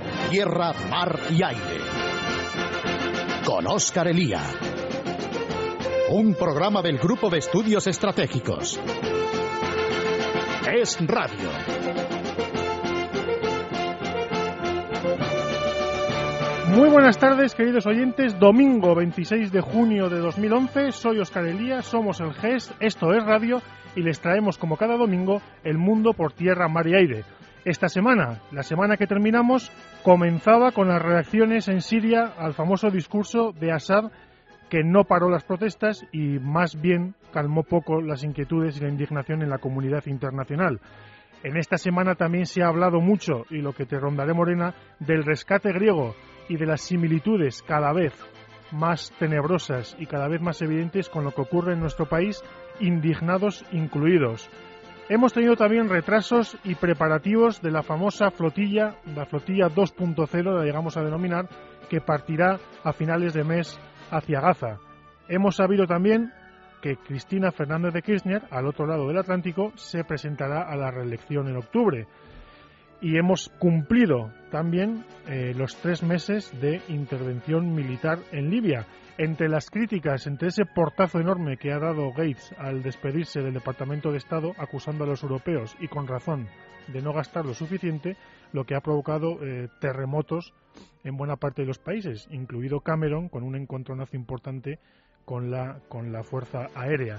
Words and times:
por 0.00 0.30
tierra, 0.30 0.72
mar 0.88 1.18
y 1.30 1.42
aire. 1.42 1.80
Con 3.44 3.66
Óscar 3.66 4.08
Elía. 4.08 4.40
Un 6.10 6.34
programa 6.34 6.82
del 6.82 6.98
Grupo 6.98 7.28
de 7.28 7.38
Estudios 7.38 7.86
Estratégicos. 7.86 8.78
Es 10.72 10.98
Radio. 11.04 11.48
Muy 16.68 16.90
buenas 16.90 17.18
tardes, 17.18 17.54
queridos 17.54 17.86
oyentes. 17.86 18.38
Domingo 18.38 18.94
26 18.94 19.50
de 19.50 19.60
junio 19.60 20.08
de 20.08 20.20
2011. 20.20 20.92
Soy 20.92 21.18
Óscar 21.18 21.46
Elía, 21.46 21.82
somos 21.82 22.20
el 22.20 22.34
GES, 22.34 22.72
esto 22.78 23.12
es 23.14 23.24
Radio 23.24 23.60
y 23.96 24.02
les 24.02 24.20
traemos 24.20 24.58
como 24.58 24.76
cada 24.76 24.96
domingo 24.96 25.42
el 25.64 25.76
mundo 25.76 26.12
por 26.12 26.32
tierra, 26.32 26.68
mar 26.68 26.86
y 26.86 26.94
aire. 26.94 27.24
Esta 27.68 27.90
semana, 27.90 28.40
la 28.50 28.62
semana 28.62 28.96
que 28.96 29.06
terminamos, 29.06 29.70
comenzaba 30.02 30.72
con 30.72 30.88
las 30.88 31.02
reacciones 31.02 31.68
en 31.68 31.82
Siria 31.82 32.32
al 32.38 32.54
famoso 32.54 32.88
discurso 32.88 33.52
de 33.52 33.72
Assad 33.72 34.10
que 34.70 34.82
no 34.82 35.04
paró 35.04 35.28
las 35.28 35.44
protestas 35.44 36.02
y 36.10 36.38
más 36.38 36.80
bien 36.80 37.14
calmó 37.30 37.64
poco 37.64 38.00
las 38.00 38.24
inquietudes 38.24 38.78
y 38.78 38.84
la 38.84 38.88
indignación 38.88 39.42
en 39.42 39.50
la 39.50 39.58
comunidad 39.58 40.06
internacional. 40.06 40.80
En 41.42 41.58
esta 41.58 41.76
semana 41.76 42.14
también 42.14 42.46
se 42.46 42.62
ha 42.62 42.68
hablado 42.68 43.00
mucho, 43.02 43.44
y 43.50 43.58
lo 43.58 43.74
que 43.74 43.84
te 43.84 44.00
rondaré 44.00 44.32
morena, 44.32 44.74
del 44.98 45.22
rescate 45.22 45.70
griego 45.70 46.14
y 46.48 46.56
de 46.56 46.64
las 46.64 46.80
similitudes 46.80 47.62
cada 47.68 47.92
vez 47.92 48.14
más 48.72 49.12
tenebrosas 49.18 49.94
y 49.98 50.06
cada 50.06 50.26
vez 50.26 50.40
más 50.40 50.62
evidentes 50.62 51.10
con 51.10 51.22
lo 51.22 51.32
que 51.32 51.42
ocurre 51.42 51.74
en 51.74 51.80
nuestro 51.80 52.08
país, 52.08 52.42
indignados 52.80 53.62
incluidos. 53.72 54.48
Hemos 55.10 55.32
tenido 55.32 55.56
también 55.56 55.88
retrasos 55.88 56.58
y 56.64 56.74
preparativos 56.74 57.62
de 57.62 57.70
la 57.70 57.82
famosa 57.82 58.30
flotilla, 58.30 58.96
la 59.16 59.24
flotilla 59.24 59.68
2.0, 59.68 60.54
la 60.54 60.64
llegamos 60.64 60.98
a 60.98 61.02
denominar, 61.02 61.48
que 61.88 62.02
partirá 62.02 62.58
a 62.84 62.92
finales 62.92 63.32
de 63.32 63.42
mes 63.42 63.80
hacia 64.10 64.42
Gaza. 64.42 64.78
Hemos 65.26 65.56
sabido 65.56 65.86
también 65.86 66.30
que 66.82 66.96
Cristina 66.96 67.50
Fernández 67.52 67.94
de 67.94 68.02
Kirchner, 68.02 68.42
al 68.50 68.66
otro 68.66 68.86
lado 68.86 69.08
del 69.08 69.16
Atlántico, 69.16 69.72
se 69.76 70.04
presentará 70.04 70.70
a 70.70 70.76
la 70.76 70.90
reelección 70.90 71.48
en 71.48 71.56
octubre. 71.56 72.06
Y 73.00 73.16
hemos 73.16 73.48
cumplido 73.58 74.30
también 74.50 75.06
eh, 75.26 75.54
los 75.56 75.74
tres 75.76 76.02
meses 76.02 76.52
de 76.60 76.82
intervención 76.88 77.74
militar 77.74 78.18
en 78.30 78.50
Libia. 78.50 78.84
Entre 79.18 79.48
las 79.48 79.68
críticas, 79.68 80.28
entre 80.28 80.46
ese 80.46 80.64
portazo 80.64 81.18
enorme 81.18 81.56
que 81.56 81.72
ha 81.72 81.80
dado 81.80 82.12
Gates 82.12 82.54
al 82.56 82.84
despedirse 82.84 83.40
del 83.40 83.52
Departamento 83.52 84.12
de 84.12 84.18
Estado, 84.18 84.52
acusando 84.58 85.02
a 85.02 85.08
los 85.08 85.24
europeos, 85.24 85.76
y 85.80 85.88
con 85.88 86.06
razón, 86.06 86.46
de 86.86 87.02
no 87.02 87.12
gastar 87.12 87.44
lo 87.44 87.52
suficiente, 87.52 88.16
lo 88.52 88.64
que 88.64 88.76
ha 88.76 88.80
provocado 88.80 89.44
eh, 89.44 89.66
terremotos 89.80 90.54
en 91.02 91.16
buena 91.16 91.34
parte 91.34 91.62
de 91.62 91.66
los 91.66 91.80
países, 91.80 92.28
incluido 92.30 92.78
Cameron, 92.78 93.28
con 93.28 93.42
un 93.42 93.56
encontronazo 93.56 94.14
importante 94.14 94.78
con 95.24 95.50
la, 95.50 95.80
con 95.88 96.12
la 96.12 96.22
Fuerza 96.22 96.68
Aérea. 96.76 97.18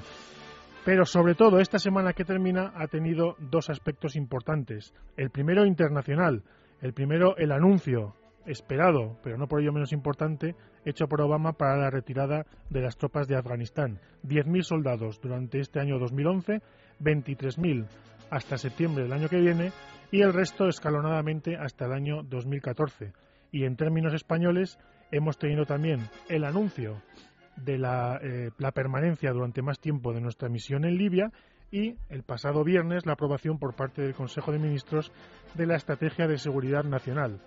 Pero 0.86 1.04
sobre 1.06 1.36
todo, 1.36 1.60
esta 1.60 1.80
semana 1.80 2.14
que 2.14 2.24
termina 2.24 2.72
ha 2.78 2.88
tenido 2.88 3.36
dos 3.40 3.70
aspectos 3.70 4.16
importantes. 4.16 4.94
El 5.18 5.32
primero, 5.32 5.66
internacional. 5.66 6.44
El 6.82 6.94
primero, 6.94 7.36
el 7.36 7.52
anuncio 7.52 8.16
esperado, 8.46 9.18
pero 9.24 9.38
no 9.38 9.48
por 9.48 9.62
ello 9.62 9.74
menos 9.74 9.92
importante, 9.94 10.56
hecho 10.86 11.08
por 11.08 11.22
Obama 11.22 11.54
para 11.54 11.78
la 11.78 11.90
retirada 11.90 12.46
de 12.70 12.82
las 12.82 12.98
tropas 12.98 13.28
de 13.28 13.38
Afganistán. 13.38 14.00
10.000 14.24 14.64
soldados 14.64 15.20
durante 15.22 15.60
este 15.60 15.80
año 15.80 16.00
2011, 16.00 16.62
23.000 17.02 17.88
hasta 18.30 18.58
septiembre 18.58 19.04
del 19.04 19.14
año 19.14 19.30
que 19.30 19.40
viene 19.40 19.72
y 20.12 20.22
el 20.22 20.34
resto 20.34 20.68
escalonadamente 20.68 21.56
hasta 21.56 21.86
el 21.86 21.94
año 21.94 22.24
2014. 22.24 23.14
Y 23.52 23.66
en 23.66 23.76
términos 23.76 24.14
españoles 24.14 24.78
hemos 25.12 25.38
tenido 25.38 25.66
también 25.66 26.08
el 26.28 26.44
anuncio 26.44 27.02
de 27.56 27.78
la, 27.78 28.20
eh, 28.22 28.52
la 28.58 28.72
permanencia 28.72 29.32
durante 29.32 29.62
más 29.62 29.80
tiempo 29.80 30.14
de 30.14 30.22
nuestra 30.22 30.50
misión 30.50 30.86
en 30.86 30.98
Libia 30.98 31.32
y 31.72 31.98
el 32.10 32.24
pasado 32.24 32.64
viernes 32.64 33.06
la 33.06 33.14
aprobación 33.14 33.60
por 33.60 33.76
parte 33.76 34.02
del 34.02 34.16
Consejo 34.16 34.52
de 34.52 34.60
Ministros 34.60 35.12
de 35.56 35.66
la 35.66 35.76
Estrategia 35.76 36.28
de 36.28 36.38
Seguridad 36.38 36.84
Nacional. 36.84 37.40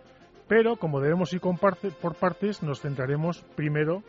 Pero 0.48 0.76
como 0.76 1.00
debemos 1.00 1.32
ir 1.32 1.41
por 1.41 2.14
partes, 2.14 2.62
nos 2.62 2.80
centraremos 2.80 3.42
primero 3.56 4.03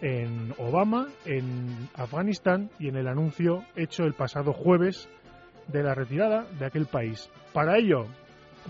en 0.00 0.54
Obama, 0.58 1.08
en 1.24 1.88
Afganistán 1.94 2.70
y 2.78 2.88
en 2.88 2.96
el 2.96 3.08
anuncio 3.08 3.64
hecho 3.76 4.04
el 4.04 4.14
pasado 4.14 4.52
jueves 4.52 5.08
de 5.68 5.82
la 5.82 5.94
retirada 5.94 6.46
de 6.58 6.66
aquel 6.66 6.86
país. 6.86 7.30
Para 7.52 7.76
ello, 7.78 8.06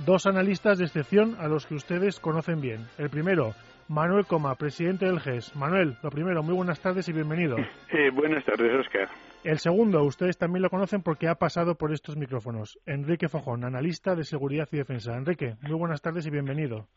dos 0.05 0.27
analistas 0.27 0.79
de 0.79 0.85
excepción 0.85 1.37
a 1.39 1.49
los 1.49 1.67
que 1.67 1.75
ustedes 1.75 2.21
conocen 2.21 2.61
bien. 2.61 2.87
El 2.99 3.11
primero, 3.11 3.55
Manuel 3.89 4.27
Coma, 4.27 4.55
presidente 4.55 5.07
del 5.07 5.21
GES. 5.21 5.57
Manuel, 5.57 5.97
lo 6.03 6.11
primero, 6.11 6.43
muy 6.43 6.55
buenas 6.55 6.81
tardes 6.81 7.09
y 7.09 7.13
bienvenido. 7.13 7.57
Eh, 7.93 8.11
buenas 8.13 8.45
tardes, 8.45 8.73
Oscar. 8.79 9.09
El 9.43 9.59
segundo, 9.59 10.03
ustedes 10.05 10.37
también 10.37 10.63
lo 10.63 10.69
conocen 10.69 11.03
porque 11.03 11.27
ha 11.27 11.35
pasado 11.35 11.75
por 11.75 11.93
estos 11.93 12.17
micrófonos. 12.17 12.79
Enrique 12.85 13.29
Fajón, 13.29 13.65
analista 13.65 14.15
de 14.15 14.25
seguridad 14.25 14.69
y 14.71 14.77
defensa. 14.77 15.17
Enrique, 15.17 15.57
muy 15.63 15.79
buenas 15.79 16.03
tardes 16.03 16.27
y 16.27 16.31
bienvenido. 16.31 16.89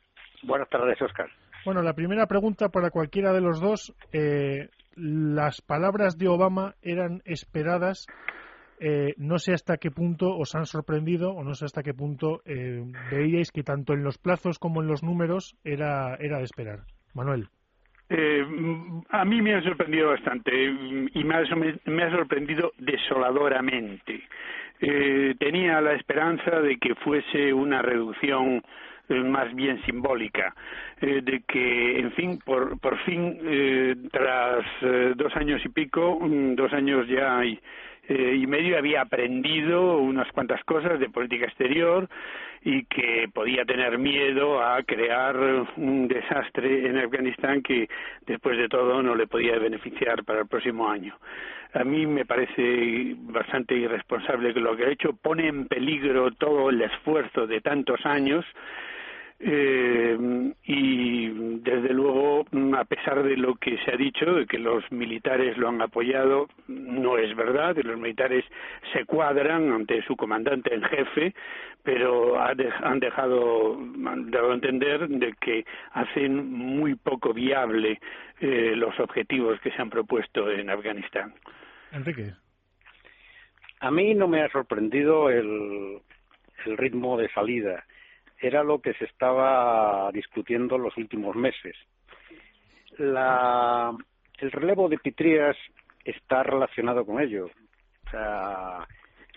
Buenas 0.43 0.67
tardes, 0.69 1.01
Oscar. 1.01 1.29
Bueno, 1.63 1.81
la 1.81 1.93
primera 1.93 2.27
pregunta 2.27 2.67
para 2.67 2.89
cualquiera 2.89 3.31
de 3.31 3.39
los 3.39 3.61
dos. 3.61 3.95
Eh, 4.11 4.69
las 4.95 5.61
palabras 5.61 6.17
de 6.17 6.27
Obama 6.27 6.75
eran 6.81 7.21
esperadas. 7.23 8.07
Eh, 8.81 9.13
no 9.15 9.39
sé 9.39 9.53
hasta 9.53 9.77
qué 9.77 9.89
punto 9.89 10.35
os 10.35 10.53
han 10.55 10.65
sorprendido 10.65 11.31
o 11.31 11.45
no 11.45 11.53
sé 11.53 11.63
hasta 11.63 11.83
qué 11.83 11.93
punto 11.93 12.41
eh, 12.43 12.83
veíais 13.09 13.51
que 13.53 13.63
tanto 13.63 13.93
en 13.93 14.03
los 14.03 14.17
plazos 14.17 14.59
como 14.59 14.81
en 14.81 14.87
los 14.87 15.01
números 15.01 15.55
era, 15.63 16.15
era 16.15 16.39
de 16.39 16.43
esperar. 16.43 16.81
Manuel. 17.13 17.47
Eh, 18.09 18.45
a 19.09 19.25
mí 19.25 19.41
me 19.41 19.55
ha 19.55 19.61
sorprendido 19.63 20.09
bastante 20.09 20.51
y 21.13 21.23
me 21.23 21.35
ha, 21.35 21.43
me 21.85 22.03
ha 22.03 22.11
sorprendido 22.11 22.73
desoladoramente. 22.77 24.23
Eh, 24.81 25.35
tenía 25.39 25.79
la 25.81 25.93
esperanza 25.93 26.59
de 26.59 26.77
que 26.77 26.95
fuese 26.95 27.53
una 27.53 27.81
reducción 27.81 28.61
eh, 29.09 29.15
más 29.15 29.53
bien 29.53 29.81
simbólica, 29.83 30.55
eh, 31.01 31.21
de 31.21 31.43
que, 31.45 31.99
en 31.99 32.11
fin, 32.13 32.39
por, 32.45 32.79
por 32.79 32.97
fin, 32.99 33.37
eh, 33.43 33.95
tras 34.11 34.65
dos 35.17 35.35
años 35.35 35.61
y 35.65 35.69
pico, 35.69 36.19
mm, 36.21 36.55
dos 36.55 36.71
años 36.71 37.05
ya 37.09 37.43
y, 37.43 37.59
y 38.09 38.45
medio, 38.47 38.77
había 38.77 39.01
aprendido 39.01 39.97
unas 39.97 40.29
cuantas 40.31 40.63
cosas 40.65 40.99
de 40.99 41.09
política 41.09 41.45
exterior 41.45 42.09
y 42.63 42.85
que 42.85 43.29
podía 43.33 43.65
tener 43.65 43.97
miedo 43.97 44.61
a 44.61 44.81
crear 44.83 45.35
un 45.77 46.07
desastre 46.07 46.87
en 46.87 46.97
Afganistán 46.97 47.61
que 47.61 47.89
después 48.25 48.57
de 48.57 48.69
todo 48.69 49.01
no 49.03 49.15
le 49.15 49.27
podía 49.27 49.57
beneficiar 49.57 50.23
para 50.23 50.41
el 50.41 50.47
próximo 50.47 50.89
año. 50.89 51.15
A 51.73 51.83
mí 51.83 52.05
me 52.05 52.25
parece 52.25 53.15
bastante 53.17 53.75
irresponsable 53.75 54.53
que 54.53 54.59
lo 54.59 54.77
que 54.77 54.85
ha 54.85 54.89
hecho 54.89 55.13
pone 55.13 55.47
en 55.47 55.67
peligro 55.67 56.31
todo 56.31 56.69
el 56.69 56.81
esfuerzo 56.81 57.47
de 57.47 57.61
tantos 57.61 58.05
años 58.05 58.45
eh, 59.45 60.53
y 60.63 61.59
desde 61.59 61.93
luego, 61.93 62.45
a 62.77 62.85
pesar 62.85 63.23
de 63.23 63.35
lo 63.35 63.55
que 63.55 63.77
se 63.79 63.91
ha 63.91 63.97
dicho, 63.97 64.33
de 64.33 64.45
que 64.45 64.57
los 64.57 64.89
militares 64.89 65.57
lo 65.57 65.67
han 65.67 65.81
apoyado, 65.81 66.47
no 66.67 67.17
es 67.17 67.35
verdad, 67.35 67.75
los 67.83 67.99
militares 67.99 68.45
se 68.93 69.03
cuadran 69.03 69.69
ante 69.73 70.01
su 70.03 70.15
comandante 70.15 70.73
en 70.73 70.83
jefe, 70.83 71.33
pero 71.83 72.41
han 72.41 72.99
dejado, 73.01 73.77
han 73.77 74.31
dado 74.31 74.51
a 74.51 74.55
entender 74.55 75.09
de 75.09 75.33
que 75.41 75.65
hacen 75.91 76.49
muy 76.49 76.95
poco 76.95 77.33
viable 77.33 77.99
eh, 78.39 78.73
los 78.77 78.97
objetivos 79.01 79.59
que 79.59 79.71
se 79.71 79.81
han 79.81 79.89
propuesto 79.89 80.49
en 80.49 80.69
Afganistán. 80.69 81.33
Enrique. 81.91 82.31
A 83.81 83.91
mí 83.91 84.15
no 84.15 84.29
me 84.29 84.41
ha 84.41 84.49
sorprendido 84.49 85.29
el, 85.29 85.99
el 86.65 86.77
ritmo 86.77 87.17
de 87.17 87.27
salida 87.31 87.83
era 88.43 88.61
lo 88.61 88.81
que 88.81 88.93
se 88.95 89.05
estaba 89.05 90.11
discutiendo 90.11 90.75
en 90.75 90.83
los 90.83 90.97
últimos 90.97 91.33
meses. 91.33 91.77
La, 92.97 93.95
el 94.37 94.51
relevo 94.51 94.89
de 94.89 94.97
Pitrías 94.97 95.55
está 96.03 96.43
relacionado 96.43 97.05
con 97.05 97.21
ello. 97.21 97.45
O 97.45 98.09
sea, 98.11 98.85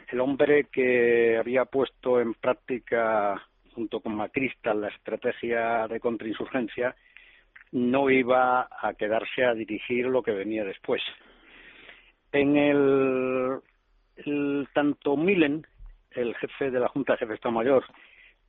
el 0.08 0.20
hombre 0.20 0.64
que 0.72 1.36
había 1.38 1.66
puesto 1.66 2.20
en 2.20 2.34
práctica 2.34 3.40
junto 3.74 4.00
con 4.00 4.16
Macristal 4.16 4.80
la 4.80 4.88
estrategia 4.88 5.86
de 5.86 6.00
contrainsurgencia 6.00 6.96
no 7.70 8.10
iba 8.10 8.68
a 8.70 8.94
quedarse 8.94 9.44
a 9.44 9.54
dirigir 9.54 10.06
lo 10.06 10.22
que 10.22 10.32
venía 10.32 10.64
después. 10.64 11.02
En 12.32 12.56
el, 12.56 13.60
el 14.16 14.68
tanto 14.72 15.16
Milen, 15.16 15.64
el 16.10 16.34
jefe 16.34 16.72
de 16.72 16.80
la 16.80 16.88
Junta 16.88 17.12
de 17.12 17.18
Jefe 17.18 17.28
de 17.28 17.34
Estado 17.36 17.54
Mayor, 17.54 17.84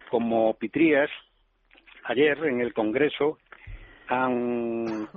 como 0.09 0.53
Pitrías, 0.55 1.09
ayer 2.05 2.37
en 2.45 2.61
el 2.61 2.73
Congreso 2.73 3.37
han, 4.07 5.07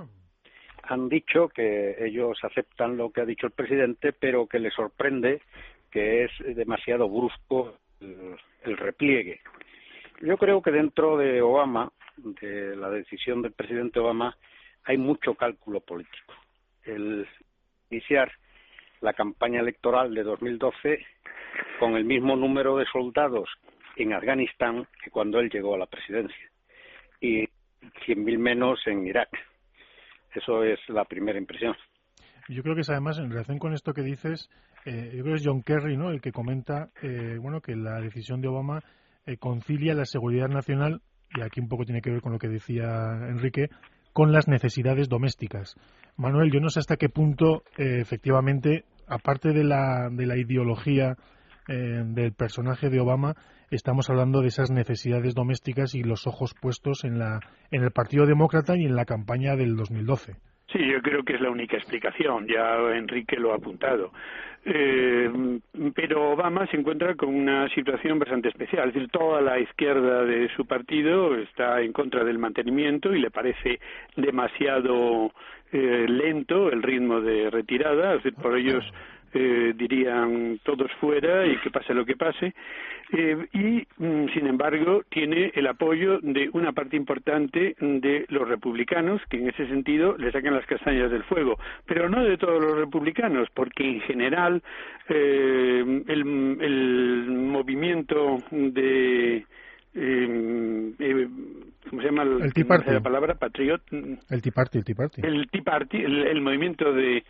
han 0.83 1.09
dicho 1.09 1.49
que 1.49 1.95
ellos 2.05 2.37
aceptan 2.43 2.97
lo 2.97 3.11
que 3.11 3.21
ha 3.21 3.25
dicho 3.25 3.47
el 3.47 3.53
presidente, 3.53 4.13
pero 4.13 4.47
que 4.47 4.59
les 4.59 4.73
sorprende 4.73 5.41
que 5.89 6.23
es 6.25 6.31
demasiado 6.55 7.09
brusco 7.09 7.77
el, 7.99 8.77
repliegue. 8.77 9.41
yo 10.21 10.37
creo 10.37 10.61
que 10.61 10.71
dentro 10.71 11.17
de 11.17 11.41
Obama, 11.41 11.91
de 12.17 12.75
la 12.75 12.89
decisión 12.89 13.41
del 13.41 13.51
presidente 13.51 13.99
Obama, 13.99 14.35
hay 14.83 14.97
mucho 14.97 15.35
cálculo 15.35 15.81
político. 15.81 16.33
El 16.83 17.27
iniciar 17.89 18.31
la 19.01 19.13
campaña 19.13 19.59
electoral 19.59 20.13
de 20.13 20.23
2012 20.23 21.05
con 21.79 21.95
el 21.95 22.05
mismo 22.05 22.35
número 22.35 22.77
de 22.77 22.85
soldados 22.85 23.49
en 23.97 24.13
Afganistán 24.13 24.87
que 25.03 25.11
cuando 25.11 25.39
él 25.39 25.49
llegó 25.49 25.75
a 25.75 25.79
la 25.79 25.85
presidencia 25.85 26.51
y 27.19 27.45
100.000 28.05 28.37
menos 28.37 28.79
en 28.85 29.05
Irak. 29.05 29.29
Eso 30.33 30.63
es 30.63 30.79
la 30.87 31.05
primera 31.05 31.37
impresión. 31.37 31.75
Yo 32.47 32.63
creo 32.63 32.75
que 32.75 32.81
es 32.81 32.89
además, 32.89 33.17
en 33.19 33.29
relación 33.29 33.59
con 33.59 33.73
esto 33.73 33.93
que 33.93 34.01
dices, 34.01 34.49
eh, 34.85 35.11
yo 35.13 35.23
creo 35.23 35.35
que 35.35 35.41
es 35.41 35.45
John 35.45 35.61
Kerry 35.61 35.97
¿no? 35.97 36.09
el 36.09 36.21
que 36.21 36.31
comenta 36.31 36.89
eh, 37.01 37.37
bueno, 37.39 37.61
que 37.61 37.75
la 37.75 37.99
decisión 38.01 38.41
de 38.41 38.47
Obama 38.47 38.81
eh, 39.25 39.37
concilia 39.37 39.93
la 39.93 40.05
seguridad 40.05 40.47
nacional, 40.47 41.01
y 41.35 41.41
aquí 41.41 41.59
un 41.59 41.69
poco 41.69 41.85
tiene 41.85 42.01
que 42.01 42.11
ver 42.11 42.21
con 42.21 42.33
lo 42.33 42.39
que 42.39 42.47
decía 42.47 42.85
Enrique, 43.29 43.69
con 44.13 44.31
las 44.31 44.47
necesidades 44.47 45.07
domésticas. 45.07 45.75
Manuel, 46.17 46.51
yo 46.51 46.59
no 46.59 46.69
sé 46.69 46.79
hasta 46.79 46.97
qué 46.97 47.07
punto, 47.07 47.63
efectivamente, 47.77 48.83
aparte 49.07 49.53
de 49.53 49.63
la, 49.63 50.09
de 50.11 50.25
la 50.25 50.35
ideología 50.35 51.15
del 51.67 52.33
personaje 52.33 52.89
de 52.89 52.99
Obama, 52.99 53.35
estamos 53.75 54.09
hablando 54.09 54.41
de 54.41 54.47
esas 54.47 54.71
necesidades 54.71 55.35
domésticas 55.35 55.95
y 55.95 56.03
los 56.03 56.27
ojos 56.27 56.53
puestos 56.59 57.03
en, 57.03 57.19
la, 57.19 57.39
en 57.71 57.83
el 57.83 57.91
Partido 57.91 58.25
Demócrata 58.25 58.77
y 58.77 58.85
en 58.85 58.95
la 58.95 59.05
campaña 59.05 59.55
del 59.55 59.75
2012. 59.75 60.33
Sí, 60.71 60.79
yo 60.89 61.01
creo 61.01 61.23
que 61.23 61.33
es 61.33 61.41
la 61.41 61.49
única 61.49 61.75
explicación, 61.75 62.47
ya 62.47 62.77
Enrique 62.95 63.35
lo 63.35 63.51
ha 63.51 63.55
apuntado. 63.55 64.11
Eh, 64.63 65.59
pero 65.95 66.31
Obama 66.31 66.67
se 66.67 66.77
encuentra 66.77 67.15
con 67.15 67.33
una 67.33 67.67
situación 67.69 68.19
bastante 68.19 68.49
especial, 68.49 68.89
es 68.89 68.93
decir, 68.93 69.09
toda 69.09 69.41
la 69.41 69.59
izquierda 69.59 70.23
de 70.23 70.49
su 70.55 70.65
partido 70.65 71.35
está 71.35 71.81
en 71.81 71.91
contra 71.91 72.23
del 72.23 72.37
mantenimiento 72.37 73.13
y 73.13 73.19
le 73.19 73.31
parece 73.31 73.79
demasiado 74.15 75.31
eh, 75.73 76.05
lento 76.07 76.71
el 76.71 76.83
ritmo 76.83 77.21
de 77.21 77.49
retirada, 77.49 78.15
es 78.15 78.23
decir, 78.23 78.39
por 78.39 78.55
ellos 78.57 78.85
eh, 79.33 79.73
dirían 79.75 80.59
todos 80.63 80.91
fuera 80.99 81.45
y 81.45 81.57
que 81.57 81.69
pase 81.69 81.93
lo 81.93 82.05
que 82.05 82.15
pase. 82.15 82.53
Eh, 83.13 83.47
y, 83.53 84.03
mm, 84.03 84.29
sin 84.33 84.47
embargo, 84.47 85.03
tiene 85.09 85.51
el 85.55 85.67
apoyo 85.67 86.19
de 86.21 86.49
una 86.53 86.71
parte 86.71 86.95
importante 86.95 87.75
de 87.79 88.25
los 88.29 88.47
republicanos, 88.47 89.21
que 89.29 89.37
en 89.37 89.49
ese 89.49 89.67
sentido 89.67 90.17
le 90.17 90.31
sacan 90.31 90.53
las 90.53 90.65
castañas 90.65 91.11
del 91.11 91.23
fuego, 91.23 91.57
pero 91.85 92.09
no 92.09 92.23
de 92.23 92.37
todos 92.37 92.61
los 92.61 92.77
republicanos, 92.77 93.49
porque 93.53 93.87
en 93.87 94.01
general 94.01 94.61
eh, 95.09 96.03
el, 96.07 96.57
el 96.61 97.25
movimiento 97.27 98.37
de 98.51 99.45
eh, 99.93 100.93
eh, 100.99 101.27
¿cómo 101.89 102.01
se 102.01 102.07
llama 102.07 102.23
el, 102.23 102.53
Tea 102.53 102.65
Party. 102.65 102.91
la 102.91 103.01
palabra? 103.01 103.35
Patriot. 103.35 103.81
El 103.91 104.41
Tea 104.41 104.51
Party, 104.53 104.77
el 104.77 104.85
Tea 104.85 104.95
Party. 104.95 105.21
El 105.23 105.49
Tea 105.49 105.61
Party, 105.63 105.97
el 105.97 106.41
movimiento 106.41 106.93
de 106.93 107.23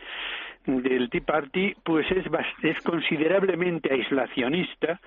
del 0.66 1.10
Tea 1.10 1.22
Party 1.22 1.74
pues 1.84 2.06
es, 2.12 2.26
es 2.64 2.82
considerablemente 2.84 3.92
aislacionista, 3.92 5.00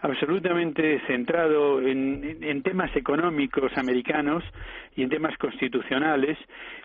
absolutamente 0.00 1.00
centrado 1.06 1.80
en, 1.80 2.38
en, 2.42 2.62
temas 2.62 2.94
económicos 2.94 3.76
americanos 3.76 4.44
y 4.94 5.02
en 5.02 5.08
temas 5.08 5.36
constitucionales 5.38 6.38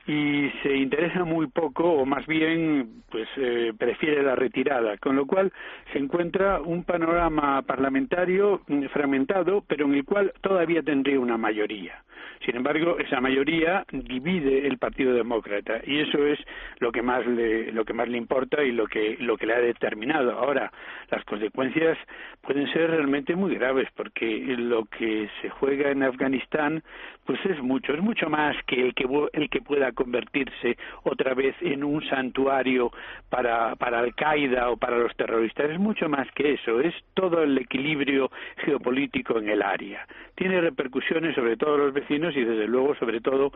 y 0.08 0.50
se 0.64 0.76
interesa 0.76 1.24
muy 1.24 1.48
poco 1.48 1.84
o 1.84 2.06
más 2.06 2.26
bien 2.26 3.04
pues 3.10 3.28
eh, 3.38 3.74
prefiere 3.78 4.24
la 4.24 4.36
retirada, 4.36 4.98
con 4.98 5.16
lo 5.16 5.28
cual 5.28 5.52
se 5.92 6.00
encuentra 6.00 6.62
un 6.62 6.84
panorama 6.84 7.62
parlamentario 7.62 8.62
fragmentado 8.92 9.64
pero 9.68 9.86
en 9.86 9.94
el 9.96 10.06
cual 10.06 10.34
todavía 10.42 10.82
tendría 10.82 11.20
una 11.20 11.38
mayoría. 11.38 12.04
Sin 12.46 12.58
embargo, 12.58 12.98
esa 13.00 13.22
mayoría 13.22 13.86
divide 13.92 14.68
el 14.68 14.78
Partido 14.78 15.14
Demócrata 15.14 15.80
y 15.86 16.00
eso 16.00 16.26
es 16.26 16.40
lo 16.80 16.92
que 16.92 17.02
más 17.02 17.26
le, 17.26 17.72
lo 17.72 17.86
que 17.86 17.94
más 17.94 18.10
le 18.10 18.18
importa 18.18 18.64
y 18.64 18.72
lo 18.72 18.86
que, 18.88 19.16
lo 19.20 19.38
que 19.38 19.46
le 19.46 19.54
ha 19.54 19.60
determinado. 19.60 20.34
Ahora, 20.34 20.72
las 21.10 21.24
consecuencias 21.24 21.98
pueden 22.42 22.72
ser 22.74 22.90
realmente 22.90 23.36
muy 23.36 23.56
graves 23.56 23.88
porque 23.96 24.26
lo 24.58 24.86
que 24.86 25.30
se 25.42 25.50
juega 25.50 25.92
en 25.92 26.04
Afganistán 26.04 26.84
pues 27.26 27.40
es 27.46 27.62
mucho, 27.62 27.94
es 27.94 28.02
mucho 28.02 28.30
más 28.30 28.56
que 28.66 28.82
el 28.82 28.94
que, 28.94 29.08
el 29.34 29.50
que 29.50 29.62
pueda 29.62 29.94
convertirse 29.94 30.78
otra 31.04 31.34
vez 31.34 31.56
en 31.62 31.84
un 31.84 32.04
santuario 32.06 32.92
para, 33.30 33.76
para 33.76 34.00
Al-Qaeda 34.00 34.70
o 34.70 34.78
para 34.78 34.98
los 34.98 35.16
terroristas, 35.16 35.70
es 35.70 35.80
mucho 35.80 36.10
más 36.10 36.30
que 36.32 36.54
eso, 36.54 36.82
es 36.82 36.94
todo 37.14 37.44
el 37.44 37.58
equilibrio 37.58 38.30
geopolítico 38.58 39.38
en 39.38 39.50
el 39.50 39.62
área. 39.62 40.06
Tiene 40.36 40.60
repercusiones 40.60 41.36
sobre 41.36 41.56
todos 41.56 41.80
los 41.80 41.94
vecinos 41.94 42.33
y 42.36 42.44
desde 42.44 42.68
luego 42.68 42.96
sobre 42.96 43.22
todo 43.22 43.52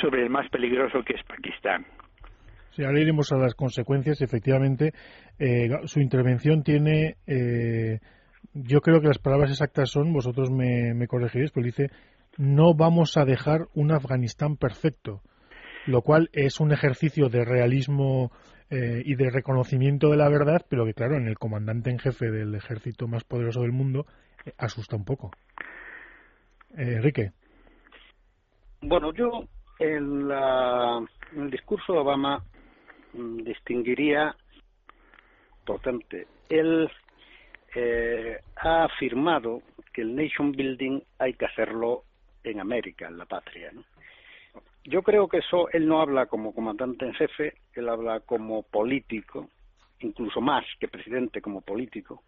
sobre 0.00 0.22
el 0.22 0.30
más 0.30 0.48
peligroso 0.50 1.02
que 1.02 1.14
es 1.14 1.22
Pakistán. 1.24 1.84
Sí, 2.70 2.84
ahora 2.84 3.00
iremos 3.00 3.32
a 3.32 3.36
las 3.36 3.54
consecuencias. 3.54 4.20
Efectivamente, 4.22 4.92
eh, 5.38 5.68
su 5.84 6.00
intervención 6.00 6.62
tiene, 6.62 7.16
eh, 7.26 7.98
yo 8.54 8.80
creo 8.80 9.00
que 9.00 9.08
las 9.08 9.18
palabras 9.18 9.50
exactas 9.50 9.90
son, 9.90 10.12
vosotros 10.12 10.50
me, 10.50 11.06
corregiréis, 11.08 11.50
pero 11.50 11.66
dice, 11.66 11.90
no 12.38 12.74
vamos 12.74 13.16
a 13.16 13.24
dejar 13.24 13.66
un 13.74 13.92
Afganistán 13.92 14.56
perfecto, 14.56 15.20
lo 15.86 16.02
cual 16.02 16.30
es 16.32 16.60
un 16.60 16.72
ejercicio 16.72 17.28
de 17.28 17.44
realismo 17.44 18.30
eh, 18.70 19.02
y 19.04 19.16
de 19.16 19.30
reconocimiento 19.30 20.08
de 20.08 20.16
la 20.16 20.28
verdad, 20.28 20.64
pero 20.68 20.86
que 20.86 20.94
claro, 20.94 21.16
en 21.16 21.26
el 21.26 21.38
comandante 21.38 21.90
en 21.90 21.98
jefe 21.98 22.30
del 22.30 22.54
ejército 22.54 23.08
más 23.08 23.24
poderoso 23.24 23.62
del 23.62 23.72
mundo 23.72 24.06
asusta 24.58 24.94
un 24.94 25.04
poco. 25.04 25.32
Enrique. 26.76 27.32
Bueno, 28.82 29.12
yo 29.12 29.44
en, 29.78 30.30
el 30.30 31.50
discurso 31.50 31.92
de 31.92 31.98
Obama 31.98 32.42
mm, 33.12 33.42
distinguiría 33.42 34.34
importante. 35.60 36.26
Él 36.48 36.90
eh, 37.74 38.38
ha 38.56 38.84
afirmado 38.84 39.62
que 39.92 40.02
el 40.02 40.16
nation 40.16 40.52
building 40.52 41.00
hay 41.18 41.34
que 41.34 41.44
hacerlo 41.44 42.04
en 42.42 42.60
América, 42.60 43.06
en 43.06 43.18
la 43.18 43.26
patria. 43.26 43.70
Yo 44.84 45.02
creo 45.02 45.28
que 45.28 45.38
eso 45.38 45.68
él 45.72 45.86
no 45.86 46.00
habla 46.00 46.26
como 46.26 46.54
comandante 46.54 47.04
en 47.04 47.14
jefe, 47.14 47.54
él 47.74 47.88
habla 47.88 48.20
como 48.20 48.62
político, 48.62 49.50
incluso 50.00 50.40
más 50.40 50.64
que 50.80 50.88
presidente 50.88 51.42
como 51.42 51.60
político, 51.60 52.22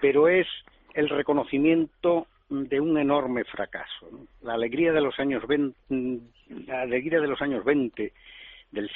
pero 0.00 0.28
es 0.28 0.46
el 0.94 1.10
reconocimiento 1.10 2.26
de 2.48 2.80
un 2.80 2.98
enorme 2.98 3.44
fracaso. 3.44 4.26
La 4.42 4.54
alegría 4.54 4.92
de 4.92 5.00
los 5.00 5.18
años 5.18 5.46
20, 5.46 6.20
la 6.66 6.82
alegría 6.82 7.20
de 7.20 7.28
los 7.28 7.40
años 7.40 7.64
20, 7.64 8.12
del, 8.70 8.90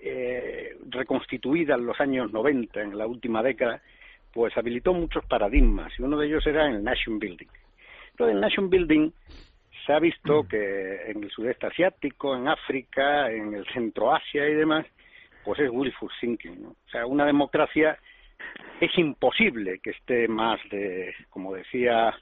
eh, 0.00 0.76
reconstituida 0.88 1.74
en 1.74 1.86
los 1.86 2.00
años 2.00 2.32
90, 2.32 2.82
en 2.82 2.98
la 2.98 3.06
última 3.06 3.42
década, 3.42 3.80
pues 4.32 4.56
habilitó 4.56 4.92
muchos 4.92 5.24
paradigmas 5.26 5.92
y 5.98 6.02
uno 6.02 6.18
de 6.18 6.26
ellos 6.26 6.46
era 6.46 6.66
el 6.66 6.82
nation 6.82 7.18
building. 7.18 7.48
Entonces, 8.10 8.34
el 8.34 8.40
nation 8.40 8.68
building 8.68 9.10
se 9.86 9.92
ha 9.92 9.98
visto 9.98 10.42
mm. 10.42 10.48
que 10.48 11.10
en 11.10 11.22
el 11.22 11.30
sudeste 11.30 11.66
asiático, 11.66 12.36
en 12.36 12.48
África, 12.48 13.30
en 13.30 13.54
el 13.54 13.64
centro 13.72 14.14
Asia 14.14 14.48
y 14.48 14.54
demás, 14.54 14.86
pues 15.44 15.60
es 15.60 15.70
willful 15.70 16.10
thinking. 16.20 16.62
¿no? 16.62 16.68
O 16.70 16.90
sea, 16.90 17.06
una 17.06 17.24
democracia 17.24 17.98
es 18.80 18.96
imposible 18.98 19.78
que 19.80 19.90
esté 19.90 20.28
más 20.28 20.60
de, 20.70 21.14
como 21.30 21.54
decía 21.54 22.14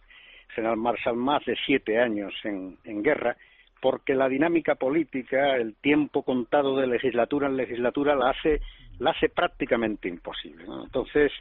general 0.48 0.76
Marshall 0.76 1.16
más 1.16 1.44
de 1.44 1.56
siete 1.66 1.98
años 1.98 2.32
en, 2.44 3.02
guerra, 3.02 3.36
porque 3.80 4.14
la 4.14 4.28
dinámica 4.28 4.74
política, 4.74 5.56
el 5.56 5.74
tiempo 5.76 6.22
contado 6.22 6.76
de 6.76 6.86
legislatura 6.86 7.48
en 7.48 7.56
legislatura, 7.56 8.14
la 8.14 8.30
hace, 8.30 8.60
la 8.98 9.10
hace 9.10 9.28
prácticamente 9.28 10.08
imposible. 10.08 10.64
Entonces, 10.84 11.32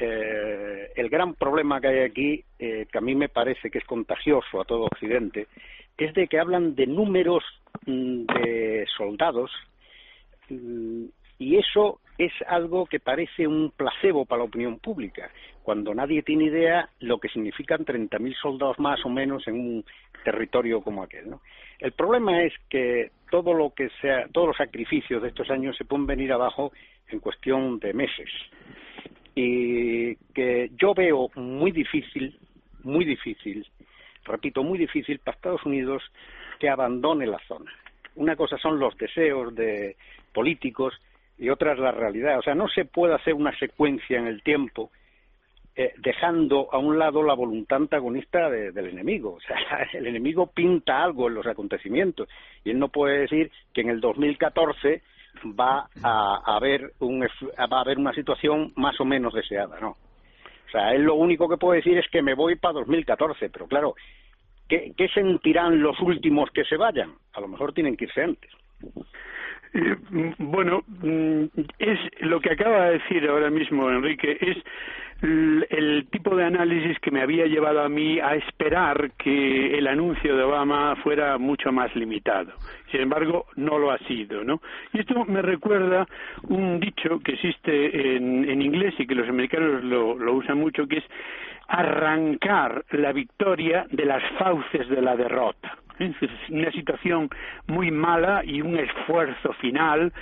eh, 0.00 0.90
el 0.96 1.08
gran 1.08 1.34
problema 1.34 1.80
que 1.80 1.88
hay 1.88 2.00
aquí, 2.00 2.44
eh, 2.58 2.86
que 2.90 2.98
a 2.98 3.00
mí 3.00 3.14
me 3.14 3.28
parece 3.28 3.70
que 3.70 3.78
es 3.78 3.84
contagioso 3.84 4.60
a 4.60 4.64
todo 4.64 4.84
Occidente, 4.84 5.48
es 5.96 6.14
de 6.14 6.26
que 6.26 6.38
hablan 6.38 6.74
de 6.74 6.86
números 6.86 7.44
mm, 7.86 8.24
de 8.24 8.86
soldados 8.96 9.50
mm, 10.48 11.04
y 11.38 11.56
eso 11.56 12.00
es 12.18 12.32
algo 12.46 12.86
que 12.86 13.00
parece 13.00 13.46
un 13.46 13.72
placebo 13.76 14.24
para 14.24 14.40
la 14.40 14.44
opinión 14.44 14.78
pública, 14.78 15.30
cuando 15.62 15.94
nadie 15.94 16.22
tiene 16.22 16.44
idea 16.44 16.88
lo 17.00 17.18
que 17.18 17.28
significan 17.28 17.84
30.000 17.84 18.34
soldados 18.40 18.78
más 18.78 19.04
o 19.04 19.08
menos 19.08 19.46
en 19.48 19.54
un 19.54 19.84
territorio 20.22 20.80
como 20.80 21.02
aquel. 21.02 21.34
El 21.80 21.92
problema 21.92 22.42
es 22.42 22.52
que 22.68 23.10
todo 23.30 23.52
lo 23.52 23.70
que 23.70 23.88
sea, 24.00 24.28
todos 24.32 24.48
los 24.48 24.56
sacrificios 24.56 25.22
de 25.22 25.28
estos 25.28 25.50
años 25.50 25.76
se 25.76 25.84
pueden 25.84 26.06
venir 26.06 26.32
abajo 26.32 26.72
en 27.08 27.20
cuestión 27.20 27.78
de 27.78 27.92
meses. 27.92 28.30
Y 29.34 30.14
que 30.32 30.70
yo 30.76 30.94
veo 30.94 31.28
muy 31.34 31.72
difícil, 31.72 32.38
muy 32.84 33.04
difícil, 33.04 33.66
repito, 34.24 34.62
muy 34.62 34.78
difícil 34.78 35.18
para 35.18 35.34
Estados 35.34 35.66
Unidos 35.66 36.02
que 36.60 36.68
abandone 36.68 37.26
la 37.26 37.40
zona. 37.48 37.72
Una 38.14 38.36
cosa 38.36 38.56
son 38.58 38.78
los 38.78 38.96
deseos 38.96 39.54
de 39.54 39.96
políticos 40.32 40.94
y 41.38 41.48
otra 41.48 41.72
es 41.72 41.78
la 41.78 41.92
realidad. 41.92 42.38
O 42.38 42.42
sea, 42.42 42.54
no 42.54 42.68
se 42.68 42.84
puede 42.84 43.14
hacer 43.14 43.34
una 43.34 43.56
secuencia 43.58 44.18
en 44.18 44.26
el 44.26 44.42
tiempo 44.42 44.90
eh, 45.76 45.92
dejando 45.98 46.68
a 46.70 46.78
un 46.78 47.00
lado 47.00 47.22
la 47.24 47.34
voluntad 47.34 47.78
antagonista 47.78 48.48
del 48.48 48.86
enemigo. 48.86 49.34
O 49.34 49.40
sea, 49.40 49.56
el 49.92 50.06
enemigo 50.06 50.46
pinta 50.46 51.02
algo 51.02 51.28
en 51.28 51.34
los 51.34 51.46
acontecimientos 51.46 52.28
y 52.64 52.70
él 52.70 52.78
no 52.78 52.88
puede 52.88 53.20
decir 53.20 53.50
que 53.72 53.80
en 53.80 53.90
el 53.90 54.00
2014 54.00 55.02
va 55.58 55.88
a, 56.02 56.56
haber 56.56 56.92
un, 57.00 57.22
va 57.22 57.78
a 57.78 57.80
haber 57.80 57.98
una 57.98 58.12
situación 58.12 58.72
más 58.76 59.00
o 59.00 59.04
menos 59.04 59.34
deseada, 59.34 59.80
¿no? 59.80 59.90
O 59.90 60.70
sea, 60.70 60.92
él 60.92 61.02
lo 61.02 61.16
único 61.16 61.48
que 61.48 61.56
puede 61.56 61.78
decir 61.78 61.98
es 61.98 62.08
que 62.08 62.22
me 62.22 62.34
voy 62.34 62.54
para 62.54 62.74
2014, 62.74 63.50
pero 63.50 63.66
claro, 63.66 63.94
¿qué, 64.68 64.92
¿qué 64.96 65.08
sentirán 65.08 65.82
los 65.82 65.98
últimos 66.00 66.50
que 66.50 66.64
se 66.64 66.76
vayan? 66.76 67.14
A 67.32 67.40
lo 67.40 67.48
mejor 67.48 67.72
tienen 67.72 67.96
que 67.96 68.04
irse 68.04 68.22
antes. 68.22 68.50
Eh, 69.74 69.96
bueno, 70.38 70.84
mm, 70.86 71.44
es 71.78 71.98
lo 72.20 72.40
que 72.40 72.52
acaba 72.52 72.86
de 72.86 72.98
decir 72.98 73.28
ahora 73.28 73.50
mismo 73.50 73.90
Enrique, 73.90 74.38
es 74.40 74.56
el 75.22 76.06
tipo 76.10 76.36
de 76.36 76.44
análisis 76.44 76.98
que 77.00 77.10
me 77.10 77.22
había 77.22 77.46
llevado 77.46 77.82
a 77.82 77.88
mí 77.88 78.20
a 78.20 78.34
esperar 78.34 79.12
que 79.12 79.78
el 79.78 79.86
anuncio 79.86 80.36
de 80.36 80.42
Obama 80.42 80.96
fuera 80.96 81.38
mucho 81.38 81.72
más 81.72 81.94
limitado. 81.96 82.52
Sin 82.94 83.02
embargo, 83.02 83.46
no 83.56 83.76
lo 83.76 83.90
ha 83.90 83.98
sido, 84.06 84.44
¿no? 84.44 84.62
Y 84.92 85.00
esto 85.00 85.24
me 85.24 85.42
recuerda 85.42 86.06
un 86.44 86.78
dicho 86.78 87.18
que 87.24 87.32
existe 87.32 88.14
en, 88.16 88.48
en 88.48 88.62
inglés 88.62 88.94
y 88.98 89.06
que 89.08 89.16
los 89.16 89.28
americanos 89.28 89.82
lo, 89.82 90.16
lo 90.16 90.34
usan 90.34 90.58
mucho, 90.58 90.86
que 90.86 90.98
es 90.98 91.04
arrancar 91.66 92.84
la 92.92 93.12
victoria 93.12 93.84
de 93.90 94.04
las 94.04 94.22
fauces 94.38 94.88
de 94.88 95.02
la 95.02 95.16
derrota. 95.16 95.76
Es 95.98 96.14
una 96.50 96.70
situación 96.70 97.30
muy 97.66 97.90
mala 97.90 98.42
y 98.44 98.62
un 98.62 98.78
esfuerzo 98.78 99.52
final, 99.54 100.12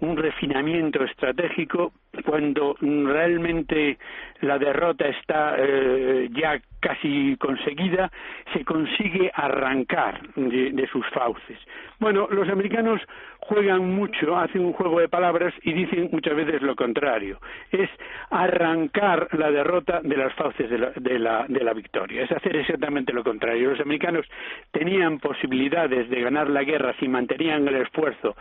un 0.00 0.16
refinamiento 0.16 1.04
estratégico 1.04 1.92
cuando 2.24 2.76
realmente 2.80 3.98
la 4.40 4.58
derrota 4.58 5.06
está 5.06 5.56
eh, 5.58 6.30
ya 6.32 6.58
casi 6.82 7.36
conseguida, 7.38 8.10
se 8.52 8.64
consigue 8.64 9.30
arrancar 9.32 10.20
de, 10.34 10.86
sus 10.92 11.06
fauces. 11.10 11.56
Bueno, 12.00 12.26
los 12.30 12.48
americanos 12.48 13.00
juegan 13.38 13.94
mucho, 13.94 14.36
hacen 14.36 14.64
un 14.64 14.72
juego 14.72 14.98
de 14.98 15.08
palabras 15.08 15.54
y 15.62 15.72
dicen 15.72 16.08
muchas 16.12 16.34
veces 16.34 16.60
lo 16.60 16.74
contrario. 16.74 17.38
Es 17.70 17.88
arrancar 18.30 19.28
la 19.32 19.50
derrota 19.50 20.00
de 20.02 20.16
las 20.16 20.34
fauces 20.34 20.68
de 20.68 20.78
la, 20.78 20.90
de 20.96 21.18
la, 21.18 21.46
de 21.48 21.64
la 21.64 21.72
victoria. 21.72 22.24
Es 22.24 22.32
hacer 22.32 22.56
exactamente 22.56 23.12
lo 23.12 23.22
contrario. 23.22 23.70
Los 23.70 23.80
americanos 23.80 24.26
tenían 24.72 25.20
posibilidades 25.20 26.10
de 26.10 26.20
ganar 26.20 26.50
la 26.50 26.64
guerra 26.64 26.94
si 26.98 27.06
mantenían 27.06 27.66
el 27.68 27.76
esfuerzo 27.76 28.34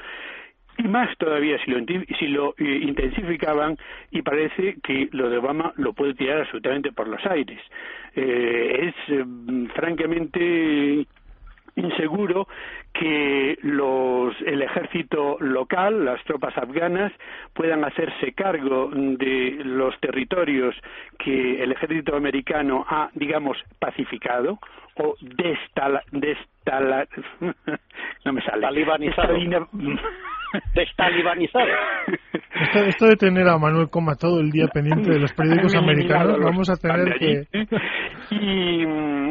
y 0.78 0.88
más 0.88 1.16
todavía 1.18 1.58
si 1.64 1.72
lo, 1.72 1.80
si 2.20 2.28
lo 2.28 2.56
eh, 2.58 2.80
intensificaban 2.84 3.78
y 4.10 4.22
parece 4.22 4.78
que 4.84 5.10
lo 5.12 5.30
de 5.30 5.38
Obama 5.38 5.74
lo 5.78 5.94
puede 5.94 6.14
tirar 6.14 6.42
absolutamente 6.42 6.92
por 6.92 7.08
los 7.08 7.26
aires. 7.26 7.60
Eh, 8.16 8.90
es 8.90 8.96
eh, 9.14 9.26
francamente 9.76 11.06
inseguro 11.82 12.48
que 12.94 13.58
los, 13.62 14.36
el 14.46 14.62
ejército 14.62 15.38
local, 15.40 16.06
las 16.06 16.24
tropas 16.24 16.58
afganas, 16.58 17.12
puedan 17.54 17.84
hacerse 17.84 18.34
cargo 18.34 18.90
de 18.94 19.62
los 19.64 20.00
territorios 20.00 20.76
que 21.20 21.64
el 21.64 21.72
ejército 21.72 22.16
americano 22.16 22.86
ha, 22.88 23.10
digamos, 23.14 23.58
pacificado 23.80 24.60
o 24.98 25.16
destala, 25.22 26.04
destala 26.12 27.08
no 28.26 28.34
me 28.34 28.42
sale. 28.44 28.62
Talibanizado. 28.62 29.34
Destalibanizado. 30.76 31.66
Esto, 32.62 32.80
esto 32.80 33.06
de 33.08 33.16
tener 33.16 33.48
a 33.48 33.58
Manuel 33.58 33.90
Coma 33.90 34.16
todo 34.16 34.42
el 34.42 34.52
día 34.52 34.68
pendiente 34.68 35.12
de 35.12 35.20
los 35.20 35.34
periódicos 35.34 35.74
americanos, 35.78 36.38
vamos 36.44 36.70
a 36.70 36.76
tener 36.76 37.18
que... 37.18 37.48
y, 38.32 38.84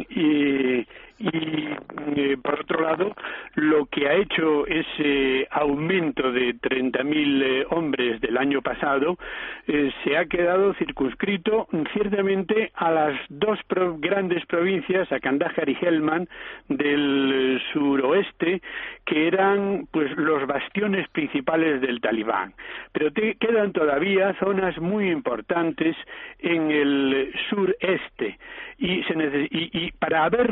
y 0.09 0.87
y 1.21 1.69
eh, 2.17 2.39
por 2.43 2.61
otro 2.61 2.81
lado 2.81 3.15
lo 3.55 3.85
que 3.87 4.09
ha 4.09 4.15
hecho 4.15 4.67
ese 4.67 5.47
aumento 5.51 6.33
de 6.33 6.55
30.000 6.55 7.43
eh, 7.43 7.67
hombres 7.71 8.21
del 8.23 8.39
año 8.39 8.63
pasado 8.63 9.19
eh, 9.67 9.93
se 10.03 10.17
ha 10.17 10.25
quedado 10.25 10.73
circunscrito 10.75 11.69
ciertamente 11.93 12.73
a 12.75 12.91
las 12.91 13.21
dos 13.29 13.59
grandes 13.99 14.47
provincias, 14.47 15.13
a 15.13 15.21
Kandahar 15.21 15.69
y 15.69 15.77
Helmand 15.81 16.29
del 16.69 17.61
suroeste, 17.73 18.63
que 19.05 19.27
eran 19.27 19.87
pues 19.91 20.11
los 20.17 20.47
bastiones 20.47 21.07
principales 21.11 21.83
del 21.83 22.01
talibán. 22.01 22.55
Pero 22.93 23.11
quedan 23.13 23.73
todavía 23.73 24.35
zonas 24.41 24.79
muy 24.79 25.11
importantes 25.11 25.97
en 26.39 26.71
el 26.71 27.33
sureste 27.51 28.39
y, 28.79 29.03
se 29.03 29.49
y, 29.51 29.71
y 29.73 29.93
para 29.93 30.25
haber 30.25 30.51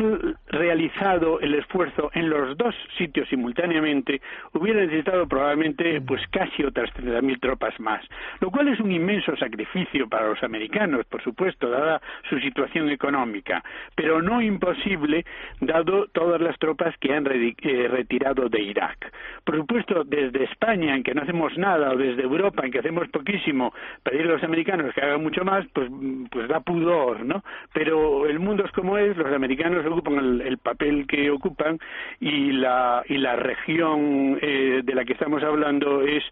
realizado 0.58 1.40
el 1.40 1.54
esfuerzo 1.54 2.10
en 2.14 2.28
los 2.28 2.56
dos 2.56 2.74
sitios 2.96 3.28
simultáneamente, 3.28 4.20
hubiera 4.52 4.80
necesitado 4.80 5.26
probablemente 5.26 6.00
pues 6.00 6.20
casi 6.30 6.64
otras 6.64 6.90
30.000 6.94 7.40
tropas 7.40 7.78
más, 7.80 8.04
lo 8.40 8.50
cual 8.50 8.68
es 8.68 8.80
un 8.80 8.92
inmenso 8.92 9.36
sacrificio 9.36 10.08
para 10.08 10.28
los 10.28 10.42
americanos, 10.42 11.06
por 11.06 11.22
supuesto, 11.22 11.68
dada 11.70 12.00
su 12.28 12.38
situación 12.40 12.90
económica, 12.90 13.62
pero 13.94 14.20
no 14.20 14.42
imposible 14.42 15.24
dado 15.60 16.06
todas 16.08 16.40
las 16.40 16.58
tropas 16.58 16.96
que 16.98 17.14
han 17.14 17.26
eh, 17.26 17.88
retirado 17.88 18.48
de 18.48 18.60
Irak. 18.60 19.12
Por 19.44 19.56
supuesto, 19.56 20.04
desde 20.04 20.44
España, 20.44 20.94
en 20.94 21.02
que 21.02 21.14
no 21.14 21.22
hacemos 21.22 21.56
nada, 21.56 21.92
o 21.92 21.96
desde 21.96 22.22
Europa, 22.22 22.64
en 22.64 22.72
que 22.72 22.80
hacemos 22.80 23.08
poquísimo, 23.08 23.72
pedir 24.02 24.22
a 24.22 24.32
los 24.32 24.42
americanos 24.42 24.94
que 24.94 25.00
hagan 25.00 25.22
mucho 25.22 25.44
más, 25.44 25.66
pues, 25.72 25.88
pues 26.30 26.48
da 26.48 26.60
pudor, 26.60 27.24
¿no? 27.24 27.42
Pero 27.72 28.26
el 28.26 28.38
mundo 28.38 28.64
es 28.64 28.72
como 28.72 28.98
es, 28.98 29.16
los 29.16 29.32
americanos 29.32 29.84
ocupan 29.86 30.40
el, 30.40 30.47
el 30.48 30.58
papel 30.58 31.06
que 31.06 31.30
ocupan 31.30 31.78
y 32.20 32.52
la, 32.52 33.04
y 33.08 33.18
la 33.18 33.36
región 33.36 34.38
eh, 34.40 34.80
de 34.82 34.94
la 34.94 35.04
que 35.04 35.12
estamos 35.12 35.42
hablando 35.42 36.02
es 36.02 36.24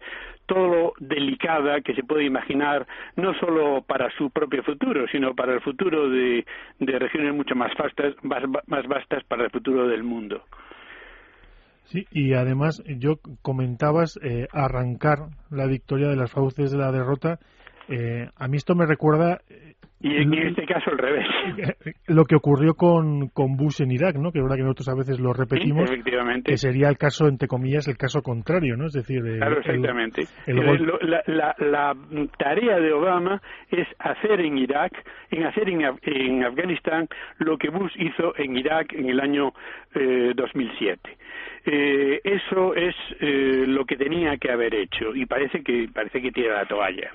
todo 0.47 0.67
lo 0.67 0.93
delicada 0.99 1.81
que 1.81 1.93
se 1.93 2.03
puede 2.03 2.23
imaginar, 2.23 2.87
no 3.15 3.33
solo 3.35 3.81
para 3.81 4.09
su 4.17 4.29
propio 4.31 4.63
futuro, 4.63 5.05
sino 5.11 5.35
para 5.35 5.53
el 5.53 5.61
futuro 5.61 6.09
de, 6.09 6.45
de 6.79 6.99
regiones 6.99 7.35
mucho 7.35 7.53
más 7.53 7.71
vastas, 7.77 8.15
más, 8.23 8.43
más 8.65 8.87
vastas 8.87 9.23
para 9.25 9.43
el 9.43 9.51
futuro 9.51 9.87
del 9.87 10.03
mundo. 10.03 10.43
Sí, 11.83 12.05
y 12.11 12.33
además 12.33 12.83
yo 12.85 13.19
comentabas 13.41 14.19
eh, 14.21 14.47
arrancar 14.51 15.29
la 15.49 15.67
victoria 15.67 16.09
de 16.09 16.17
las 16.17 16.31
fauces 16.31 16.71
de 16.71 16.77
la 16.77 16.91
derrota. 16.91 17.39
Eh, 17.89 18.27
a 18.35 18.47
mí 18.47 18.57
esto 18.57 18.75
me 18.75 18.85
recuerda 18.85 19.39
y 19.99 20.15
en 20.15 20.31
este 20.31 20.65
caso 20.67 20.91
al 20.91 20.97
revés. 20.99 21.25
Lo 22.07 22.25
que 22.25 22.35
ocurrió 22.35 22.75
con, 22.75 23.29
con 23.29 23.57
Bush 23.57 23.81
en 23.81 23.91
Irak, 23.91 24.15
¿no? 24.17 24.31
Que 24.31 24.37
es 24.37 24.43
verdad 24.43 24.57
que 24.57 24.61
nosotros 24.61 24.89
a 24.89 24.95
veces 24.95 25.19
lo 25.19 25.33
repetimos. 25.33 25.89
efectivamente. 25.89 26.51
Que 26.51 26.57
sería 26.57 26.87
el 26.89 26.97
caso, 26.97 27.27
entre 27.27 27.47
comillas, 27.47 27.87
el 27.87 27.97
caso 27.97 28.21
contrario, 28.21 28.75
¿no? 28.77 28.85
Es 28.85 28.93
decir, 28.93 29.21
claro, 29.23 29.57
exactamente. 29.57 30.23
la, 30.45 31.55
la, 31.57 31.95
tarea 32.37 32.79
de 32.79 32.93
Obama 32.93 33.41
es 33.71 33.87
hacer 33.97 34.41
en 34.41 34.59
Irak, 34.59 34.91
en 35.31 35.45
hacer 35.45 35.67
en, 35.67 35.81
en 36.03 36.43
Afganistán 36.43 37.07
lo 37.39 37.57
que 37.57 37.69
Bush 37.69 37.93
hizo 37.97 38.37
en 38.37 38.55
Irak 38.55 38.93
en 38.93 39.09
el 39.09 39.19
año 39.19 39.51
eh, 39.95 40.33
2007. 40.35 41.17
Eh, 41.65 42.21
eso 42.23 42.75
es 42.75 42.95
eh, 43.19 43.65
lo 43.67 43.83
que 43.85 43.97
tenía 43.97 44.37
que 44.37 44.51
haber 44.51 44.75
hecho 44.75 45.15
y 45.15 45.25
parece 45.25 45.63
que 45.63 45.87
parece 45.91 46.21
que 46.21 46.31
tira 46.31 46.53
la 46.53 46.65
toalla. 46.65 47.11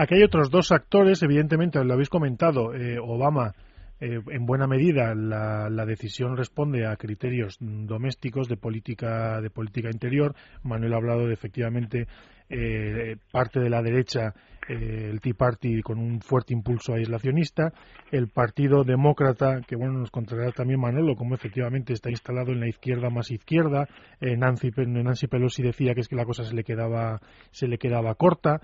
Aquí 0.00 0.14
hay 0.14 0.22
otros 0.22 0.50
dos 0.50 0.72
actores, 0.72 1.22
evidentemente, 1.22 1.84
lo 1.84 1.92
habéis 1.92 2.08
comentado, 2.08 2.72
eh, 2.72 2.96
Obama. 2.98 3.52
Eh, 4.00 4.18
en 4.30 4.46
buena 4.46 4.66
medida 4.66 5.14
la, 5.14 5.84
decisión 5.84 6.38
responde 6.38 6.86
a 6.86 6.96
criterios 6.96 7.58
domésticos 7.60 8.48
de 8.48 8.56
política 8.56 9.42
de 9.42 9.50
política 9.50 9.90
interior. 9.92 10.34
Manuel 10.62 10.94
ha 10.94 10.96
hablado 10.96 11.26
de 11.26 11.34
efectivamente 11.34 12.06
eh, 12.48 13.16
parte 13.30 13.60
de 13.60 13.68
la 13.68 13.82
derecha, 13.82 14.32
el 14.66 15.20
Tea 15.20 15.34
Party 15.34 15.82
con 15.82 15.98
un 15.98 16.22
fuerte 16.22 16.54
impulso 16.54 16.94
aislacionista, 16.94 17.74
el 18.10 18.28
Partido 18.28 18.84
Demócrata, 18.84 19.60
que 19.66 19.76
bueno 19.76 19.98
nos 19.98 20.10
contará 20.10 20.50
también 20.52 20.80
Manolo, 20.80 21.14
como 21.14 21.34
efectivamente 21.34 21.92
está 21.92 22.08
instalado 22.08 22.52
en 22.52 22.60
la 22.60 22.68
izquierda 22.68 23.10
más 23.10 23.30
izquierda. 23.30 23.86
Nancy, 24.20 24.70
Nancy 24.78 25.26
Pelosi 25.26 25.62
decía 25.62 25.92
que 25.92 26.00
es 26.00 26.08
que 26.08 26.16
la 26.16 26.24
cosa 26.24 26.44
se 26.44 26.54
le 26.54 26.64
quedaba 26.64 27.20
se 27.50 27.68
le 27.68 27.76
quedaba 27.76 28.14
corta 28.14 28.62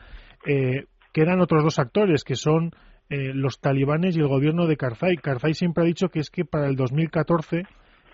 quedan 1.17 1.41
otros 1.41 1.65
dos 1.65 1.79
actores, 1.79 2.25
que 2.25 2.37
son 2.37 2.73
eh, 3.09 3.33
los 3.33 3.59
talibanes 3.59 4.15
y 4.15 4.21
el 4.21 4.29
gobierno 4.29 4.67
de 4.67 4.77
Karzai. 4.77 5.17
Karzai 5.17 5.55
siempre 5.55 5.83
ha 5.83 5.87
dicho 5.87 6.11
que 6.11 6.21
es 6.21 6.29
que 6.29 6.45
para 6.45 6.67
el 6.67 6.77
2014 6.77 7.63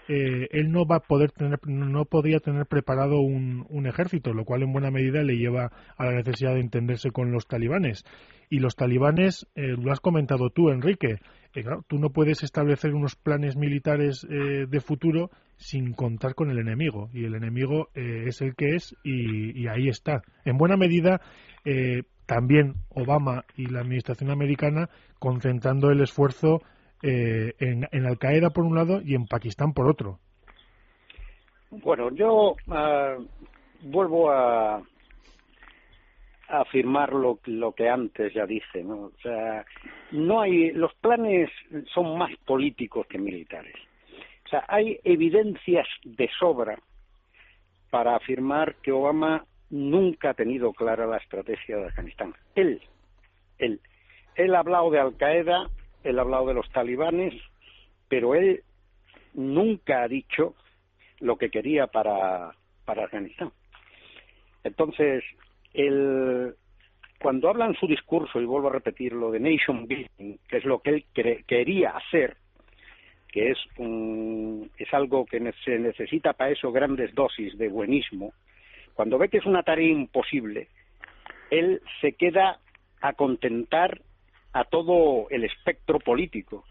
eh, 0.06 0.48
él 0.52 0.70
no 0.70 0.86
va 0.86 0.98
a 0.98 1.00
poder 1.00 1.32
tener, 1.32 1.58
no 1.66 2.04
podría 2.04 2.38
tener 2.38 2.64
preparado 2.66 3.18
un, 3.18 3.86
ejército, 3.88 4.32
lo 4.32 4.44
cual 4.44 4.62
en 4.62 4.72
buena 4.72 4.92
medida 4.92 5.24
le 5.24 5.36
lleva 5.36 5.72
a 5.96 6.04
la 6.04 6.12
necesidad 6.12 6.54
de 6.54 6.60
entenderse 6.60 7.10
con 7.10 7.32
los 7.32 7.48
talibanes. 7.48 8.04
Y 8.48 8.60
los 8.60 8.76
talibanes, 8.76 9.48
eh, 9.56 9.74
lo 9.76 9.90
has 9.90 9.98
comentado 9.98 10.50
tú, 10.50 10.70
Enrique, 10.70 11.16
eh, 11.54 11.64
tú 11.86 11.98
no 11.98 12.10
puedes 12.10 12.42
establecer 12.42 12.94
unos 12.94 13.16
planes 13.16 13.56
militares 13.56 14.26
eh, 14.30 14.66
de 14.68 14.80
futuro 14.80 15.30
sin 15.56 15.92
contar 15.92 16.34
con 16.34 16.50
el 16.50 16.58
enemigo. 16.58 17.10
Y 17.12 17.24
el 17.24 17.34
enemigo 17.34 17.88
eh, 17.94 18.24
es 18.26 18.40
el 18.40 18.54
que 18.54 18.74
es 18.76 18.96
y, 19.04 19.66
ahí 19.68 19.88
está. 19.88 20.22
En 20.44 20.56
buena 20.58 20.76
medida, 20.76 21.20
también 22.26 22.74
Obama 22.88 23.44
y 23.56 23.66
la 23.66 23.80
administración 23.80 24.30
americana 24.30 24.88
concentrando 25.18 25.90
el 25.90 26.00
esfuerzo 26.00 26.60
en, 27.02 27.86
en 27.90 28.06
Al 28.06 28.18
Qaeda 28.18 28.50
por 28.50 28.64
un 28.64 28.74
lado 28.74 29.00
y 29.04 29.14
en 29.14 29.26
Pakistán 29.26 29.72
por 29.72 29.88
otro. 29.88 30.18
Bueno, 31.70 32.10
yo 32.10 32.54
ah, 32.68 33.16
vuelvo 33.82 34.30
a, 34.30 34.82
afirmar 36.60 37.14
lo, 37.14 37.38
que 37.74 37.88
antes 37.88 38.34
ya 38.34 38.44
dije, 38.44 38.84
¿no? 38.84 39.04
O 39.04 39.12
sea, 39.22 39.64
no 40.10 40.40
hay, 40.40 40.70
los 40.72 40.92
planes 40.96 41.50
son 41.94 42.18
más 42.18 42.30
políticos 42.44 43.06
que 43.06 43.18
militares. 43.18 43.74
O 44.44 44.48
sea, 44.48 44.64
hay 44.68 45.00
evidencias 45.02 45.86
de 46.04 46.28
sobra 46.38 46.78
para 47.90 48.16
afirmar 48.16 48.76
que 48.76 48.92
Obama 48.92 49.46
nunca 49.70 50.30
ha 50.30 50.34
tenido 50.34 50.74
clara 50.74 51.06
la 51.06 51.16
estrategia 51.16 51.78
de 51.78 51.86
Afganistán. 51.86 52.34
Él, 52.54 52.82
él, 53.58 53.80
él 54.34 54.54
ha 54.54 54.58
hablado 54.58 54.90
de 54.90 55.00
Al 55.00 55.16
Qaeda, 55.16 55.70
él 56.04 56.18
ha 56.18 56.22
hablado 56.22 56.48
de 56.48 56.54
los 56.54 56.70
talibanes, 56.70 57.34
pero 58.08 58.34
él 58.34 58.62
nunca 59.32 60.02
ha 60.02 60.08
dicho 60.08 60.54
lo 61.20 61.36
que 61.36 61.48
quería 61.48 61.86
para, 61.86 62.54
para 62.84 63.04
Afganistán. 63.04 63.52
Entonces, 64.64 65.24
el, 65.74 66.54
cuando 67.20 67.48
habla 67.48 67.66
en 67.66 67.74
su 67.74 67.86
discurso, 67.86 68.40
y 68.40 68.44
vuelvo 68.44 68.68
a 68.68 68.72
repetirlo, 68.72 69.30
de 69.30 69.40
nation 69.40 69.86
building, 69.86 70.38
que 70.48 70.56
es 70.56 70.64
lo 70.64 70.80
que 70.80 70.90
él 70.90 71.04
quería 71.46 71.90
hacer, 71.90 72.36
que 73.28 73.50
es, 73.50 73.58
un, 73.78 74.70
es 74.76 74.92
algo 74.92 75.24
que 75.24 75.40
se 75.64 75.78
necesita 75.78 76.34
para 76.34 76.50
eso 76.50 76.72
grandes 76.72 77.14
dosis 77.14 77.56
de 77.56 77.68
buenismo, 77.68 78.32
cuando 78.94 79.18
ve 79.18 79.28
que 79.28 79.38
es 79.38 79.46
una 79.46 79.62
tarea 79.62 79.88
imposible, 79.88 80.68
él 81.50 81.80
se 82.00 82.12
queda 82.12 82.58
a 83.00 83.14
contentar 83.14 84.00
a 84.52 84.64
todo 84.64 85.28
el 85.30 85.44
espectro 85.44 85.98
político. 85.98 86.64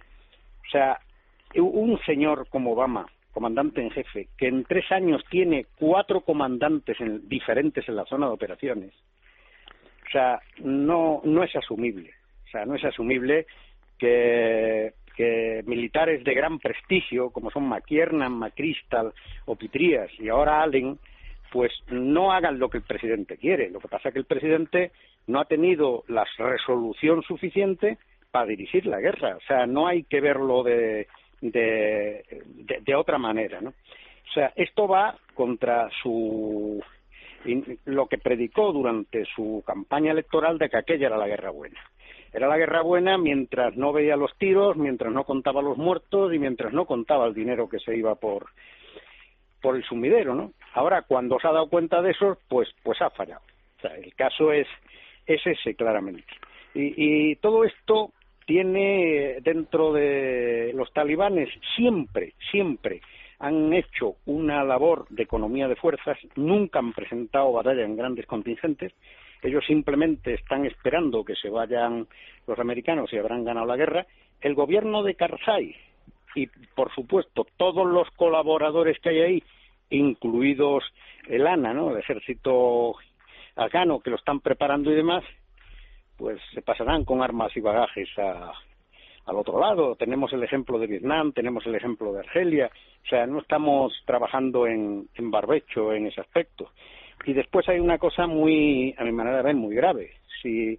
O 0.65 0.69
sea, 0.71 0.99
un 1.55 1.99
señor 2.05 2.47
como 2.49 2.73
Obama, 2.73 3.07
comandante 3.31 3.81
en 3.81 3.91
jefe, 3.91 4.27
que 4.37 4.47
en 4.47 4.63
tres 4.65 4.91
años 4.91 5.23
tiene 5.29 5.65
cuatro 5.77 6.21
comandantes 6.21 6.97
diferentes 7.23 7.87
en 7.87 7.95
la 7.95 8.05
zona 8.05 8.27
de 8.27 8.33
operaciones, 8.33 8.93
o 10.07 10.11
sea, 10.11 10.41
no, 10.59 11.21
no 11.23 11.41
es 11.41 11.55
asumible. 11.55 12.11
O 12.45 12.49
sea, 12.51 12.65
no 12.65 12.75
es 12.75 12.83
asumible 12.83 13.45
que, 13.97 14.91
que 15.15 15.63
militares 15.65 16.21
de 16.25 16.33
gran 16.33 16.59
prestigio, 16.59 17.29
como 17.29 17.49
son 17.49 17.69
McKiernan, 17.69 18.33
McChrystal 18.33 19.13
o 19.45 19.55
Pitrías 19.55 20.11
y 20.19 20.27
ahora 20.27 20.61
Allen, 20.61 20.99
pues 21.49 21.71
no 21.89 22.33
hagan 22.33 22.59
lo 22.59 22.69
que 22.69 22.79
el 22.79 22.83
presidente 22.83 23.37
quiere. 23.37 23.69
Lo 23.69 23.79
que 23.79 23.87
pasa 23.87 24.09
es 24.09 24.13
que 24.13 24.19
el 24.19 24.25
presidente 24.25 24.91
no 25.27 25.39
ha 25.39 25.45
tenido 25.45 26.03
la 26.09 26.25
resolución 26.37 27.23
suficiente 27.23 27.97
para 28.31 28.47
dirigir 28.47 28.85
la 28.87 28.99
guerra. 28.99 29.37
O 29.37 29.41
sea, 29.47 29.65
no 29.65 29.87
hay 29.87 30.03
que 30.03 30.19
verlo 30.19 30.63
de, 30.63 31.07
de, 31.41 32.23
de, 32.81 32.95
otra 32.95 33.17
manera, 33.17 33.59
¿no? 33.61 33.69
O 33.69 34.33
sea, 34.33 34.53
esto 34.55 34.87
va 34.87 35.17
contra 35.33 35.89
su 36.01 36.81
lo 37.85 38.05
que 38.05 38.19
predicó 38.19 38.71
durante 38.71 39.25
su 39.25 39.63
campaña 39.65 40.11
electoral 40.11 40.59
de 40.59 40.69
que 40.69 40.77
aquella 40.77 41.07
era 41.07 41.17
la 41.17 41.27
guerra 41.27 41.49
buena. 41.49 41.79
Era 42.31 42.47
la 42.47 42.57
guerra 42.57 42.81
buena 42.83 43.17
mientras 43.17 43.75
no 43.75 43.91
veía 43.91 44.15
los 44.15 44.37
tiros, 44.37 44.77
mientras 44.77 45.11
no 45.11 45.23
contaba 45.23 45.61
los 45.61 45.77
muertos 45.77 46.33
y 46.33 46.39
mientras 46.39 46.71
no 46.71 46.85
contaba 46.85 47.25
el 47.25 47.33
dinero 47.33 47.67
que 47.67 47.79
se 47.79 47.97
iba 47.97 48.15
por 48.15 48.47
por 49.61 49.75
el 49.75 49.83
sumidero, 49.83 50.33
¿no? 50.33 50.53
Ahora, 50.73 51.03
cuando 51.03 51.39
se 51.39 51.47
ha 51.47 51.51
dado 51.51 51.69
cuenta 51.69 52.01
de 52.01 52.11
eso, 52.11 52.37
pues 52.47 52.69
pues 52.83 53.01
ha 53.01 53.09
fallado. 53.09 53.41
O 53.77 53.81
sea, 53.81 53.95
el 53.95 54.13
caso 54.15 54.51
es, 54.51 54.67
es 55.25 55.41
ese, 55.45 55.75
claramente. 55.75 56.23
Y, 56.73 57.31
y 57.31 57.35
todo 57.35 57.63
esto 57.63 58.11
tiene 58.45 59.37
dentro 59.41 59.93
de 59.93 60.71
los 60.75 60.91
talibanes 60.93 61.49
siempre, 61.75 62.33
siempre 62.51 63.01
han 63.39 63.73
hecho 63.73 64.15
una 64.25 64.63
labor 64.63 65.07
de 65.09 65.23
economía 65.23 65.67
de 65.67 65.75
fuerzas, 65.75 66.17
nunca 66.35 66.79
han 66.79 66.93
presentado 66.93 67.51
batalla 67.51 67.83
en 67.83 67.97
grandes 67.97 68.27
contingentes, 68.27 68.93
ellos 69.41 69.65
simplemente 69.65 70.35
están 70.35 70.65
esperando 70.65 71.25
que 71.25 71.35
se 71.35 71.49
vayan 71.49 72.07
los 72.45 72.59
americanos 72.59 73.11
y 73.11 73.17
habrán 73.17 73.43
ganado 73.43 73.65
la 73.65 73.75
guerra. 73.75 74.05
El 74.39 74.53
gobierno 74.53 75.01
de 75.01 75.15
Karzai 75.15 75.75
y, 76.35 76.47
por 76.75 76.93
supuesto, 76.93 77.47
todos 77.57 77.87
los 77.87 78.09
colaboradores 78.11 78.99
que 78.99 79.09
hay 79.09 79.21
ahí, 79.21 79.43
incluidos 79.89 80.83
el 81.27 81.47
ANA, 81.47 81.73
¿no? 81.73 81.91
el 81.91 81.97
ejército 81.97 82.95
afgano, 83.55 83.99
que 83.99 84.11
lo 84.11 84.15
están 84.15 84.39
preparando 84.39 84.91
y 84.91 84.95
demás, 84.95 85.23
pues 86.21 86.39
se 86.53 86.61
pasarán 86.61 87.03
con 87.03 87.23
armas 87.23 87.51
y 87.57 87.61
bagajes 87.61 88.07
a, 88.19 88.53
al 89.25 89.35
otro 89.35 89.59
lado. 89.59 89.95
Tenemos 89.95 90.31
el 90.33 90.43
ejemplo 90.43 90.77
de 90.77 90.85
Vietnam, 90.85 91.33
tenemos 91.33 91.65
el 91.65 91.73
ejemplo 91.73 92.13
de 92.13 92.19
Argelia, 92.19 92.69
o 93.03 93.09
sea, 93.09 93.25
no 93.25 93.39
estamos 93.39 93.91
trabajando 94.05 94.67
en, 94.67 95.07
en 95.15 95.31
barbecho 95.31 95.91
en 95.91 96.05
ese 96.05 96.21
aspecto. 96.21 96.69
Y 97.25 97.33
después 97.33 97.67
hay 97.69 97.79
una 97.79 97.97
cosa 97.97 98.27
muy, 98.27 98.93
a 98.99 99.03
mi 99.03 99.11
manera 99.11 99.37
de 99.37 99.43
ver, 99.43 99.55
muy 99.55 99.75
grave. 99.75 100.11
Si, 100.43 100.77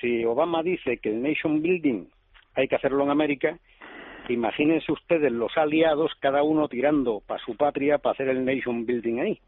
si 0.00 0.22
Obama 0.26 0.62
dice 0.62 0.98
que 0.98 1.08
el 1.08 1.22
nation 1.22 1.62
building 1.62 2.04
hay 2.54 2.68
que 2.68 2.76
hacerlo 2.76 3.04
en 3.04 3.10
América, 3.10 3.58
imagínense 4.28 4.92
ustedes 4.92 5.32
los 5.32 5.56
aliados, 5.56 6.12
cada 6.20 6.42
uno 6.42 6.68
tirando 6.68 7.22
para 7.26 7.42
su 7.42 7.56
patria 7.56 7.96
para 7.96 8.12
hacer 8.12 8.28
el 8.28 8.44
nation 8.44 8.84
building 8.84 9.20
ahí. 9.20 9.40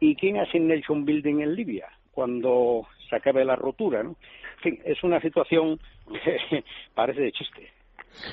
¿Y 0.00 0.16
quién 0.16 0.38
hace 0.38 0.58
el 0.58 0.66
nation 0.66 1.04
building 1.04 1.42
en 1.42 1.54
Libia? 1.54 1.88
Cuando 2.12 2.86
se 3.08 3.16
acabe 3.16 3.44
la 3.44 3.56
rotura, 3.56 4.02
¿no? 4.02 4.16
En 4.56 4.62
fin, 4.62 4.78
es 4.84 5.02
una 5.02 5.20
situación 5.20 5.78
que 6.24 6.64
parece 6.94 7.22
de 7.22 7.32
chiste. 7.32 7.68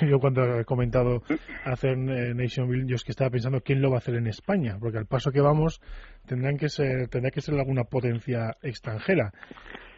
Yo 0.02 0.20
cuando 0.20 0.60
he 0.60 0.66
comentado 0.66 1.24
hacer 1.64 1.92
eh, 1.94 2.34
Nation 2.36 2.68
Building, 2.68 2.88
yo 2.88 2.96
es 2.96 3.04
que 3.04 3.12
estaba 3.12 3.30
pensando 3.30 3.62
quién 3.62 3.82
lo 3.82 3.90
va 3.90 3.96
a 3.96 4.00
hacer 4.00 4.16
en 4.16 4.28
España, 4.28 4.78
porque 4.80 4.98
al 4.98 5.06
paso 5.06 5.32
que 5.32 5.42
vamos 5.42 5.82
tendrán 6.26 6.58
que 6.58 6.70
ser, 6.70 7.08
tendrá 7.08 7.32
que 7.32 7.42
ser 7.42 7.56
alguna 7.56 7.86
potencia 7.86 8.58
extranjera. 8.62 9.32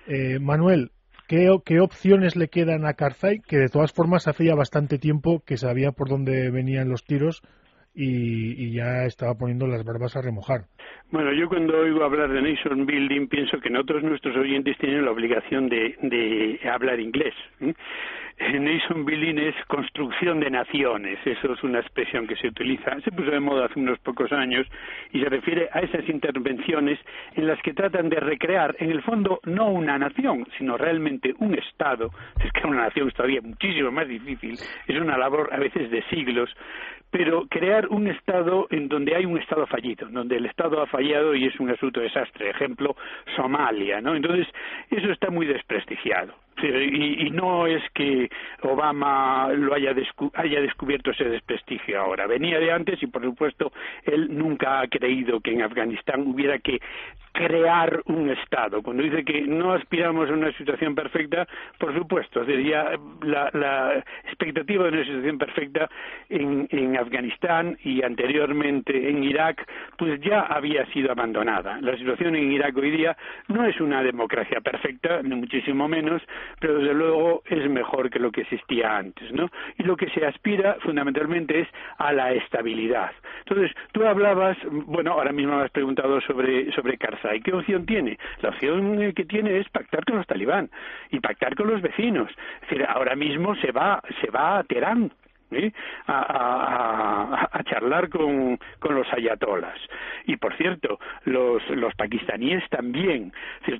Eh, 0.07 0.39
Manuel, 0.39 0.91
¿qué, 1.27 1.49
¿qué, 1.65 1.79
opciones 1.79 2.35
le 2.35 2.47
quedan 2.47 2.85
a 2.85 2.93
Karzai? 2.93 3.39
Que 3.39 3.57
de 3.57 3.69
todas 3.69 3.91
formas 3.91 4.27
hace 4.27 4.45
ya 4.45 4.55
bastante 4.55 4.99
tiempo 4.99 5.41
que 5.45 5.57
sabía 5.57 5.91
por 5.91 6.09
dónde 6.09 6.51
venían 6.51 6.89
los 6.89 7.03
tiros 7.03 7.41
y, 7.93 8.73
ya 8.73 9.05
estaba 9.05 9.35
poniendo 9.35 9.67
las 9.67 9.83
barbas 9.83 10.15
a 10.15 10.21
remojar. 10.21 10.61
Bueno, 11.11 11.33
yo 11.33 11.49
cuando 11.49 11.77
oigo 11.77 12.03
hablar 12.03 12.31
de 12.31 12.41
nation 12.41 12.85
building 12.85 13.27
pienso 13.27 13.59
que 13.59 13.69
nuestros 13.69 14.35
oyentes 14.37 14.77
tienen 14.77 15.03
la 15.05 15.11
obligación 15.11 15.67
de, 15.67 15.97
de 16.01 16.59
hablar 16.69 16.99
inglés. 16.99 17.33
Nation 18.41 19.05
building 19.05 19.37
es 19.37 19.55
construcción 19.67 20.39
de 20.39 20.49
naciones, 20.49 21.19
eso 21.25 21.53
es 21.53 21.63
una 21.63 21.79
expresión 21.79 22.27
que 22.27 22.35
se 22.35 22.47
utiliza, 22.47 22.99
se 23.01 23.11
puso 23.11 23.29
de 23.29 23.39
moda 23.39 23.65
hace 23.65 23.79
unos 23.79 23.99
pocos 23.99 24.31
años 24.31 24.67
y 25.11 25.21
se 25.21 25.29
refiere 25.29 25.69
a 25.71 25.79
esas 25.79 26.07
intervenciones 26.09 26.99
en 27.35 27.47
las 27.47 27.61
que 27.61 27.73
tratan 27.73 28.09
de 28.09 28.19
recrear, 28.19 28.75
en 28.79 28.89
el 28.89 29.03
fondo, 29.03 29.39
no 29.45 29.69
una 29.69 29.97
nación, 29.97 30.47
sino 30.57 30.75
realmente 30.75 31.33
un 31.37 31.53
Estado. 31.53 32.09
Es 32.43 32.51
que 32.51 32.67
una 32.67 32.83
nación 32.83 33.09
es 33.09 33.13
todavía 33.13 33.41
muchísimo 33.41 33.91
más 33.91 34.07
difícil, 34.07 34.57
es 34.87 34.99
una 34.99 35.17
labor 35.17 35.49
a 35.51 35.57
veces 35.57 35.91
de 35.91 36.01
siglos, 36.09 36.49
pero 37.11 37.45
crear 37.47 37.87
un 37.89 38.07
Estado 38.07 38.67
en 38.71 38.87
donde 38.87 39.15
hay 39.15 39.25
un 39.25 39.37
Estado 39.37 39.67
fallido, 39.67 40.07
donde 40.09 40.37
el 40.37 40.45
Estado 40.45 40.81
ha 40.81 40.87
fallado 40.87 41.35
y 41.35 41.45
es 41.45 41.59
un 41.59 41.69
asunto 41.69 41.99
desastre. 41.99 42.49
Ejemplo, 42.49 42.95
Somalia, 43.35 44.01
¿no? 44.01 44.15
Entonces, 44.15 44.47
eso 44.89 45.11
está 45.11 45.29
muy 45.29 45.45
desprestigiado. 45.45 46.33
Y, 46.61 47.27
y, 47.27 47.29
no 47.31 47.65
es 47.65 47.81
que 47.93 48.29
Obama 48.61 49.49
lo 49.53 49.73
haya, 49.73 49.95
haya 50.35 50.61
descubierto 50.61 51.11
ese 51.11 51.25
desprestigio 51.25 51.99
ahora. 51.99 52.27
Venía 52.27 52.59
de 52.59 52.71
antes 52.71 53.01
y, 53.01 53.07
por 53.07 53.23
supuesto, 53.23 53.71
él 54.03 54.27
nunca 54.29 54.81
ha 54.81 54.87
creído 54.87 55.39
que 55.39 55.53
en 55.53 55.63
Afganistán 55.63 56.21
hubiera 56.27 56.59
que 56.59 56.79
crear 57.31 58.01
un 58.05 58.29
Estado. 58.29 58.81
Cuando 58.81 59.03
dice 59.03 59.23
que 59.23 59.41
no 59.41 59.73
aspiramos 59.73 60.29
a 60.29 60.33
una 60.33 60.51
situación 60.53 60.95
perfecta, 60.95 61.47
por 61.77 61.93
supuesto, 61.95 62.45
sería 62.45 62.91
la, 63.21 63.49
la 63.53 64.03
expectativa 64.25 64.83
de 64.85 64.89
una 64.89 65.05
situación 65.05 65.37
perfecta 65.37 65.89
en, 66.29 66.67
en 66.71 66.97
Afganistán 66.97 67.77
y 67.83 68.03
anteriormente 68.03 69.09
en 69.09 69.23
Irak, 69.23 69.65
pues 69.97 70.19
ya 70.21 70.41
había 70.41 70.85
sido 70.87 71.11
abandonada. 71.11 71.79
La 71.81 71.97
situación 71.97 72.35
en 72.35 72.51
Irak 72.51 72.75
hoy 72.77 72.91
día 72.91 73.15
no 73.47 73.65
es 73.65 73.79
una 73.79 74.03
democracia 74.03 74.61
perfecta, 74.61 75.21
ni 75.23 75.35
muchísimo 75.35 75.87
menos, 75.87 76.21
pero 76.59 76.79
desde 76.79 76.93
luego 76.93 77.43
es 77.45 77.69
mejor 77.69 78.09
que 78.09 78.19
lo 78.19 78.31
que 78.31 78.41
existía 78.41 78.97
antes, 78.97 79.31
¿no? 79.31 79.49
Y 79.77 79.83
lo 79.83 79.95
que 79.95 80.09
se 80.09 80.25
aspira 80.25 80.77
fundamentalmente 80.81 81.61
es 81.61 81.67
a 81.97 82.11
la 82.11 82.33
estabilidad. 82.33 83.11
Entonces, 83.39 83.71
tú 83.91 84.05
hablabas, 84.05 84.57
bueno, 84.71 85.13
ahora 85.13 85.31
mismo 85.31 85.57
me 85.57 85.63
has 85.63 85.71
preguntado 85.71 86.21
sobre, 86.21 86.71
sobre 86.73 86.97
Karzai. 86.97 87.41
¿Qué 87.41 87.53
opción 87.53 87.85
tiene? 87.85 88.17
La 88.41 88.49
opción 88.49 89.13
que 89.13 89.25
tiene 89.25 89.57
es 89.59 89.69
pactar 89.69 90.05
con 90.05 90.17
los 90.17 90.27
talibán 90.27 90.69
y 91.09 91.19
pactar 91.19 91.55
con 91.55 91.67
los 91.67 91.81
vecinos. 91.81 92.29
Es 92.61 92.69
decir, 92.69 92.85
ahora 92.87 93.15
mismo 93.15 93.55
se 93.55 93.71
va, 93.71 94.01
se 94.21 94.29
va 94.29 94.59
a 94.59 94.63
Teherán 94.63 95.11
¿eh? 95.51 95.71
a, 96.07 97.47
a, 97.51 97.63
charlar 97.63 98.09
con, 98.09 98.59
con, 98.79 98.95
los 98.95 99.11
ayatolas. 99.13 99.77
Y 100.25 100.37
por 100.37 100.55
cierto, 100.57 100.99
los, 101.25 101.67
los 101.69 101.93
pakistaníes 101.95 102.67
también. 102.69 103.31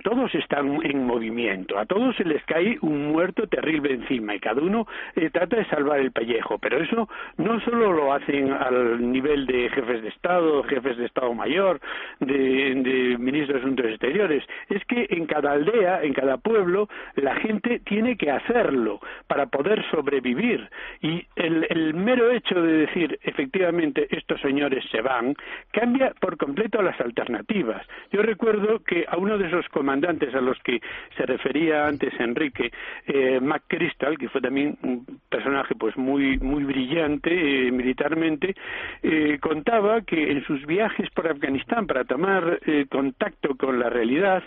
todos 0.04 0.34
están 0.36 0.80
en 0.84 1.06
movimiento. 1.06 1.78
A 1.78 1.86
todos 1.86 2.16
se 2.16 2.24
les 2.24 2.44
cae 2.46 2.78
un 2.82 3.12
muerto 3.12 3.48
terrible 3.48 3.94
encima 3.94 4.36
y 4.36 4.40
cada 4.40 4.62
uno 4.62 4.88
eh, 5.16 5.30
trata 5.30 5.58
de 5.58 5.66
salvar 5.66 6.00
el 6.00 6.12
pellejo. 6.12 6.58
Pero 6.60 6.82
eso 6.82 7.10
no 7.38 7.60
solo 7.62 7.92
lo 7.92 8.14
hacen 8.14 8.52
al 8.52 9.12
nivel 9.12 9.46
de 9.46 9.70
jefes 9.70 10.02
de 10.02 10.10
Estado, 10.10 10.64
jefes 10.64 10.98
de 10.98 11.06
Estado 11.06 11.34
Mayor, 11.34 11.80
de, 12.20 12.34
de 12.76 13.18
ministros 13.18 13.56
de 13.56 13.60
Asuntos 13.60 13.86
Exteriores. 13.88 14.44
Es 14.70 14.84
que 14.86 15.08
en 15.10 15.26
cada 15.26 15.52
aldea, 15.54 16.04
en 16.04 16.14
cada 16.14 16.38
pueblo, 16.38 16.88
la 17.16 17.36
gente 17.36 17.80
tiene 17.80 18.18
que 18.18 18.32
hacerlo 18.32 19.00
para 19.28 19.48
poder 19.48 19.84
sobrevivir. 19.92 20.70
Y 21.02 21.26
el 21.36 21.61
el, 21.70 21.94
mero 21.94 22.32
hecho 22.32 22.62
de 22.62 22.74
decir 22.74 23.20
efectivamente 23.24 24.08
estos 24.10 24.40
señores 24.42 24.84
se 24.92 25.02
van 25.02 25.36
cambia 25.72 26.14
por 26.20 26.38
completo 26.38 26.82
las 26.82 27.00
alternativas. 27.00 27.86
Yo 28.12 28.22
recuerdo 28.22 28.80
que 28.80 29.06
a 29.08 29.18
uno 29.18 29.38
de 29.38 29.48
esos 29.48 29.68
comandantes 29.70 30.34
a 30.36 30.42
los 30.42 30.58
que 30.60 30.82
se 31.18 31.26
refería 31.26 31.88
antes 31.88 32.14
Enrique, 32.20 32.72
eh, 33.08 33.40
McChrystal, 33.42 34.18
que 34.18 34.30
fue 34.30 34.42
también 34.42 34.78
un 34.84 35.06
personaje 35.30 35.76
pues 35.76 35.96
muy 35.98 36.38
muy 36.40 36.64
brillante 36.64 37.32
eh, 37.68 37.72
militarmente, 37.72 38.56
eh, 39.04 39.38
contaba 39.40 40.02
que 40.02 40.32
en 40.32 40.44
sus 40.46 40.66
viajes 40.66 41.10
por 41.12 41.28
Afganistán 41.28 41.88
para 41.88 42.04
tomar 42.04 42.60
eh, 42.66 42.86
contacto 42.90 43.56
con 43.56 43.80
la 43.80 43.90
realidad 43.90 44.44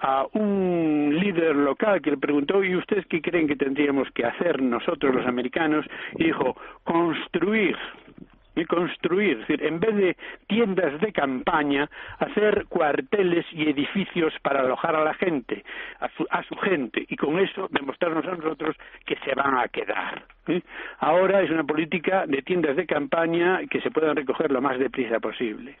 a 0.00 0.26
un 0.32 1.14
líder 1.18 1.56
local 1.56 2.00
que 2.00 2.12
le 2.12 2.16
preguntó 2.16 2.62
y 2.62 2.76
ustedes 2.76 3.04
qué 3.06 3.20
creen 3.20 3.48
que 3.48 3.56
tendríamos 3.56 4.08
que 4.12 4.24
hacer 4.24 4.62
nosotros 4.62 5.14
los 5.14 5.26
americanos 5.26 5.84
y 6.16 6.24
dijo 6.24 6.56
construir 6.84 7.76
y 8.56 8.64
construir, 8.66 9.32
es 9.32 9.48
decir, 9.48 9.64
en 9.64 9.80
vez 9.80 9.96
de 9.96 10.16
tiendas 10.46 11.00
de 11.00 11.12
campaña, 11.12 11.88
hacer 12.18 12.66
cuarteles 12.68 13.44
y 13.52 13.68
edificios 13.68 14.32
para 14.42 14.60
alojar 14.60 14.94
a 14.94 15.04
la 15.04 15.14
gente, 15.14 15.64
a 16.00 16.08
su, 16.10 16.26
a 16.30 16.42
su 16.44 16.54
gente, 16.56 17.04
y 17.08 17.16
con 17.16 17.38
eso 17.38 17.68
demostrarnos 17.70 18.24
a 18.26 18.36
nosotros 18.36 18.76
que 19.04 19.16
se 19.24 19.34
van 19.34 19.58
a 19.58 19.68
quedar. 19.68 20.24
Ahora 20.98 21.42
es 21.42 21.50
una 21.50 21.64
política 21.64 22.26
de 22.26 22.42
tiendas 22.42 22.76
de 22.76 22.86
campaña 22.86 23.60
que 23.68 23.80
se 23.80 23.90
puedan 23.90 24.16
recoger 24.16 24.50
lo 24.50 24.60
más 24.60 24.78
deprisa 24.78 25.18
posible. 25.18 25.76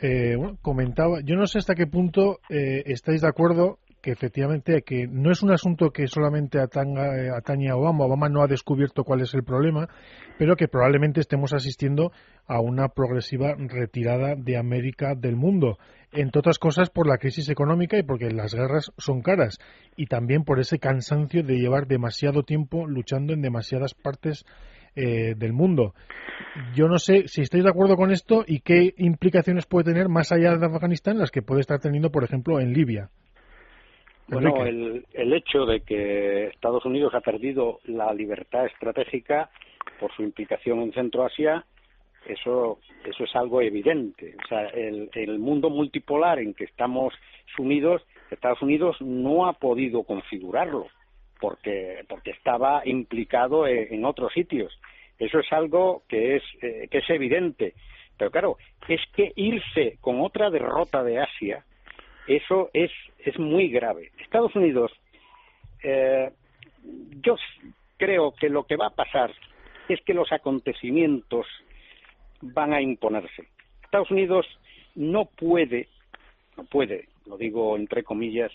Eh, 0.00 0.36
bueno, 0.36 0.56
comentaba, 0.62 1.18
yo 1.24 1.34
no 1.34 1.46
sé 1.46 1.58
hasta 1.58 1.74
qué 1.74 1.86
punto 1.86 2.38
eh, 2.48 2.82
estáis 2.86 3.22
de 3.22 3.28
acuerdo 3.28 3.78
que 4.00 4.12
efectivamente 4.12 4.82
que 4.82 5.06
no 5.06 5.30
es 5.30 5.42
un 5.42 5.50
asunto 5.50 5.90
que 5.90 6.06
solamente 6.06 6.58
eh, 6.58 7.30
atañe 7.30 7.70
a 7.70 7.76
Obama, 7.76 8.04
Obama 8.04 8.28
no 8.28 8.42
ha 8.42 8.46
descubierto 8.46 9.04
cuál 9.04 9.20
es 9.20 9.34
el 9.34 9.44
problema, 9.44 9.88
pero 10.38 10.56
que 10.56 10.68
probablemente 10.68 11.20
estemos 11.20 11.52
asistiendo 11.52 12.12
a 12.46 12.60
una 12.60 12.88
progresiva 12.88 13.54
retirada 13.56 14.34
de 14.36 14.56
América 14.56 15.14
del 15.14 15.36
mundo, 15.36 15.78
entre 16.12 16.38
otras 16.38 16.58
cosas 16.58 16.90
por 16.90 17.06
la 17.06 17.18
crisis 17.18 17.48
económica 17.48 17.98
y 17.98 18.02
porque 18.02 18.30
las 18.30 18.54
guerras 18.54 18.92
son 18.98 19.20
caras, 19.22 19.58
y 19.96 20.06
también 20.06 20.44
por 20.44 20.60
ese 20.60 20.78
cansancio 20.78 21.42
de 21.42 21.58
llevar 21.58 21.86
demasiado 21.86 22.42
tiempo 22.42 22.86
luchando 22.86 23.32
en 23.32 23.42
demasiadas 23.42 23.94
partes 23.94 24.44
eh, 25.00 25.34
del 25.36 25.52
mundo. 25.52 25.94
Yo 26.74 26.88
no 26.88 26.98
sé 26.98 27.28
si 27.28 27.42
estáis 27.42 27.62
de 27.62 27.70
acuerdo 27.70 27.96
con 27.96 28.10
esto 28.10 28.44
y 28.46 28.60
qué 28.60 28.94
implicaciones 28.96 29.66
puede 29.66 29.92
tener 29.92 30.08
más 30.08 30.32
allá 30.32 30.56
de 30.56 30.66
Afganistán 30.66 31.18
las 31.18 31.30
que 31.30 31.42
puede 31.42 31.60
estar 31.60 31.78
teniendo, 31.78 32.10
por 32.10 32.24
ejemplo, 32.24 32.58
en 32.58 32.72
Libia. 32.72 33.10
Bueno, 34.28 34.64
el, 34.64 35.06
el 35.12 35.32
hecho 35.32 35.64
de 35.64 35.80
que 35.80 36.48
Estados 36.48 36.84
Unidos 36.84 37.14
ha 37.14 37.20
perdido 37.20 37.80
la 37.84 38.12
libertad 38.12 38.66
estratégica 38.66 39.50
por 39.98 40.14
su 40.14 40.22
implicación 40.22 40.80
en 40.80 40.92
Centroasia, 40.92 41.64
eso, 42.26 42.78
eso 43.04 43.24
es 43.24 43.34
algo 43.34 43.62
evidente. 43.62 44.34
O 44.44 44.48
sea, 44.48 44.66
el, 44.68 45.10
el 45.14 45.38
mundo 45.38 45.70
multipolar 45.70 46.38
en 46.38 46.54
que 46.54 46.64
estamos 46.64 47.14
sumidos, 47.56 48.02
Estados 48.30 48.60
Unidos 48.60 48.96
no 49.00 49.46
ha 49.46 49.54
podido 49.54 50.02
configurarlo 50.02 50.86
porque, 51.40 52.04
porque 52.08 52.32
estaba 52.32 52.82
implicado 52.84 53.66
en, 53.66 54.04
otros 54.04 54.32
sitios. 54.32 54.78
Eso 55.18 55.40
es 55.40 55.52
algo 55.52 56.02
que 56.08 56.36
es, 56.36 56.42
eh, 56.62 56.88
que 56.90 56.98
es 56.98 57.10
evidente. 57.10 57.74
Pero 58.16 58.30
claro, 58.30 58.56
es 58.88 59.00
que 59.14 59.32
irse 59.36 59.96
con 60.00 60.20
otra 60.20 60.50
derrota 60.50 61.02
de 61.02 61.20
Asia, 61.20 61.64
eso 62.28 62.70
es, 62.74 62.90
es 63.24 63.38
muy 63.38 63.68
grave. 63.68 64.12
Estados 64.20 64.54
Unidos, 64.54 64.92
eh, 65.82 66.30
yo 67.22 67.36
creo 67.96 68.32
que 68.32 68.48
lo 68.50 68.64
que 68.64 68.76
va 68.76 68.88
a 68.88 68.94
pasar 68.94 69.32
es 69.88 70.00
que 70.02 70.14
los 70.14 70.30
acontecimientos 70.30 71.46
van 72.42 72.74
a 72.74 72.82
imponerse. 72.82 73.48
Estados 73.82 74.10
Unidos 74.10 74.46
no 74.94 75.24
puede, 75.24 75.88
no 76.56 76.64
puede, 76.64 77.08
lo 77.26 77.38
digo 77.38 77.76
entre 77.76 78.04
comillas, 78.04 78.52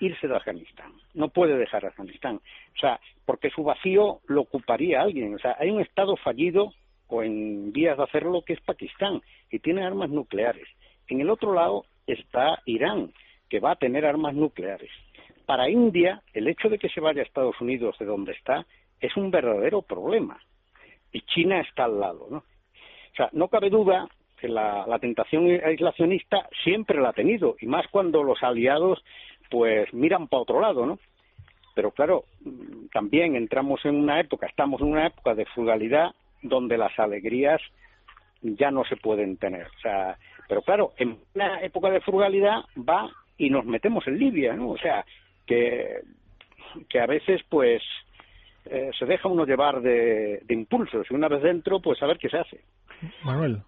irse 0.00 0.28
de 0.28 0.36
Afganistán. 0.36 0.92
No 1.14 1.30
puede 1.30 1.56
dejar 1.56 1.86
Afganistán. 1.86 2.36
O 2.36 2.78
sea, 2.78 3.00
porque 3.24 3.48
su 3.48 3.64
vacío 3.64 4.20
lo 4.26 4.42
ocuparía 4.42 5.00
alguien. 5.00 5.34
O 5.34 5.38
sea, 5.38 5.56
hay 5.58 5.70
un 5.70 5.80
Estado 5.80 6.16
fallido 6.16 6.74
o 7.08 7.22
en 7.22 7.72
vías 7.72 7.96
de 7.96 8.04
hacerlo 8.04 8.42
que 8.42 8.52
es 8.52 8.60
Pakistán 8.60 9.22
y 9.50 9.58
tiene 9.60 9.84
armas 9.84 10.10
nucleares. 10.10 10.68
En 11.08 11.20
el 11.20 11.30
otro 11.30 11.54
lado 11.54 11.86
está 12.06 12.60
Irán, 12.66 13.12
que 13.48 13.60
va 13.60 13.72
a 13.72 13.76
tener 13.76 14.04
armas 14.04 14.34
nucleares. 14.34 14.90
Para 15.44 15.70
India, 15.70 16.22
el 16.34 16.48
hecho 16.48 16.68
de 16.68 16.78
que 16.78 16.88
se 16.88 17.00
vaya 17.00 17.20
a 17.20 17.24
Estados 17.24 17.60
Unidos 17.60 17.96
de 17.98 18.06
donde 18.06 18.32
está 18.32 18.66
es 19.00 19.16
un 19.16 19.30
verdadero 19.30 19.82
problema. 19.82 20.38
Y 21.12 21.20
China 21.22 21.60
está 21.60 21.84
al 21.84 22.00
lado, 22.00 22.26
¿no? 22.30 22.38
O 22.38 23.16
sea, 23.16 23.28
no 23.32 23.48
cabe 23.48 23.70
duda 23.70 24.08
que 24.38 24.48
la, 24.48 24.86
la 24.86 24.98
tentación 24.98 25.48
aislacionista 25.64 26.48
siempre 26.62 27.00
la 27.00 27.10
ha 27.10 27.14
tenido, 27.14 27.56
y 27.60 27.66
más 27.66 27.86
cuando 27.88 28.22
los 28.22 28.42
aliados 28.42 29.02
pues 29.50 29.92
miran 29.94 30.28
para 30.28 30.42
otro 30.42 30.60
lado, 30.60 30.84
¿no? 30.84 30.98
Pero 31.74 31.90
claro, 31.90 32.24
también 32.92 33.36
entramos 33.36 33.84
en 33.84 33.96
una 33.96 34.18
época, 34.20 34.46
estamos 34.46 34.80
en 34.80 34.88
una 34.88 35.06
época 35.06 35.34
de 35.34 35.44
frugalidad 35.46 36.14
donde 36.42 36.78
las 36.78 36.98
alegrías 36.98 37.60
ya 38.40 38.70
no 38.70 38.84
se 38.84 38.96
pueden 38.96 39.36
tener. 39.36 39.66
O 39.66 39.80
sea, 39.82 40.18
pero 40.48 40.62
claro, 40.62 40.92
en 40.96 41.18
una 41.34 41.60
época 41.62 41.90
de 41.90 42.00
frugalidad 42.00 42.60
va 42.76 43.10
y 43.38 43.50
nos 43.50 43.64
metemos 43.64 44.06
en 44.06 44.18
Libia, 44.18 44.54
¿no? 44.54 44.70
O 44.70 44.78
sea, 44.78 45.04
que, 45.46 46.00
que 46.88 47.00
a 47.00 47.06
veces, 47.06 47.42
pues, 47.48 47.82
eh, 48.66 48.90
se 48.98 49.06
deja 49.06 49.28
uno 49.28 49.44
llevar 49.44 49.80
de, 49.80 50.40
de 50.44 50.54
impulsos 50.54 51.06
y 51.10 51.14
una 51.14 51.28
vez 51.28 51.42
dentro, 51.42 51.80
pues 51.80 52.02
a 52.02 52.06
ver 52.06 52.18
qué 52.18 52.28
se 52.28 52.38
hace. 52.38 52.60
Manuel. 53.22 53.62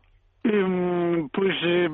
Em, 0.50 1.28
pues 1.28 1.54
eh, 1.62 1.90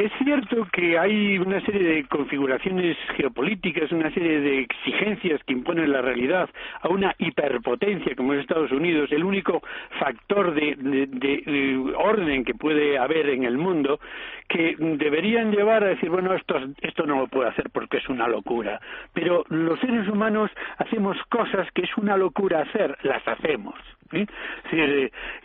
es 0.00 0.12
cierto 0.24 0.66
que 0.72 0.98
hay 0.98 1.38
una 1.38 1.60
serie 1.60 1.86
de 1.86 2.04
configuraciones 2.08 2.96
geopolíticas, 3.16 3.92
una 3.92 4.12
serie 4.12 4.40
de 4.40 4.58
exigencias 4.58 5.40
que 5.44 5.52
imponen 5.52 5.92
la 5.92 6.02
realidad 6.02 6.50
a 6.80 6.88
una 6.88 7.14
hiperpotencia 7.18 8.16
como 8.16 8.34
es 8.34 8.40
Estados 8.40 8.72
Unidos, 8.72 9.12
el 9.12 9.22
único 9.22 9.62
factor 10.00 10.52
de, 10.52 10.74
de, 10.76 11.92
orden 11.96 12.44
que 12.44 12.54
puede 12.54 12.98
haber 12.98 13.28
en 13.28 13.44
el 13.44 13.56
mundo, 13.56 14.00
que 14.48 14.74
deberían 14.78 15.52
llevar 15.52 15.84
a 15.84 15.88
decir, 15.90 16.10
bueno, 16.10 16.34
esto, 16.34 16.56
esto 16.80 17.06
no 17.06 17.20
lo 17.20 17.26
puede 17.28 17.50
hacer 17.50 17.70
porque 17.72 17.98
es 17.98 18.08
una 18.08 18.26
locura. 18.26 18.80
Pero 19.12 19.44
los 19.48 19.78
seres 19.78 20.08
humanos 20.08 20.50
hacemos 20.78 21.16
cosas 21.28 21.70
que 21.72 21.82
es 21.82 21.96
una 21.96 22.16
locura 22.16 22.62
hacer, 22.62 22.98
las 23.04 23.26
hacemos. 23.28 23.76
¿Sí? 24.12 24.26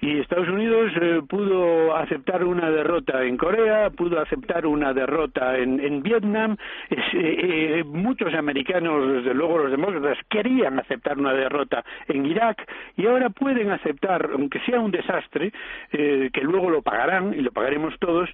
y 0.02 0.20
Estados 0.20 0.48
Unidos 0.48 0.92
eh, 1.02 1.22
pudo 1.28 1.96
aceptar 1.96 2.44
una 2.44 2.70
derrota 2.70 3.24
en 3.24 3.38
Corea, 3.38 3.90
pudo 3.90 4.20
aceptar 4.20 4.66
una 4.66 4.94
derrota 4.94 5.58
en, 5.58 5.80
en 5.80 6.04
Vietnam. 6.04 6.58
Eh, 6.90 7.80
eh, 7.80 7.84
muchos 7.84 8.34
americanos, 8.34 9.14
desde 9.14 9.34
luego 9.34 9.60
los 9.60 9.72
demócratas, 9.72 10.18
querían 10.30 10.80
aceptar 10.80 11.18
una 11.18 11.34
derrota 11.34 11.84
en 12.08 12.26
Irak 12.26 12.70
y 12.96 13.08
ahora 13.08 13.30
pueden 13.30 13.72
aceptar, 13.72 14.30
aunque 14.34 14.60
sea 14.62 14.80
un 14.80 14.92
desastre, 14.92 15.52
que 15.92 16.42
luego 16.42 16.70
lo 16.70 16.82
pagarán 16.82 17.34
y 17.34 17.42
lo 17.42 17.52
pagaremos 17.52 17.98
todos, 18.00 18.30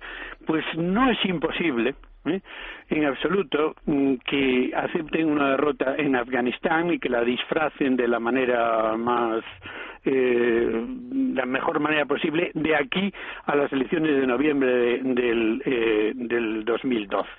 pues 0.46 0.64
no 0.76 1.10
es 1.10 1.24
imposible 1.26 1.96
en 2.26 3.06
absoluto 3.06 3.76
mm, 3.86 4.16
que 4.26 4.72
acepten 4.76 5.30
una 5.30 5.52
derrota 5.52 5.96
en 5.98 6.16
Afganistán 6.16 6.94
y 6.94 7.00
que 7.00 7.10
la 7.10 7.24
disfracen 7.24 7.96
de 7.96 8.08
la 8.08 8.20
manera 8.20 8.96
más 8.98 9.44
eh, 10.06 10.86
la 11.34 11.46
mejor 11.46 11.80
manera 11.80 12.06
posible 12.06 12.52
de 12.54 12.76
aquí 12.76 13.14
a 13.46 13.56
las 13.56 13.72
elecciones 13.72 14.20
de 14.20 14.28
noviembre 14.28 15.00
del, 15.02 15.62
eh, 15.66 16.12
del 16.16 16.66
2012. 16.66 17.30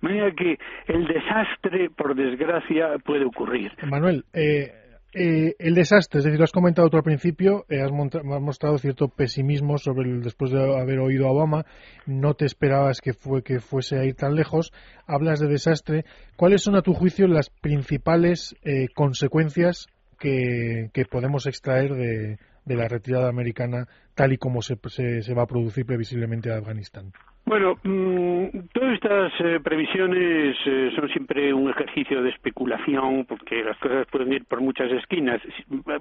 De 0.00 0.08
manera 0.08 0.30
que 0.32 0.58
el 0.86 1.06
desastre, 1.06 1.90
por 1.90 2.14
desgracia, 2.14 2.98
puede 3.04 3.24
ocurrir. 3.24 3.72
Manuel, 3.88 4.24
eh, 4.34 4.85
eh, 5.12 5.54
el 5.58 5.74
desastre, 5.74 6.18
es 6.18 6.24
decir, 6.24 6.38
lo 6.38 6.44
has 6.44 6.52
comentado 6.52 6.90
tú 6.90 6.96
al 6.96 7.02
principio, 7.02 7.64
eh, 7.68 7.80
has, 7.80 7.90
mostrado 7.90 8.76
cierto 8.78 9.08
pesimismo 9.08 9.78
sobre 9.78 10.10
el, 10.10 10.22
después 10.22 10.50
de 10.50 10.60
haber 10.78 10.98
oído 10.98 11.26
a 11.26 11.30
Obama, 11.30 11.64
no 12.06 12.34
te 12.34 12.44
esperabas 12.44 13.00
que, 13.00 13.14
fue, 13.14 13.42
que 13.42 13.60
fuese 13.60 13.98
a 13.98 14.04
ir 14.04 14.14
tan 14.14 14.34
lejos, 14.34 14.72
hablas 15.06 15.40
de 15.40 15.48
desastre. 15.48 16.04
¿Cuáles 16.36 16.62
son, 16.62 16.76
a 16.76 16.82
tu 16.82 16.92
juicio, 16.92 17.26
las 17.28 17.50
principales 17.50 18.56
eh, 18.62 18.88
consecuencias 18.94 19.86
que, 20.18 20.90
podemos 21.10 21.46
extraer 21.46 21.94
de, 21.94 22.38
la 22.66 22.88
retirada 22.88 23.28
americana 23.28 23.88
tal 24.14 24.32
y 24.32 24.38
como 24.38 24.60
se, 24.60 24.76
se 24.88 25.34
va 25.34 25.44
a 25.44 25.46
producir 25.46 25.86
previsiblemente 25.86 26.50
en 26.50 26.56
Afganistán? 26.56 27.12
Bueno, 27.48 27.78
mm, 27.84 28.46
todas 28.72 28.94
estas 28.94 29.32
eh, 29.38 29.60
previsiones 29.62 30.56
eh, 30.66 30.90
son 30.96 31.08
siempre 31.10 31.54
un 31.54 31.70
ejercicio 31.70 32.20
de 32.20 32.30
especulación 32.30 33.24
porque 33.24 33.62
las 33.62 33.78
cosas 33.78 34.04
pueden 34.10 34.32
ir 34.32 34.44
por 34.46 34.60
muchas 34.60 34.90
esquinas. 34.90 35.40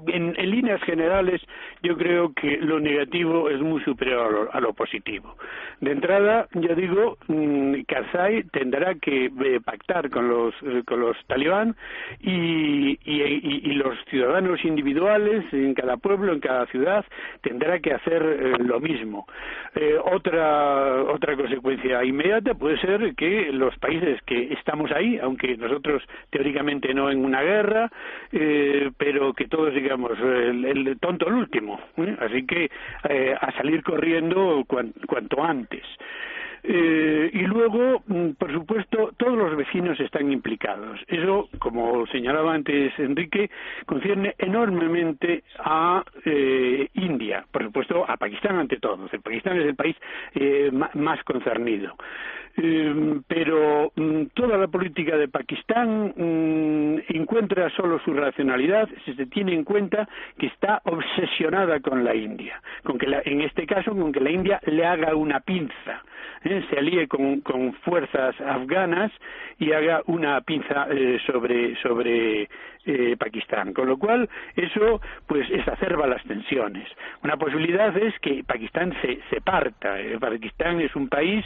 En, 0.08 0.34
líneas 0.49 0.81
generales, 0.81 1.39
yo 1.84 1.95
creo 1.97 2.34
que 2.34 2.58
lo 2.58 2.79
negativo 2.79 3.47
es 3.51 3.62
muy 3.62 3.79
superior 3.84 4.49
a 4.51 4.60
lo, 4.60 4.73
positivo. 4.73 5.36
De 5.81 5.91
entrada, 5.91 6.47
yo 6.53 6.73
digo, 6.73 7.17
mm, 7.27 7.81
Karzai 7.88 8.45
tendrá 8.45 8.95
que 8.95 9.25
eh, 9.25 9.60
pactar 9.63 10.10
con 10.10 10.27
los 10.27 10.55
con 10.88 10.99
los 10.99 11.15
talibán 11.27 11.75
y, 12.21 12.97
y, 13.05 13.73
los 13.75 13.95
ciudadanos 14.10 14.65
individuales 14.65 15.45
en 15.53 15.75
cada 15.75 15.97
pueblo, 15.97 16.34
en 16.34 16.39
cada 16.39 16.65
ciudad, 16.67 17.05
tendrá 17.41 17.79
que 17.79 17.93
hacer 17.93 18.23
lo 18.62 18.79
mismo. 18.79 19.27
otra 20.05 21.03
otra 21.03 21.34
consecuencia 21.35 22.03
inmediata 22.03 22.53
puede 22.53 22.77
ser 22.79 23.15
que 23.15 23.51
los 23.51 23.77
países 23.77 24.21
que 24.23 24.53
estamos 24.53 24.91
ahí, 24.91 25.17
aunque 25.21 25.57
nosotros 25.57 26.03
teóricamente 26.29 26.93
no 26.93 27.09
en 27.09 27.23
una 27.23 27.41
guerra, 27.41 27.91
eh, 28.31 28.91
pero 28.97 29.33
que 29.33 29.47
todos 29.47 29.73
digamos 29.73 30.11
el, 30.19 30.97
tonto 30.99 31.27
el 31.27 31.33
último. 31.35 31.79
¿eh? 31.97 32.15
Así 32.19 32.45
que 32.45 32.69
eh, 33.09 33.35
a 33.39 33.51
salir 33.53 33.83
corriendo 33.83 34.63
cuanto 34.65 35.43
antes. 35.43 35.83
Eh, 36.67 37.30
y 37.32 37.41
luego, 37.41 38.01
mm, 38.08 38.32
por 38.39 38.51
supuesto, 38.51 39.12
todos 39.17 39.38
los 39.38 39.56
vecinos 39.56 39.99
están 39.99 40.32
implicados. 40.32 40.99
Eso, 41.08 41.47
como 41.60 42.08
señalaba 42.08 42.56
antes 42.56 42.97
Enrique, 42.97 43.51
concierne 43.86 44.34
enormemente 44.39 45.43
a 45.60 46.04
eh, 46.25 46.89
India, 46.95 47.45
por 47.51 47.63
supuesto, 47.63 48.04
a 48.10 48.17
Pakistán 48.17 48.58
ante 48.58 48.78
todo. 48.78 49.08
El 49.12 49.21
Pakistán 49.21 49.58
es 49.60 49.65
el 49.67 49.75
país 49.75 49.95
eh, 50.34 50.71
más 50.71 51.23
concernido. 51.23 51.95
pero 53.28 53.91
mm, 53.95 54.28
toda 54.34 54.58
la 54.58 54.67
política 54.67 55.17
de 55.17 55.28
Pakistán 55.28 56.13
mm, 56.15 56.99
encuentra 57.10 57.69
solo 57.71 57.99
su 57.99 58.13
racionalidad 58.13 58.89
si 59.04 59.13
se 59.13 59.25
tiene 59.28 59.54
en 59.54 59.65
cuenta 59.65 60.08
que 60.39 60.47
está 60.47 60.82
obsesionada 60.86 61.80
con 61.82 62.04
la 62.04 62.15
India, 62.15 62.60
con 62.84 62.97
que 62.97 63.06
en 63.25 63.41
este 63.41 63.67
caso 63.67 63.91
con 63.91 64.12
que 64.12 64.21
la 64.21 64.32
India 64.32 64.60
le 64.65 64.86
haga 64.86 65.15
una 65.15 65.41
pinza 65.41 66.01
¿eh? 66.45 66.54
Se 66.63 66.77
alíe 66.77 67.07
con, 67.07 67.41
fuerzas 67.83 68.39
afganas 68.41 69.11
y 69.59 69.71
haga 69.71 70.01
una 70.07 70.41
pinza 70.41 70.87
eh, 70.89 71.19
sobre, 71.25 71.75
sobre 71.81 72.49
eh, 72.85 73.15
Pakistán. 73.17 73.73
Con 73.73 73.87
lo 73.87 73.97
cual, 73.97 74.29
eso 74.55 75.01
pues 75.27 75.49
exacerba 75.51 76.07
las 76.07 76.23
tensiones. 76.23 76.87
Una 77.23 77.37
posibilidad 77.37 77.95
es 77.97 78.17
que 78.19 78.43
Pakistán 78.43 78.93
se, 79.01 79.19
se 79.29 79.41
parta. 79.41 79.95
Pakistán 80.19 80.79
es 80.81 80.95
un 80.95 81.07
país 81.07 81.45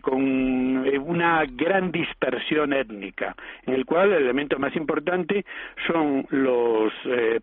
con 0.00 0.18
una 0.18 1.44
gran 1.46 1.92
dispersión 1.92 2.72
étnica, 2.72 3.36
en 3.66 3.74
el 3.74 3.84
cual 3.84 4.12
el 4.12 4.22
elemento 4.22 4.58
más 4.58 4.74
importante 4.76 5.44
son 5.86 6.26
los 6.30 6.92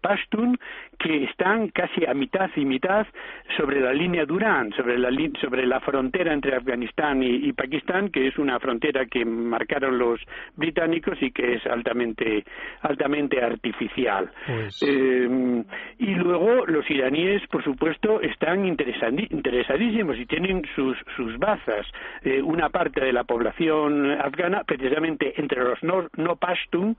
Pashtun, 0.01 0.57
que 0.97 1.25
están 1.25 1.69
casi 1.69 2.05
a 2.05 2.13
mitad 2.13 2.49
y 2.55 2.65
mitad 2.65 3.05
sobre 3.57 3.79
la 3.79 3.93
línea 3.93 4.25
Durán, 4.25 4.71
sobre 4.73 4.97
la, 4.97 5.09
sobre 5.39 5.65
la 5.65 5.79
frontera 5.79 6.33
entre 6.33 6.55
Afganistán 6.55 7.21
y, 7.21 7.51
Pakistán, 7.53 8.09
que 8.09 8.27
es 8.27 8.37
una 8.37 8.59
frontera 8.59 9.05
que 9.05 9.25
marcaron 9.25 9.97
los 9.97 10.19
británicos 10.55 11.21
y 11.21 11.31
que 11.31 11.55
es 11.55 11.65
altamente, 11.67 12.43
altamente 12.81 13.04
artificial. 13.43 14.29
Pues 14.45 14.81
eh, 14.83 15.63
y 15.99 16.15
luego 16.15 16.65
los 16.65 16.89
iraníes, 16.89 17.45
por 17.47 17.63
supuesto, 17.63 18.21
están 18.21 18.65
interesadísimos 18.65 20.17
y 20.17 20.25
tienen 20.25 20.63
sus, 20.75 20.97
sus 21.15 21.37
bazas. 21.37 21.85
Eh, 22.23 22.41
una 22.41 22.69
parte 22.69 23.03
de 23.03 23.13
la 23.13 23.23
población 23.23 24.11
afgana, 24.11 24.63
precisamente 24.63 25.33
entre 25.37 25.63
los 25.63 25.81
no, 25.83 26.07
no 26.17 26.35
pashtun, 26.35 26.97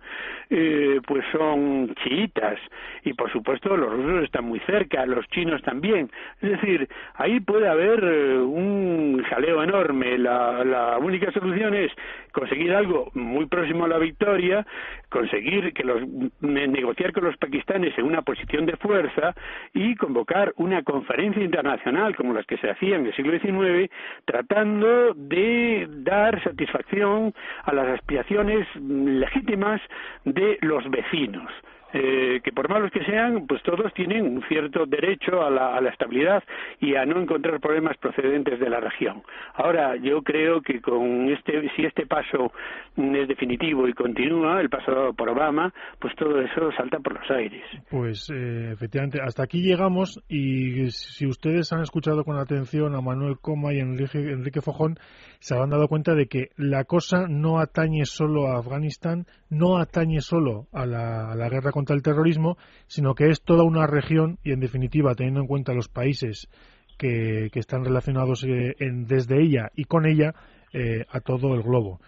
eh, 0.51 1.01
pues 1.07 1.25
son 1.33 1.95
chiitas. 2.03 2.59
Y 3.05 3.13
por 3.15 3.31
supuesto 3.33 3.77
los 3.77 3.93
rusos 3.93 4.25
están 4.25 4.45
muy 4.45 4.61
cerca, 4.61 5.07
los 5.07 5.27
chinos 5.29 5.63
también. 5.63 6.11
Es 6.41 6.51
decir, 6.51 6.89
ahí 7.15 7.41
puede 7.41 7.69
haber 7.69 8.05
un 8.05 9.23
jaleo 9.29 9.63
enorme. 9.63 10.19
La, 10.19 10.65
la 10.65 10.99
única 10.99 11.31
solución 11.33 11.75
es 11.75 11.93
conseguir 12.33 12.75
algo 12.75 13.11
muy 13.15 13.47
próximo 13.47 13.85
a 13.85 13.89
la 13.89 13.99
victoria, 13.99 14.67
conseguir 15.09 15.73
que 15.73 15.85
los 15.85 15.96
negociar 16.41 17.13
con 17.13 17.25
los 17.25 17.37
pakistanes 17.37 17.97
en 17.99 18.05
una 18.05 18.23
posición 18.23 18.67
de 18.67 18.77
fuerza 18.77 19.35
y 19.75 19.95
convocar 19.97 20.53
una 20.57 20.83
conferencia 20.83 21.43
internacional 21.43 22.15
como 22.17 22.35
las 22.35 22.47
que 22.47 22.59
se 22.59 22.71
hacían 22.71 23.01
en 23.01 23.07
el 23.07 23.15
siglo 23.15 23.39
XIX, 23.39 23.91
tratando 24.25 25.15
de 25.15 25.87
dar 25.89 26.43
satisfacción 26.43 27.35
a 27.65 27.73
las 27.73 27.89
aspiraciones 27.89 28.67
legítimas 28.77 29.81
de 30.25 30.59
los 30.63 30.89
vecinos. 30.91 31.51
Eh, 31.93 32.41
que 32.43 32.53
por 32.53 32.69
malos 32.69 32.91
que 32.91 33.05
sean, 33.05 33.47
pues 33.47 33.63
todos 33.63 33.95
tienen 33.95 34.27
un 34.27 34.43
cierto 34.49 34.87
derecho 34.87 35.43
a 35.43 35.51
la, 35.51 35.77
a 35.77 35.81
la, 35.81 35.91
estabilidad 35.91 36.43
y 36.81 36.97
a 36.97 37.07
no 37.07 37.21
encontrar 37.21 37.61
problemas 37.61 37.97
procedentes 37.99 38.59
de 38.59 38.69
la 38.69 38.81
región. 38.81 39.23
Ahora, 39.55 39.95
yo 39.97 40.21
creo 40.23 40.61
que 40.63 40.81
con 40.81 41.31
este, 41.31 41.71
si 41.77 41.85
este 41.85 42.05
paso 42.07 42.53
es 42.97 43.29
definitivo 43.29 43.87
y 43.87 43.93
continúa, 43.93 44.61
el 44.61 44.69
paso 44.69 45.15
por 45.17 45.29
Obama, 45.29 45.73
pues 46.01 46.15
todo 46.17 46.41
eso 46.41 46.73
salta 46.77 46.99
por 46.99 47.21
los 47.21 47.31
aires. 47.31 47.63
Pues 47.89 48.31
eh, 48.31 48.73
efectivamente, 48.73 49.21
hasta 49.23 49.45
aquí 49.45 49.63
llegamos 49.63 50.21
y 50.29 50.91
si 50.91 51.27
ustedes 51.27 51.73
han 51.73 51.83
escuchado 51.83 52.25
con 52.25 52.37
atención 52.37 52.95
a 52.97 53.01
Manuel 53.01 53.37
Coma 53.41 53.73
y 53.73 53.79
Enrique, 53.79 54.19
Enrique 54.19 54.61
Fojón, 54.61 54.99
se 55.39 55.55
habrán 55.55 55.71
dado 55.71 55.87
cuenta 55.87 56.15
de 56.15 56.27
que 56.27 56.49
la 56.57 56.85
cosa 56.85 57.27
no 57.29 57.61
atañe 57.61 58.05
solo 58.07 58.49
a 58.49 58.59
Afganistán, 58.59 59.27
no 59.51 59.79
atañe 59.79 60.21
solo 60.21 60.67
a 60.73 60.85
la, 60.85 61.31
a 61.31 61.37
la 61.37 61.49
guerra 61.49 61.71
contra 61.77 61.95
el 61.95 62.03
terrorismo, 62.03 62.57
sino 62.87 63.15
que 63.15 63.29
es 63.29 63.43
toda 63.43 63.63
una 63.63 63.87
región 63.87 64.39
y, 64.43 64.53
en 64.53 64.61
definitiva, 64.61 65.15
teniendo 65.15 65.41
en 65.41 65.47
cuenta 65.47 65.75
los 65.75 65.89
países 65.89 66.49
que, 66.97 67.51
están 67.53 67.85
relacionados 67.85 68.45
eh, 68.45 68.75
desde 68.79 69.43
ella 69.43 69.69
y 69.75 69.85
con 69.85 70.07
ella, 70.07 70.33
eh, 70.73 71.05
a 71.11 71.21
todo 71.21 71.55
el 71.55 71.63
globo. 71.63 72.01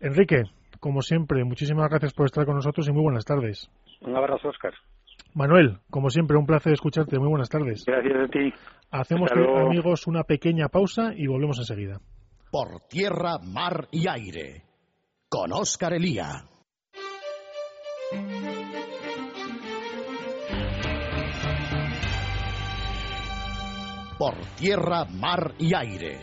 Enrique, 0.00 0.42
como 0.78 1.00
siempre, 1.00 1.42
muchísimas 1.42 1.88
gracias 1.88 2.12
por 2.12 2.26
estar 2.26 2.44
con 2.44 2.56
nosotros 2.56 2.86
y 2.86 2.92
muy 2.92 3.02
buenas 3.02 3.24
tardes. 3.24 3.70
Un 4.02 4.14
abrazo, 4.14 4.50
Oscar. 4.50 4.74
Manuel, 5.32 5.78
como 5.88 6.10
siempre, 6.10 6.36
un 6.36 6.44
placer 6.44 6.74
escucharte. 6.74 7.18
Muy 7.18 7.30
buenas 7.30 7.48
tardes. 7.48 7.84
Gracias 7.86 8.14
a 8.14 8.28
ti. 8.28 8.52
Hacemos, 8.90 9.30
amigos, 9.32 10.06
una 10.06 10.24
pequeña 10.24 10.68
pausa 10.68 11.14
y 11.16 11.26
volvemos 11.26 11.58
enseguida. 11.58 11.98
Por 12.50 12.80
tierra, 12.90 13.38
mar 13.38 13.88
y 13.90 14.06
aire. 14.06 14.64
Con 15.30 15.50
Oscar 15.52 15.94
Elía. 15.94 16.44
Por 24.18 24.34
tierra, 24.58 25.04
mar 25.04 25.54
y 25.58 25.74
aire. 25.74 26.18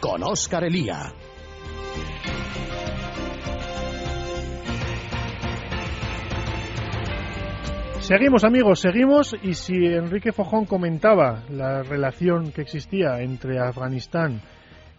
Con 0.00 0.24
Oscar 0.24 0.64
Elía. 0.64 1.12
Seguimos 8.00 8.42
amigos, 8.42 8.80
seguimos 8.80 9.36
y 9.40 9.54
si 9.54 9.74
Enrique 9.74 10.32
Fojón 10.32 10.66
comentaba 10.66 11.44
la 11.48 11.84
relación 11.84 12.50
que 12.50 12.62
existía 12.62 13.20
entre 13.20 13.60
Afganistán 13.60 14.40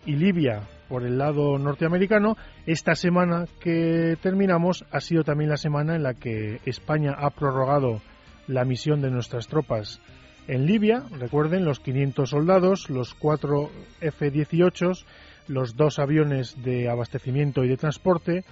y 0.05 0.15
Libia 0.15 0.61
por 0.87 1.03
el 1.03 1.17
lado 1.17 1.57
norteamericano, 1.57 2.37
esta 2.65 2.95
semana 2.95 3.45
que 3.59 4.15
terminamos 4.21 4.85
ha 4.89 5.01
sido 5.01 5.23
también 5.23 5.49
la 5.49 5.57
semana 5.57 5.95
en 5.95 6.03
la 6.03 6.13
que 6.13 6.61
España 6.65 7.13
ha 7.17 7.29
prorrogado 7.31 8.01
la 8.47 8.63
misión 8.63 9.01
de 9.01 9.11
nuestras 9.11 9.47
tropas 9.47 9.99
en 10.47 10.65
Libia, 10.65 11.03
recuerden, 11.17 11.63
los 11.63 11.79
500 11.79 12.29
soldados, 12.29 12.89
los 12.89 13.13
4 13.13 13.69
F-18, 14.01 15.05
los 15.47 15.75
dos 15.75 15.99
aviones 15.99 16.61
de 16.63 16.89
abastecimiento 16.89 17.63
y 17.63 17.69
de 17.69 17.77
transporte, 17.77 18.43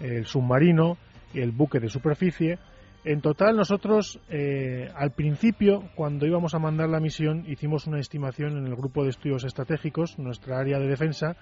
el 0.00 0.24
submarino 0.26 0.96
y 1.32 1.40
el 1.40 1.52
buque 1.52 1.80
de 1.80 1.88
superficie. 1.88 2.58
En 3.04 3.20
total, 3.20 3.56
nosotros 3.56 4.18
eh, 4.30 4.88
al 4.96 5.10
principio, 5.10 5.84
cuando 5.94 6.26
íbamos 6.26 6.54
a 6.54 6.58
mandar 6.58 6.88
la 6.88 7.00
misión, 7.00 7.44
hicimos 7.46 7.86
una 7.86 8.00
estimación 8.00 8.56
en 8.56 8.66
el 8.66 8.76
grupo 8.76 9.04
de 9.04 9.10
estudios 9.10 9.44
estratégicos, 9.44 10.18
nuestra 10.18 10.58
área 10.58 10.78
de 10.78 10.88
defensa, 10.88 11.36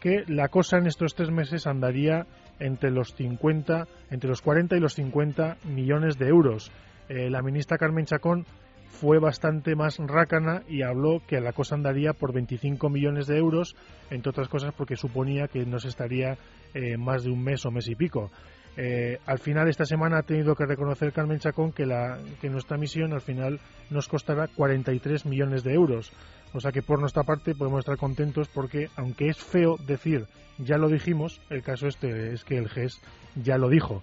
que 0.00 0.24
la 0.28 0.48
cosa 0.48 0.78
en 0.78 0.86
estos 0.86 1.14
tres 1.14 1.30
meses 1.30 1.66
andaría 1.66 2.26
entre 2.60 2.92
los 2.92 3.14
50, 3.14 3.88
entre 4.10 4.28
los 4.28 4.40
40 4.42 4.76
y 4.76 4.80
los 4.80 4.94
50 4.94 5.56
millones 5.64 6.18
de 6.18 6.28
euros. 6.28 6.70
Eh, 7.08 7.28
la 7.30 7.42
ministra 7.42 7.78
Carmen 7.78 8.04
Chacón 8.04 8.46
fue 8.92 9.18
bastante 9.18 9.74
más 9.74 9.98
rácana 9.98 10.62
y 10.68 10.82
habló 10.82 11.22
que 11.26 11.40
la 11.40 11.52
cosa 11.52 11.74
andaría 11.74 12.12
por 12.12 12.32
25 12.32 12.88
millones 12.90 13.26
de 13.26 13.38
euros, 13.38 13.74
entre 14.10 14.30
otras 14.30 14.48
cosas 14.48 14.72
porque 14.76 14.96
suponía 14.96 15.48
que 15.48 15.64
no 15.64 15.80
se 15.80 15.88
estaría 15.88 16.36
eh, 16.74 16.96
más 16.96 17.24
de 17.24 17.30
un 17.30 17.42
mes 17.42 17.64
o 17.64 17.70
mes 17.70 17.88
y 17.88 17.94
pico. 17.94 18.30
Eh, 18.76 19.18
al 19.26 19.38
final 19.38 19.68
esta 19.68 19.84
semana 19.84 20.18
ha 20.18 20.22
tenido 20.22 20.54
que 20.54 20.64
reconocer 20.66 21.12
Carmen 21.12 21.40
Chacón 21.40 21.72
que, 21.72 21.84
la, 21.84 22.18
que 22.40 22.48
nuestra 22.48 22.78
misión 22.78 23.12
al 23.12 23.20
final 23.20 23.60
nos 23.90 24.08
costará 24.08 24.46
43 24.48 25.26
millones 25.26 25.64
de 25.64 25.74
euros. 25.74 26.12
O 26.54 26.60
sea 26.60 26.70
que 26.70 26.82
por 26.82 27.00
nuestra 27.00 27.24
parte 27.24 27.54
podemos 27.54 27.80
estar 27.80 27.96
contentos 27.96 28.48
porque, 28.48 28.88
aunque 28.96 29.28
es 29.28 29.38
feo 29.38 29.76
decir 29.86 30.26
ya 30.58 30.76
lo 30.76 30.88
dijimos, 30.88 31.40
el 31.50 31.62
caso 31.62 31.88
este 31.88 32.34
es 32.34 32.44
que 32.44 32.58
el 32.58 32.68
GES 32.68 33.00
ya 33.36 33.56
lo 33.56 33.68
dijo. 33.68 34.02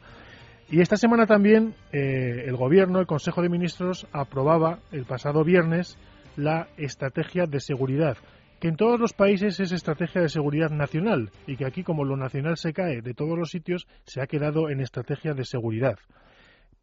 Y 0.71 0.81
esta 0.81 0.97
semana 0.97 1.25
también 1.25 1.73
eh, 1.91 2.43
el 2.45 2.55
Gobierno, 2.55 2.99
el 2.99 3.07
Consejo 3.07 3.41
de 3.41 3.49
Ministros, 3.49 4.07
aprobaba 4.11 4.79
el 4.91 5.05
pasado 5.05 5.43
viernes 5.43 5.97
la 6.35 6.67
estrategia 6.77 7.47
de 7.47 7.59
seguridad, 7.59 8.17
que 8.59 8.67
en 8.67 8.75
todos 8.75 8.99
los 8.99 9.13
países 9.13 9.59
es 9.59 9.71
estrategia 9.71 10.21
de 10.21 10.29
seguridad 10.29 10.69
nacional 10.69 11.31
y 11.47 11.57
que 11.57 11.65
aquí, 11.65 11.83
como 11.83 12.05
lo 12.05 12.15
nacional 12.17 12.55
se 12.55 12.71
cae 12.71 13.01
de 13.01 13.13
todos 13.15 13.35
los 13.35 13.49
sitios, 13.49 13.87
se 14.05 14.21
ha 14.21 14.27
quedado 14.27 14.69
en 14.69 14.79
estrategia 14.79 15.33
de 15.33 15.43
seguridad. 15.43 15.97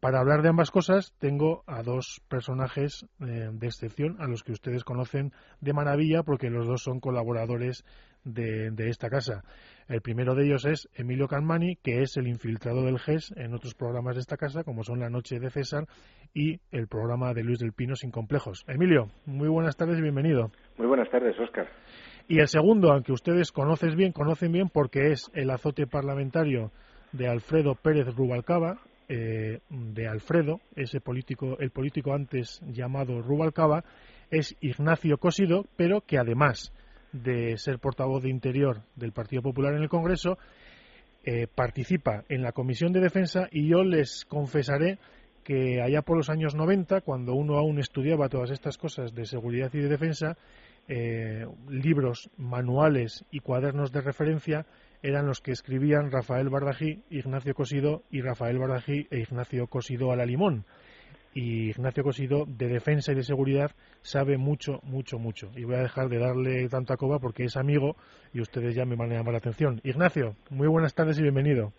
Para 0.01 0.19
hablar 0.19 0.41
de 0.41 0.49
ambas 0.49 0.69
cosas, 0.69 1.13
tengo 1.17 1.63
a 1.65 1.81
dos 1.81 2.21
personajes 2.27 3.05
eh, 3.19 3.49
de 3.51 3.67
excepción, 3.67 4.17
a 4.19 4.27
los 4.27 4.43
que 4.43 4.51
ustedes 4.51 4.83
conocen 4.83 5.31
de 5.59 5.73
maravilla, 5.73 6.23
porque 6.23 6.49
los 6.49 6.67
dos 6.67 6.83
son 6.83 6.99
colaboradores 6.99 7.83
de, 8.23 8.89
esta 8.89 9.09
casa. 9.09 9.43
El 9.87 10.01
primero 10.01 10.35
de 10.35 10.45
ellos 10.45 10.65
es 10.65 10.89
Emilio 10.95 11.27
Calmani, 11.27 11.77
que 11.77 12.01
es 12.01 12.17
el 12.17 12.27
infiltrado 12.27 12.83
del 12.83 12.99
GES 12.99 13.33
en 13.37 13.53
otros 13.53 13.73
programas 13.73 14.15
de 14.15 14.21
esta 14.21 14.35
casa, 14.35 14.65
como 14.65 14.83
son 14.83 14.99
La 14.99 15.09
Noche 15.09 15.39
de 15.39 15.49
César 15.49 15.85
y 16.33 16.59
el 16.71 16.87
programa 16.87 17.33
de 17.33 17.43
Luis 17.43 17.59
del 17.59 17.71
Pino 17.71 17.95
Sin 17.95 18.11
Complejos. 18.11 18.65
Emilio, 18.67 19.07
muy 19.25 19.47
buenas 19.47 19.77
tardes 19.77 19.97
y 19.97 20.01
bienvenido. 20.01 20.51
Muy 20.77 20.87
buenas 20.87 21.09
tardes, 21.09 21.39
Óscar. 21.39 21.69
Y 22.27 22.39
el 22.39 22.49
segundo, 22.49 22.91
aunque 22.91 23.13
ustedes 23.13 23.53
conocen 23.53 23.95
bien, 23.95 24.11
conocen 24.11 24.51
bien 24.51 24.67
porque 24.67 25.11
es 25.11 25.31
el 25.33 25.49
azote 25.49 25.87
parlamentario 25.87 26.71
de 27.13 27.29
Alfredo 27.29 27.75
Pérez 27.75 28.13
Rubalcaba, 28.13 28.81
eh, 29.07 29.61
de 29.69 30.07
Alfredo, 30.09 30.59
ese 30.75 30.99
político, 30.99 31.57
el 31.59 31.71
político 31.71 32.13
antes 32.13 32.59
llamado 32.65 33.21
Rubalcaba, 33.21 33.85
es 34.31 34.53
Ignacio 34.59 35.17
Cosido, 35.17 35.63
pero 35.77 36.01
que 36.01 36.17
además 36.17 36.73
de 37.11 37.57
ser 37.57 37.79
portavoz 37.79 38.23
de 38.23 38.29
Interior 38.29 38.81
del 38.95 39.11
Partido 39.11 39.41
Popular 39.41 39.73
en 39.73 39.83
el 39.83 39.89
Congreso, 39.89 40.37
eh, 41.23 41.47
participa 41.53 42.23
en 42.29 42.41
la 42.41 42.51
Comisión 42.51 42.93
de 42.93 43.01
Defensa 43.01 43.47
y 43.51 43.67
yo 43.67 43.83
les 43.83 44.25
confesaré 44.25 44.97
que 45.43 45.81
allá 45.81 46.01
por 46.01 46.17
los 46.17 46.29
años 46.29 46.55
90, 46.55 47.01
cuando 47.01 47.33
uno 47.33 47.57
aún 47.57 47.79
estudiaba 47.79 48.29
todas 48.29 48.51
estas 48.51 48.77
cosas 48.77 49.13
de 49.13 49.25
seguridad 49.25 49.69
y 49.73 49.79
de 49.79 49.87
defensa, 49.87 50.37
eh, 50.89 51.45
libros, 51.69 52.29
manuales 52.37 53.25
y 53.31 53.39
cuadernos 53.39 53.91
de 53.91 54.01
referencia 54.01 54.65
eran 55.01 55.25
los 55.25 55.41
que 55.41 55.51
escribían 55.51 56.11
Rafael 56.11 56.49
Bardají, 56.49 57.03
Ignacio 57.09 57.53
Cosido 57.53 58.03
y 58.09 58.21
Rafael 58.21 58.57
Bardají 58.57 59.07
e 59.11 59.19
Ignacio 59.19 59.67
Cosido 59.67 60.11
a 60.11 60.15
la 60.15 60.25
limón. 60.25 60.65
Y 61.39 61.69
Ignacio 61.69 62.03
Cosido, 62.03 62.45
de 62.47 62.67
defensa 62.67 63.11
y 63.11 63.15
de 63.15 63.21
seguridad, 63.21 63.69
sabe 64.01 64.39
mucho, 64.39 64.79
mucho, 64.81 65.19
mucho. 65.19 65.51
Y 65.55 65.65
voy 65.65 65.75
a 65.75 65.83
dejar 65.83 66.09
de 66.09 66.17
darle 66.17 66.67
tanta 66.67 66.97
coba 66.97 67.19
porque 67.19 67.43
es 67.43 67.57
amigo 67.57 67.95
y 68.33 68.41
ustedes 68.41 68.73
ya 68.73 68.85
me 68.85 68.95
van 68.95 69.11
a 69.11 69.17
llamar 69.17 69.33
la 69.33 69.37
atención. 69.37 69.79
Ignacio, 69.83 70.33
muy 70.49 70.67
buenas 70.67 70.95
tardes 70.95 71.19
y 71.19 71.21
bienvenido. 71.21 71.73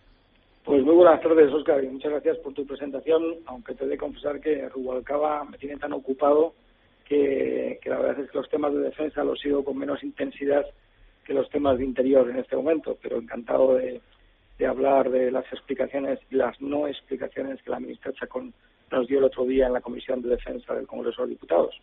Pues 0.65 0.85
muy 0.85 0.95
buenas 0.95 1.21
tardes, 1.21 1.53
Oscar, 1.53 1.83
y 1.83 1.89
muchas 1.89 2.13
gracias 2.13 2.39
por 2.39 2.55
tu 2.55 2.65
presentación, 2.65 3.21
aunque 3.47 3.75
te 3.75 3.85
he 3.85 3.89
de 3.89 3.99
confesar 3.99 4.41
que 4.41 4.69
Rubalcaba 4.69 5.43
me 5.43 5.59
tiene 5.59 5.77
tan 5.77 5.93
ocupado 5.93 6.55
que, 7.05 7.81
la 7.85 7.99
verdad 7.99 8.21
es 8.21 8.31
que 8.31 8.39
los 8.39 8.49
temas 8.49 8.73
de 8.73 8.83
defensa 8.83 9.25
los 9.25 9.41
sigo 9.41 9.65
con 9.65 9.77
menos 9.77 10.05
intensidad 10.05 10.67
que 11.25 11.35
los 11.35 11.51
temas 11.51 11.79
de 11.79 11.85
interior 11.85 12.31
en 12.31 12.39
este 12.39 12.55
momento, 12.55 12.97
pero 13.03 13.19
encantado 13.19 13.75
de, 13.75 14.01
hablar 14.65 15.11
de 15.11 15.33
las 15.33 15.53
explicaciones 15.53 16.21
y 16.31 16.37
las 16.37 16.61
no 16.61 16.87
explicaciones 16.87 17.61
que 17.61 17.71
la 17.71 17.81
ministra 17.81 18.13
Chacón 18.13 18.55
nos 18.91 19.07
dio 19.07 19.19
el 19.19 19.25
otro 19.25 19.45
día 19.45 19.67
en 19.67 19.73
la 19.73 19.81
Comisión 19.81 20.23
de 20.23 20.31
Defensa 20.31 20.75
del 20.75 20.87
Congreso 20.87 21.23
de 21.23 21.31
Diputados. 21.31 21.75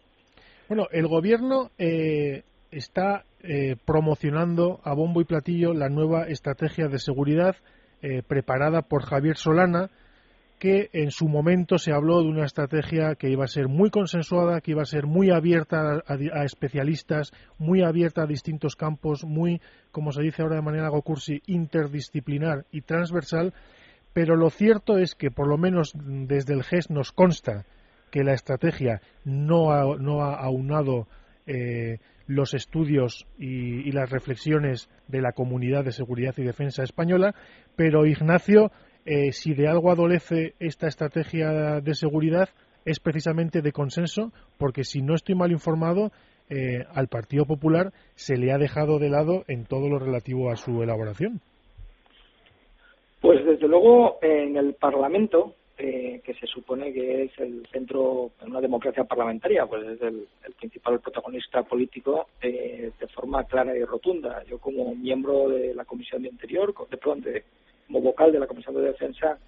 Bueno, 0.67 0.87
el 0.91 1.07
Gobierno 1.07 1.69
eh, 1.77 2.43
está 2.71 3.25
eh, 3.41 3.75
promocionando 3.85 4.79
a 4.83 4.93
bombo 4.93 5.21
y 5.21 5.25
platillo 5.25 5.73
la 5.73 5.89
nueva 5.89 6.27
estrategia 6.27 6.87
de 6.87 6.97
seguridad 6.97 7.55
eh, 8.01 8.23
preparada 8.27 8.81
por 8.81 9.03
Javier 9.03 9.37
Solana, 9.37 9.89
que 10.59 10.89
en 10.93 11.11
su 11.11 11.27
momento 11.27 11.77
se 11.77 11.91
habló 11.91 12.21
de 12.21 12.29
una 12.29 12.45
estrategia 12.45 13.15
que 13.15 13.29
iba 13.29 13.43
a 13.43 13.47
ser 13.47 13.67
muy 13.67 13.89
consensuada, 13.89 14.61
que 14.61 14.71
iba 14.71 14.81
a 14.81 14.85
ser 14.85 15.05
muy 15.05 15.29
abierta 15.29 16.01
a, 16.07 16.43
especialistas, 16.43 17.31
muy 17.57 17.83
abierta 17.83 18.23
a 18.23 18.27
distintos 18.27 18.75
campos, 18.75 19.25
muy, 19.25 19.61
como 19.91 20.11
se 20.11 20.21
dice 20.21 20.41
ahora 20.41 20.55
de 20.55 20.61
manera 20.61 20.89
gocursi, 20.89 21.41
interdisciplinar 21.45 22.65
y 22.71 22.81
transversal, 22.81 23.53
pero 24.15 24.37
lo 24.37 24.49
cierto 24.49 24.97
es 24.97 25.13
que 25.13 25.29
por 25.29 25.45
lo 25.45 25.57
menos 25.57 25.91
desde 25.93 26.53
el 26.53 26.63
GES 26.63 26.89
nos 26.89 27.11
consta 27.11 27.65
que 28.11 28.23
la 28.23 28.31
estrategia 28.31 29.01
no 29.25 29.73
ha, 29.73 29.97
no 29.97 30.21
ha 30.21 30.35
aunado 30.35 31.09
eh, 31.45 31.97
los 32.25 32.53
estudios 32.53 33.27
y, 33.37 33.89
y, 33.89 33.91
las 33.91 34.09
reflexiones 34.09 34.89
de 35.09 35.21
la 35.21 35.33
comunidad 35.33 35.83
de 35.83 35.91
seguridad 35.91 36.33
y 36.37 36.43
defensa 36.43 36.81
española, 36.81 37.35
pero 37.75 38.05
Ignacio 38.05 38.71
eh, 39.03 39.33
si 39.33 39.53
de 39.53 39.67
algo 39.67 39.91
adolece 39.91 40.55
esta 40.59 40.87
estrategia 40.87 41.81
de 41.81 41.93
seguridad 41.93 42.47
es 42.85 43.01
precisamente 43.01 43.61
de 43.61 43.73
consenso, 43.73 44.31
porque 44.57 44.85
si 44.85 45.01
no 45.01 45.13
estoy 45.13 45.35
mal 45.35 45.51
informado, 45.51 46.13
eh, 46.49 46.85
al 46.93 47.09
Partido 47.09 47.45
Popular 47.45 47.91
se 48.15 48.37
le 48.37 48.53
ha 48.53 48.57
dejado 48.57 48.97
de 48.97 49.09
lado 49.09 49.43
en 49.49 49.65
todo 49.65 49.89
lo 49.89 49.99
relativo 49.99 50.51
a 50.51 50.55
su 50.55 50.81
elaboración. 50.81 51.41
Desde 53.55 53.69
luego 53.69 54.19
en 54.21 54.57
el 54.57 54.73
Parlamento, 54.73 55.55
eh, 55.77 56.19
que 56.25 56.33
se 56.33 56.45
supone 56.45 56.91
que 56.91 57.23
es 57.23 57.39
el 57.39 57.65
centro 57.71 58.31
de 58.37 58.47
una 58.47 58.59
democracia 58.59 59.05
parlamentaria, 59.05 59.65
pues 59.65 59.87
es 59.87 60.01
el, 60.01 60.27
principal 60.59 60.99
protagonista 60.99 61.63
político 61.63 62.27
de 62.41 62.91
forma 63.13 63.45
clara 63.45 63.73
y 63.77 63.81
rotunda. 63.85 64.43
Yo 64.43 64.59
como 64.59 64.93
miembro 64.93 65.47
de 65.47 65.73
la 65.73 65.85
Comisión 65.85 66.23
de 66.23 66.27
Interior, 66.27 66.73
de, 66.89 67.31
de, 67.31 67.43
como 67.87 68.01
vocal 68.01 68.33
de 68.33 68.39
la 68.39 68.47
Comisión 68.47 68.75
de 68.75 68.81
Defensa, 68.81 69.39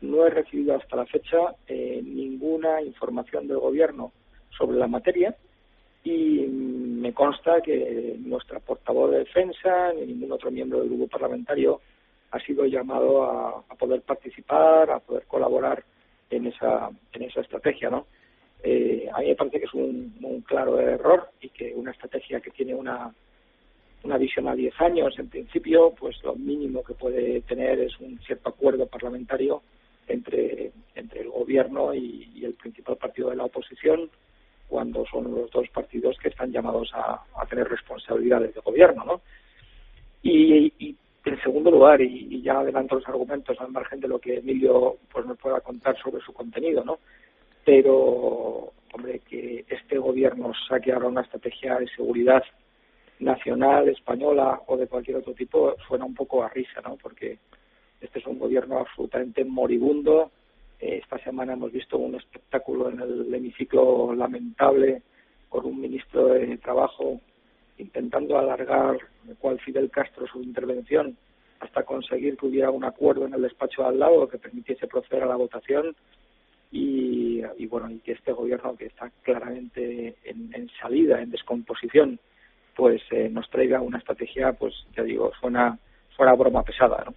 no 0.00 0.24
he 0.24 0.30
recibido 0.30 0.76
hasta 0.76 0.94
la 0.94 1.06
fecha 1.06 1.56
eh, 1.66 2.00
ninguna 2.04 2.82
información 2.82 3.48
del 3.48 3.58
Gobierno 3.58 4.12
sobre 4.56 4.78
la 4.78 4.86
materia 4.86 5.34
y 6.04 6.46
me 6.46 7.12
consta 7.12 7.60
que 7.62 8.14
nuestra 8.20 8.60
portavoz 8.60 9.10
de 9.10 9.18
defensa 9.18 9.92
ni 9.92 10.06
ningún 10.06 10.30
otro 10.30 10.52
miembro 10.52 10.78
del 10.78 10.90
grupo 10.90 11.08
parlamentario 11.08 11.80
ha 12.36 12.40
sido 12.40 12.64
llamado 12.66 13.24
a, 13.24 13.62
poder 13.78 14.02
participar, 14.02 14.90
a 14.90 15.00
poder 15.00 15.24
colaborar 15.26 15.84
en 16.30 16.46
esa, 16.46 16.90
en 17.12 17.22
esa 17.22 17.40
estrategia, 17.40 17.90
¿no? 17.90 18.06
Eh, 18.62 19.08
a 19.12 19.20
mí 19.20 19.28
me 19.28 19.36
parece 19.36 19.58
que 19.60 19.66
es 19.66 19.74
un, 19.74 20.42
claro 20.46 20.80
error 20.80 21.30
y 21.40 21.48
que 21.50 21.72
una 21.74 21.90
estrategia 21.90 22.40
que 22.40 22.50
tiene 22.50 22.74
una 22.74 23.12
una 24.02 24.18
visión 24.18 24.46
a 24.46 24.54
10 24.54 24.80
años, 24.80 25.18
en 25.18 25.28
principio, 25.28 25.92
pues 25.98 26.22
lo 26.22 26.36
mínimo 26.36 26.84
que 26.84 26.94
puede 26.94 27.40
tener 27.40 27.80
es 27.80 27.98
un 27.98 28.20
cierto 28.20 28.50
acuerdo 28.50 28.86
parlamentario 28.86 29.62
entre, 30.06 30.70
entre 30.94 31.22
el 31.22 31.30
gobierno 31.30 31.92
y, 31.92 32.44
el 32.44 32.54
principal 32.54 32.96
partido 32.96 33.30
de 33.30 33.36
la 33.36 33.44
oposición, 33.44 34.08
cuando 34.68 35.04
son 35.06 35.34
los 35.34 35.50
dos 35.50 35.68
partidos 35.70 36.16
que 36.18 36.28
están 36.28 36.52
llamados 36.52 36.92
a, 36.94 37.24
tener 37.50 37.68
responsabilidades 37.68 38.54
de 38.54 38.60
gobierno, 38.60 39.04
¿no? 39.04 39.20
Y, 40.22 40.94
en 41.26 41.40
segundo 41.42 41.70
lugar, 41.70 42.00
y, 42.00 42.40
ya 42.42 42.60
adelanto 42.60 42.94
los 42.94 43.08
argumentos 43.08 43.60
al 43.60 43.72
margen 43.72 44.00
de 44.00 44.08
lo 44.08 44.20
que 44.20 44.36
Emilio 44.36 44.96
pues 45.12 45.26
nos 45.26 45.36
pueda 45.38 45.60
contar 45.60 45.96
sobre 45.98 46.22
su 46.22 46.32
contenido, 46.32 46.84
¿no? 46.84 46.98
Pero, 47.64 48.72
hombre, 48.92 49.20
que 49.28 49.64
este 49.68 49.98
gobierno 49.98 50.52
saque 50.68 50.92
ahora 50.92 51.08
una 51.08 51.22
estrategia 51.22 51.78
de 51.78 51.88
seguridad 51.88 52.42
nacional, 53.18 53.88
española 53.88 54.60
o 54.68 54.76
de 54.76 54.86
cualquier 54.86 55.16
otro 55.16 55.34
tipo 55.34 55.74
suena 55.88 56.04
un 56.04 56.14
poco 56.14 56.44
a 56.44 56.48
risa, 56.48 56.80
¿no? 56.82 56.96
Porque 56.96 57.38
este 58.00 58.20
es 58.20 58.26
un 58.26 58.38
gobierno 58.38 58.78
absolutamente 58.78 59.44
moribundo. 59.44 60.30
Eh, 60.78 61.00
esta 61.02 61.18
semana 61.18 61.54
hemos 61.54 61.72
visto 61.72 61.98
un 61.98 62.14
espectáculo 62.14 62.88
en 62.88 63.00
el 63.00 63.34
hemiciclo 63.34 64.14
lamentable 64.14 65.02
con 65.48 65.66
un 65.66 65.80
ministro 65.80 66.28
de 66.28 66.56
Trabajo 66.58 67.20
intentando 67.78 68.38
alargar, 68.38 68.98
cual 69.38 69.60
Fidel 69.60 69.90
Castro, 69.90 70.26
su 70.26 70.42
intervención 70.42 71.16
hasta 71.60 71.84
conseguir 71.84 72.36
que 72.36 72.46
hubiera 72.46 72.70
un 72.70 72.84
acuerdo 72.84 73.26
en 73.26 73.34
el 73.34 73.42
despacho 73.42 73.82
de 73.82 73.88
al 73.88 73.98
lado 73.98 74.28
que 74.28 74.38
permitiese 74.38 74.86
proceder 74.86 75.22
a 75.22 75.26
la 75.26 75.36
votación 75.36 75.96
y, 76.70 77.42
y 77.56 77.66
bueno 77.66 77.90
y 77.90 77.98
que 78.00 78.12
este 78.12 78.32
gobierno 78.32 78.76
que 78.76 78.86
está 78.86 79.10
claramente 79.22 80.16
en 80.24 80.70
salida, 80.80 81.22
en 81.22 81.30
descomposición, 81.30 82.18
pues 82.76 83.00
eh, 83.10 83.28
nos 83.30 83.48
traiga 83.50 83.80
una 83.80 83.98
estrategia, 83.98 84.52
pues 84.52 84.74
ya 84.94 85.02
digo, 85.02 85.32
suena, 85.40 85.78
fuera 86.14 86.34
broma 86.34 86.62
pesada, 86.62 87.04
¿no? 87.06 87.14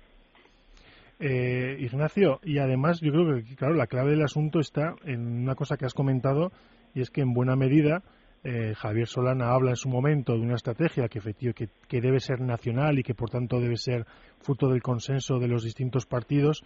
Eh, 1.19 1.75
Ignacio, 1.81 2.39
y 2.43 2.59
además 2.59 3.01
yo 3.01 3.11
creo 3.11 3.43
que, 3.43 3.55
claro, 3.57 3.73
la 3.73 3.87
clave 3.87 4.11
del 4.11 4.23
asunto 4.23 4.61
está 4.61 4.95
en 5.03 5.43
una 5.43 5.55
cosa 5.55 5.75
que 5.75 5.85
has 5.85 5.93
comentado, 5.93 6.53
y 6.95 7.01
es 7.01 7.11
que 7.11 7.19
en 7.19 7.33
buena 7.33 7.57
medida 7.57 8.03
eh, 8.43 8.73
Javier 8.75 9.07
Solana 9.07 9.51
habla 9.51 9.71
en 9.71 9.75
su 9.75 9.89
momento 9.89 10.33
de 10.33 10.39
una 10.39 10.55
estrategia 10.55 11.07
que, 11.07 11.19
que, 11.53 11.69
que 11.87 12.01
debe 12.01 12.19
ser 12.19 12.41
nacional 12.41 12.99
y 12.99 13.03
que 13.03 13.13
por 13.13 13.29
tanto 13.29 13.59
debe 13.59 13.77
ser 13.77 14.05
fruto 14.39 14.69
del 14.69 14.81
consenso 14.81 15.39
de 15.39 15.47
los 15.47 15.63
distintos 15.63 16.05
partidos, 16.05 16.63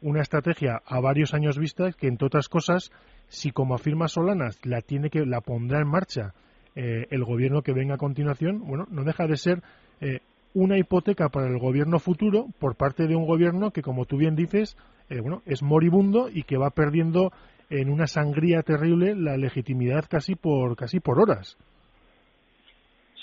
una 0.00 0.22
estrategia 0.22 0.82
a 0.84 1.00
varios 1.00 1.34
años 1.34 1.58
vista 1.58 1.92
que, 1.92 2.08
entre 2.08 2.26
otras 2.26 2.48
cosas, 2.48 2.90
si 3.28 3.50
como 3.50 3.74
afirma 3.74 4.08
Solana, 4.08 4.50
la 4.62 4.82
tiene 4.82 5.10
que 5.10 5.24
la 5.24 5.40
pondrá 5.40 5.80
en 5.80 5.88
marcha 5.88 6.34
eh, 6.74 7.06
el 7.10 7.24
gobierno 7.24 7.62
que 7.62 7.72
venga 7.72 7.94
a 7.94 7.98
continuación, 7.98 8.60
bueno, 8.66 8.86
no 8.90 9.04
deja 9.04 9.26
de 9.26 9.36
ser 9.36 9.62
eh, 10.00 10.20
una 10.52 10.78
hipoteca 10.78 11.28
para 11.28 11.48
el 11.48 11.58
gobierno 11.58 11.98
futuro 11.98 12.46
por 12.58 12.76
parte 12.76 13.06
de 13.06 13.16
un 13.16 13.26
gobierno 13.26 13.70
que, 13.70 13.82
como 13.82 14.04
tú 14.04 14.16
bien 14.16 14.36
dices, 14.36 14.76
eh, 15.08 15.20
bueno, 15.20 15.42
es 15.46 15.62
moribundo 15.62 16.28
y 16.30 16.42
que 16.42 16.58
va 16.58 16.70
perdiendo 16.70 17.32
en 17.70 17.90
una 17.90 18.06
sangría 18.06 18.62
terrible 18.62 19.14
la 19.14 19.36
legitimidad 19.36 20.04
casi 20.08 20.34
por 20.34 20.76
casi 20.76 21.00
por 21.00 21.20
horas. 21.20 21.56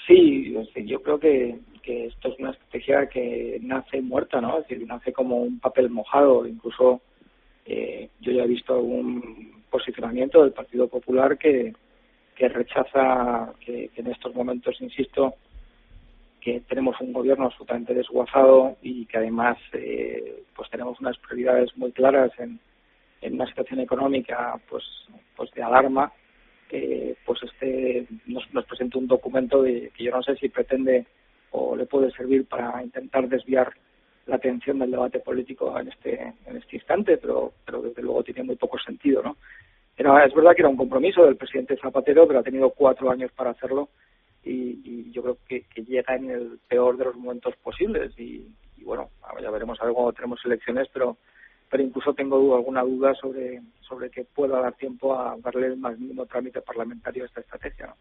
Sí, 0.07 0.53
yo 0.85 1.01
creo 1.01 1.19
que, 1.19 1.59
que 1.81 2.07
esto 2.07 2.29
es 2.29 2.39
una 2.39 2.51
estrategia 2.51 3.07
que 3.07 3.57
nace 3.61 4.01
muerta, 4.01 4.41
¿no? 4.41 4.59
Es 4.59 4.67
decir, 4.67 4.85
nace 4.85 5.13
como 5.13 5.37
un 5.37 5.59
papel 5.59 5.89
mojado. 5.89 6.45
Incluso 6.45 7.01
eh, 7.65 8.09
yo 8.19 8.31
ya 8.31 8.43
he 8.43 8.47
visto 8.47 8.73
algún 8.73 9.63
posicionamiento 9.69 10.41
del 10.41 10.51
Partido 10.51 10.87
Popular 10.87 11.37
que, 11.37 11.73
que 12.35 12.49
rechaza 12.49 13.53
que, 13.59 13.89
en 13.95 14.07
estos 14.07 14.35
momentos, 14.35 14.75
insisto, 14.81 15.35
que 16.41 16.59
tenemos 16.61 16.99
un 16.99 17.13
gobierno 17.13 17.45
absolutamente 17.45 17.93
desguazado 17.93 18.75
y 18.81 19.05
que 19.05 19.17
además 19.17 19.57
eh, 19.71 20.43
pues 20.53 20.69
tenemos 20.69 20.99
unas 20.99 21.17
prioridades 21.19 21.75
muy 21.77 21.93
claras 21.93 22.31
en, 22.37 22.59
en 23.23 23.33
una 23.35 23.47
situación 23.47 23.79
económica 23.79 24.59
pues 24.69 24.83
pues 25.35 25.51
de 25.51 25.63
alarma 25.63 26.11
eh, 26.69 27.15
pues 27.25 27.39
este 27.43 28.07
nos, 28.27 28.51
nos 28.53 28.65
presenta 28.65 28.97
un 28.97 29.07
documento 29.07 29.61
de, 29.61 29.91
que 29.95 30.05
yo 30.05 30.11
no 30.11 30.23
sé 30.23 30.35
si 30.35 30.49
pretende 30.49 31.05
o 31.51 31.75
le 31.75 31.85
puede 31.85 32.11
servir 32.11 32.45
para 32.45 32.81
intentar 32.83 33.27
desviar 33.27 33.71
la 34.25 34.37
atención 34.37 34.79
del 34.79 34.91
debate 34.91 35.19
político 35.19 35.77
en 35.79 35.89
este 35.89 36.33
en 36.45 36.57
este 36.57 36.77
instante 36.77 37.17
pero 37.17 37.53
pero 37.65 37.81
desde 37.81 38.01
luego 38.01 38.23
tiene 38.23 38.43
muy 38.43 38.55
poco 38.55 38.77
sentido 38.79 39.21
no 39.21 39.37
era, 39.95 40.25
es 40.25 40.33
verdad 40.33 40.55
que 40.55 40.61
era 40.61 40.69
un 40.69 40.77
compromiso 40.77 41.23
del 41.23 41.37
presidente 41.37 41.77
Zapatero, 41.77 42.27
pero 42.27 42.39
ha 42.39 42.43
tenido 42.43 42.71
cuatro 42.71 43.11
años 43.11 43.31
para 43.31 43.51
hacerlo 43.51 43.89
y, 44.43 45.11
yo 45.11 45.21
creo 45.21 45.37
que, 45.47 45.65
llega 45.83 46.15
en 46.15 46.29
el 46.31 46.59
peor 46.67 46.97
de 46.97 47.05
los 47.05 47.15
momentos 47.15 47.55
posibles. 47.57 48.17
Y, 48.17 48.47
bueno, 48.83 49.09
ya 49.41 49.51
veremos 49.51 49.79
algo, 49.81 50.11
tenemos 50.11 50.43
elecciones, 50.43 50.87
pero 50.91 51.17
pero 51.73 51.85
incluso 51.85 52.13
tengo 52.13 52.55
alguna 52.55 52.83
duda 52.83 53.15
sobre, 53.19 53.59
sobre 53.81 54.11
que 54.11 54.25
pueda 54.25 54.61
dar 54.61 54.75
tiempo 54.75 55.19
a 55.19 55.35
darle 55.43 55.65
el 55.65 55.77
más 55.77 55.97
mínimo 55.97 56.27
trámite 56.27 56.61
parlamentario 56.61 57.23
a 57.23 57.25
esta 57.25 57.41
estrategia. 57.41 57.95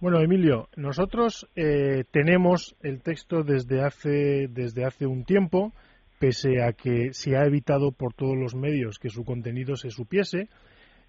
Bueno, 0.00 0.18
Emilio, 0.18 0.70
nosotros 0.76 1.46
eh, 1.56 2.04
tenemos 2.10 2.74
el 2.80 3.02
texto 3.02 3.42
desde 3.42 3.82
hace, 3.82 4.48
desde 4.48 4.86
hace 4.86 5.06
un 5.06 5.26
tiempo, 5.26 5.74
pese 6.18 6.62
a 6.62 6.72
que 6.72 7.12
se 7.12 7.36
ha 7.36 7.44
evitado 7.44 7.92
por 7.92 8.14
todos 8.14 8.34
los 8.34 8.54
medios 8.54 8.98
que 8.98 9.10
su 9.10 9.26
contenido 9.26 9.76
se 9.76 9.90
supiese. 9.90 10.48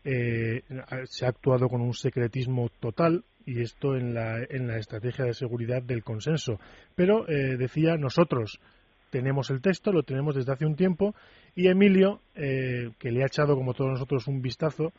Eh, 0.04 0.64
se 1.06 1.26
ha 1.26 1.30
actuado 1.30 1.70
con 1.70 1.80
un 1.80 1.94
secretismo 1.94 2.68
total 2.82 3.24
y 3.46 3.62
esto 3.62 3.96
en 3.96 4.14
la, 4.14 4.44
en 4.50 4.68
la 4.68 4.78
estrategia 4.78 5.24
de 5.24 5.34
seguridad 5.34 5.82
del 5.82 6.04
consenso. 6.04 6.60
Pero 6.96 7.30
eh, 7.30 7.56
decía, 7.56 7.96
nosotros 7.96 8.60
tenemos 9.10 9.50
el 9.50 9.62
texto, 9.62 9.92
lo 9.92 10.04
tenemos 10.04 10.36
desde 10.36 10.52
hace 10.52 10.66
un 10.66 10.76
tiempo 10.76 11.16
y 11.56 11.68
Emilio, 11.68 12.22
eh, 12.36 12.92
que 13.00 13.12
le 13.12 13.24
ha 13.24 13.28
echado 13.28 13.56
como 13.56 13.74
todos 13.74 13.92
nosotros 13.92 14.28
un 14.28 14.42
vistazo, 14.42 14.92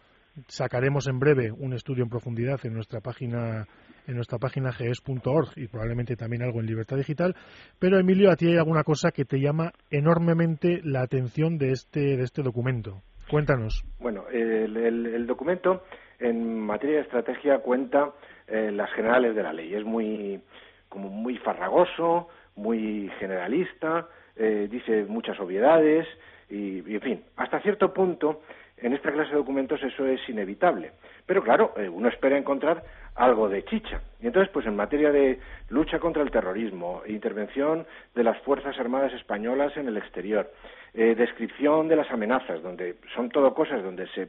sacaremos 0.46 1.08
en 1.08 1.18
breve 1.18 1.50
un 1.50 1.72
estudio 1.72 2.04
en 2.04 2.10
profundidad 2.10 2.60
en 2.64 2.74
nuestra 2.74 3.00
página 3.00 3.66
en 4.06 4.14
nuestra 4.14 4.38
página 4.38 4.72
ges.org 4.72 5.50
y 5.56 5.66
probablemente 5.68 6.16
también 6.16 6.42
algo 6.42 6.60
en 6.60 6.66
Libertad 6.66 6.96
Digital. 6.96 7.34
Pero 7.78 7.98
Emilio, 7.98 8.30
a 8.30 8.36
ti 8.36 8.46
hay 8.46 8.56
alguna 8.56 8.82
cosa 8.82 9.10
que 9.10 9.26
te 9.26 9.38
llama 9.38 9.72
enormemente 9.90 10.80
la 10.82 11.02
atención 11.02 11.58
de 11.58 11.72
este 11.72 12.16
de 12.16 12.22
este 12.22 12.42
documento. 12.42 13.02
Cuéntanos. 13.30 13.84
Bueno, 14.00 14.24
el, 14.30 15.26
documento 15.26 15.82
en 16.18 16.60
materia 16.60 16.96
de 16.96 17.02
estrategia 17.02 17.58
cuenta 17.58 18.14
eh, 18.46 18.72
las 18.72 18.90
generales 18.92 19.36
de 19.36 19.42
la 19.42 19.52
ley. 19.52 19.74
Es 19.74 19.84
muy, 19.84 20.40
como 20.88 21.10
muy 21.10 21.36
farragoso, 21.38 22.28
muy 22.58 23.10
generalista, 23.18 24.08
eh, 24.36 24.68
dice 24.70 25.04
muchas 25.08 25.38
obviedades 25.40 26.06
y, 26.50 26.78
en 26.94 27.00
fin, 27.00 27.24
hasta 27.36 27.60
cierto 27.60 27.92
punto 27.92 28.42
en 28.76 28.92
esta 28.92 29.10
clase 29.12 29.30
de 29.30 29.36
documentos 29.36 29.82
eso 29.82 30.06
es 30.06 30.20
inevitable. 30.28 30.92
Pero 31.26 31.42
claro, 31.42 31.74
eh, 31.76 31.88
uno 31.88 32.08
espera 32.08 32.38
encontrar 32.38 32.82
algo 33.14 33.48
de 33.48 33.64
chicha. 33.64 34.00
Y 34.20 34.26
entonces, 34.26 34.50
pues 34.52 34.66
en 34.66 34.76
materia 34.76 35.10
de 35.10 35.40
lucha 35.68 35.98
contra 35.98 36.22
el 36.22 36.30
terrorismo, 36.30 37.02
intervención 37.06 37.86
de 38.14 38.24
las 38.24 38.38
Fuerzas 38.42 38.78
Armadas 38.78 39.12
Españolas 39.12 39.76
en 39.76 39.88
el 39.88 39.96
exterior, 39.96 40.50
eh, 40.94 41.14
descripción 41.16 41.88
de 41.88 41.96
las 41.96 42.10
amenazas, 42.10 42.62
donde 42.62 42.96
son 43.14 43.30
todo 43.30 43.54
cosas 43.54 43.82
donde 43.82 44.06
se 44.08 44.28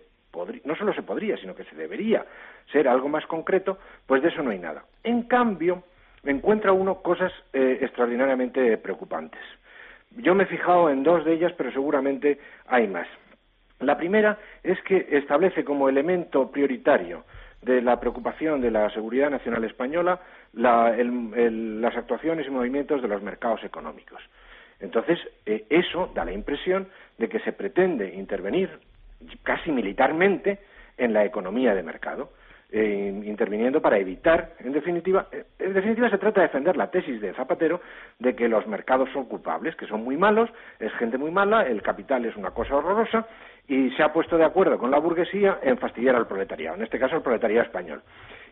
no 0.63 0.75
solo 0.75 0.93
se 0.93 1.01
podría, 1.01 1.37
sino 1.37 1.55
que 1.55 1.63
se 1.63 1.75
debería 1.75 2.23
ser 2.71 2.87
algo 2.87 3.09
más 3.09 3.25
concreto, 3.25 3.79
pues 4.05 4.21
de 4.21 4.29
eso 4.29 4.43
no 4.43 4.51
hay 4.51 4.59
nada. 4.59 4.85
En 5.03 5.23
cambio, 5.23 5.83
encuentra 6.25 6.73
uno 6.73 7.01
cosas 7.01 7.31
eh, 7.53 7.79
extraordinariamente 7.81 8.77
preocupantes. 8.77 9.41
Yo 10.17 10.35
me 10.35 10.43
he 10.43 10.47
fijado 10.47 10.89
en 10.89 11.03
dos 11.03 11.23
de 11.25 11.33
ellas, 11.33 11.53
pero 11.57 11.71
seguramente 11.71 12.39
hay 12.67 12.87
más. 12.87 13.07
La 13.79 13.97
primera 13.97 14.37
es 14.63 14.81
que 14.81 15.07
establece 15.11 15.63
como 15.63 15.87
elemento 15.87 16.51
prioritario 16.51 17.23
de 17.61 17.81
la 17.81 17.99
preocupación 17.99 18.61
de 18.61 18.71
la 18.71 18.89
seguridad 18.89 19.29
nacional 19.29 19.63
española 19.63 20.19
las 20.53 21.95
actuaciones 21.95 22.47
y 22.47 22.49
movimientos 22.49 23.01
de 23.01 23.07
los 23.07 23.21
mercados 23.21 23.63
económicos. 23.63 24.21
Entonces, 24.79 25.19
eh, 25.45 25.65
eso 25.69 26.11
da 26.13 26.25
la 26.25 26.31
impresión 26.31 26.87
de 27.17 27.27
que 27.27 27.39
se 27.39 27.53
pretende 27.53 28.13
intervenir 28.15 28.69
casi 29.43 29.71
militarmente 29.71 30.59
en 30.97 31.13
la 31.13 31.25
economía 31.25 31.75
de 31.75 31.83
mercado. 31.83 32.31
Eh, 32.71 33.23
interviniendo 33.25 33.81
para 33.81 33.97
evitar, 33.97 34.53
en 34.59 34.73
definitiva, 34.73 35.25
eh, 35.31 35.43
en 35.57 35.73
definitiva 35.73 36.07
se 36.07 36.19
trata 36.19 36.41
de 36.41 36.47
defender 36.49 36.77
la 36.77 36.91
tesis 36.91 37.19
de 37.19 37.33
Zapatero 37.33 37.81
de 38.19 38.35
que 38.35 38.47
los 38.47 38.67
mercados 38.67 39.09
son 39.11 39.25
culpables, 39.25 39.75
que 39.75 39.87
son 39.87 40.03
muy 40.03 40.17
malos, 40.17 40.51
es 40.79 40.93
gente 40.93 41.17
muy 41.17 41.31
mala, 41.31 41.63
el 41.63 41.81
capital 41.81 42.25
es 42.25 42.35
una 42.35 42.51
cosa 42.51 42.75
horrorosa 42.75 43.25
y 43.67 43.89
se 43.91 44.03
ha 44.03 44.13
puesto 44.13 44.37
de 44.37 44.45
acuerdo 44.45 44.77
con 44.77 44.91
la 44.91 44.99
burguesía 44.99 45.57
en 45.63 45.79
fastidiar 45.79 46.15
al 46.15 46.27
proletariado, 46.27 46.75
en 46.75 46.83
este 46.83 46.99
caso 46.99 47.15
al 47.15 47.23
proletariado 47.23 47.65
español. 47.65 48.03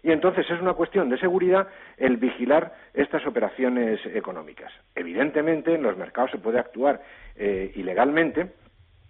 Y 0.02 0.12
entonces 0.12 0.50
es 0.50 0.60
una 0.60 0.74
cuestión 0.74 1.10
de 1.10 1.20
seguridad 1.20 1.68
el 1.98 2.18
vigilar 2.18 2.74
estas 2.96 3.24
operaciones 3.28 4.04
económicas. 4.08 4.74
Evidentemente 4.96 5.76
en 5.76 5.84
los 5.84 5.96
mercados 5.96 6.32
se 6.32 6.40
puede 6.40 6.58
actuar 6.58 7.02
eh, 7.36 7.72
ilegalmente, 7.76 8.48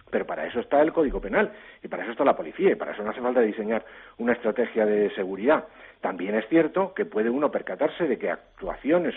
pero 0.09 0.25
para 0.25 0.45
eso 0.45 0.59
está 0.59 0.81
el 0.81 0.93
Código 0.93 1.19
Penal 1.19 1.51
y 1.83 1.87
para 1.87 2.03
eso 2.03 2.11
está 2.11 2.23
la 2.23 2.35
policía 2.35 2.71
y 2.71 2.75
para 2.75 2.91
eso 2.91 3.03
no 3.03 3.11
hace 3.11 3.21
falta 3.21 3.41
diseñar 3.41 3.85
una 4.17 4.33
estrategia 4.33 4.85
de 4.85 5.09
seguridad. 5.15 5.65
También 6.01 6.35
es 6.35 6.47
cierto 6.47 6.93
que 6.93 7.05
puede 7.05 7.29
uno 7.29 7.51
percatarse 7.51 8.07
de 8.07 8.17
que 8.17 8.29
actuaciones 8.29 9.15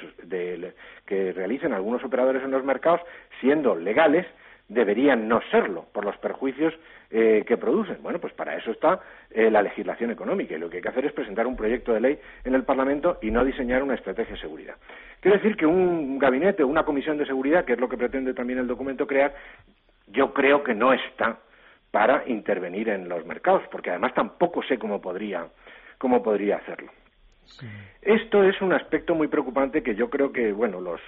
que 1.06 1.32
realicen 1.32 1.72
algunos 1.72 2.02
operadores 2.04 2.42
en 2.42 2.50
los 2.50 2.64
mercados, 2.64 3.00
siendo 3.40 3.74
legales, 3.74 4.26
deberían 4.70 5.28
no 5.28 5.40
serlo 5.50 5.86
por 5.92 6.04
los 6.04 6.16
perjuicios 6.18 6.72
eh, 7.10 7.44
que 7.46 7.56
producen. 7.56 7.98
Bueno, 8.02 8.20
pues 8.20 8.32
para 8.32 8.56
eso 8.56 8.70
está 8.70 9.00
eh, 9.30 9.50
la 9.50 9.62
legislación 9.62 10.12
económica 10.12 10.54
y 10.54 10.58
lo 10.58 10.70
que 10.70 10.76
hay 10.76 10.82
que 10.82 10.88
hacer 10.88 11.04
es 11.04 11.12
presentar 11.12 11.46
un 11.46 11.56
proyecto 11.56 11.92
de 11.92 12.00
ley 12.00 12.18
en 12.44 12.54
el 12.54 12.62
Parlamento 12.62 13.18
y 13.20 13.32
no 13.32 13.44
diseñar 13.44 13.82
una 13.82 13.94
estrategia 13.94 14.36
de 14.36 14.40
seguridad. 14.40 14.76
Quiero 15.20 15.36
decir 15.36 15.56
que 15.56 15.66
un 15.66 16.20
gabinete 16.20 16.62
o 16.62 16.68
una 16.68 16.84
comisión 16.84 17.18
de 17.18 17.26
seguridad, 17.26 17.64
que 17.64 17.72
es 17.72 17.80
lo 17.80 17.88
que 17.88 17.96
pretende 17.96 18.32
también 18.32 18.60
el 18.60 18.68
documento 18.68 19.08
crear, 19.08 19.34
yo 20.12 20.32
creo 20.32 20.62
que 20.62 20.74
no 20.74 20.92
está 20.92 21.38
para 21.90 22.28
intervenir 22.28 22.88
en 22.88 23.08
los 23.08 23.24
mercados, 23.26 23.62
porque 23.70 23.90
además 23.90 24.14
tampoco 24.14 24.62
sé 24.62 24.78
cómo 24.78 25.00
podría, 25.00 25.48
cómo 25.98 26.22
podría 26.22 26.56
hacerlo. 26.56 26.92
Esto 28.02 28.44
es 28.44 28.60
un 28.62 28.72
aspecto 28.72 29.14
muy 29.14 29.28
preocupante 29.28 29.82
que 29.82 29.94
yo 29.94 30.08
creo 30.08 30.30
que, 30.30 30.52
bueno, 30.52 30.80
los, 30.80 31.00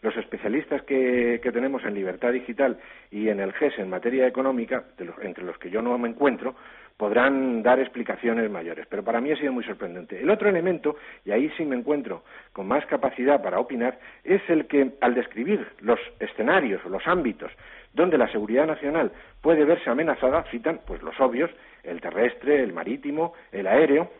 los 0.00 0.16
especialistas 0.16 0.82
que, 0.82 1.38
que, 1.42 1.52
tenemos 1.52 1.84
en 1.84 1.94
libertad 1.94 2.32
digital 2.32 2.78
y 3.10 3.28
en 3.28 3.40
el 3.40 3.52
GES 3.52 3.78
en 3.78 3.90
materia 3.90 4.26
económica, 4.26 4.84
entre 5.20 5.44
los 5.44 5.58
que 5.58 5.70
yo 5.70 5.82
no 5.82 5.96
me 5.98 6.08
encuentro, 6.08 6.54
podrán 6.96 7.62
dar 7.62 7.80
explicaciones 7.80 8.50
mayores. 8.50 8.86
Pero 8.88 9.02
para 9.02 9.20
mí 9.20 9.32
ha 9.32 9.36
sido 9.36 9.52
muy 9.52 9.64
sorprendente. 9.64 10.20
El 10.20 10.30
otro 10.30 10.48
elemento, 10.48 10.96
y 11.24 11.30
ahí 11.30 11.50
sí 11.56 11.64
me 11.64 11.76
encuentro 11.76 12.22
con 12.52 12.68
más 12.68 12.84
capacidad 12.86 13.42
para 13.42 13.58
opinar, 13.58 13.98
es 14.24 14.42
el 14.48 14.66
que 14.66 14.92
al 15.00 15.14
describir 15.14 15.66
los 15.80 15.98
escenarios 16.20 16.84
o 16.84 16.88
los 16.88 17.06
ámbitos 17.06 17.50
donde 17.92 18.18
la 18.18 18.28
seguridad 18.28 18.66
nacional 18.66 19.12
puede 19.40 19.64
verse 19.64 19.90
amenazada, 19.90 20.44
citan 20.44 20.80
pues 20.86 21.02
los 21.02 21.18
obvios, 21.20 21.50
el 21.82 22.00
terrestre, 22.00 22.62
el 22.62 22.72
marítimo, 22.72 23.34
el 23.50 23.66
aéreo, 23.66 24.10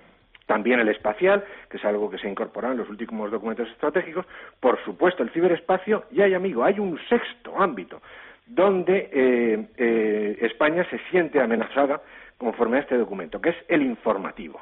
también 0.46 0.80
el 0.80 0.88
espacial, 0.88 1.44
que 1.70 1.78
es 1.78 1.84
algo 1.84 2.10
que 2.10 2.18
se 2.18 2.26
ha 2.26 2.30
incorporado 2.30 2.72
en 2.74 2.80
los 2.80 2.90
últimos 2.90 3.30
documentos 3.30 3.68
estratégicos, 3.70 4.26
por 4.60 4.82
supuesto 4.84 5.22
el 5.22 5.30
ciberespacio, 5.30 6.04
y 6.10 6.20
hay, 6.20 6.34
amigo, 6.34 6.64
hay 6.64 6.78
un 6.78 6.98
sexto 7.08 7.58
ámbito 7.58 8.02
donde 8.46 9.08
eh, 9.12 9.66
eh, 9.76 10.38
España 10.40 10.84
se 10.90 10.98
siente 11.10 11.40
amenazada 11.40 12.02
conforme 12.42 12.78
a 12.78 12.80
este 12.80 12.98
documento, 12.98 13.40
que 13.40 13.50
es 13.50 13.56
el 13.68 13.82
informativo. 13.82 14.60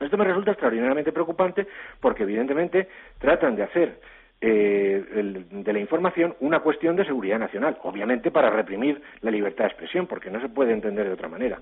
Esto 0.00 0.16
me 0.16 0.24
resulta 0.24 0.50
extraordinariamente 0.50 1.12
preocupante 1.12 1.66
porque, 2.00 2.24
evidentemente, 2.24 2.88
tratan 3.18 3.56
de 3.56 3.62
hacer 3.62 4.00
eh, 4.40 5.44
de 5.50 5.72
la 5.72 5.78
información 5.78 6.34
una 6.40 6.60
cuestión 6.60 6.96
de 6.96 7.04
seguridad 7.04 7.38
nacional, 7.38 7.78
obviamente 7.82 8.30
para 8.30 8.50
reprimir 8.50 9.00
la 9.20 9.30
libertad 9.30 9.64
de 9.64 9.68
expresión, 9.68 10.06
porque 10.06 10.30
no 10.30 10.40
se 10.40 10.48
puede 10.48 10.72
entender 10.72 11.06
de 11.06 11.12
otra 11.12 11.28
manera. 11.28 11.58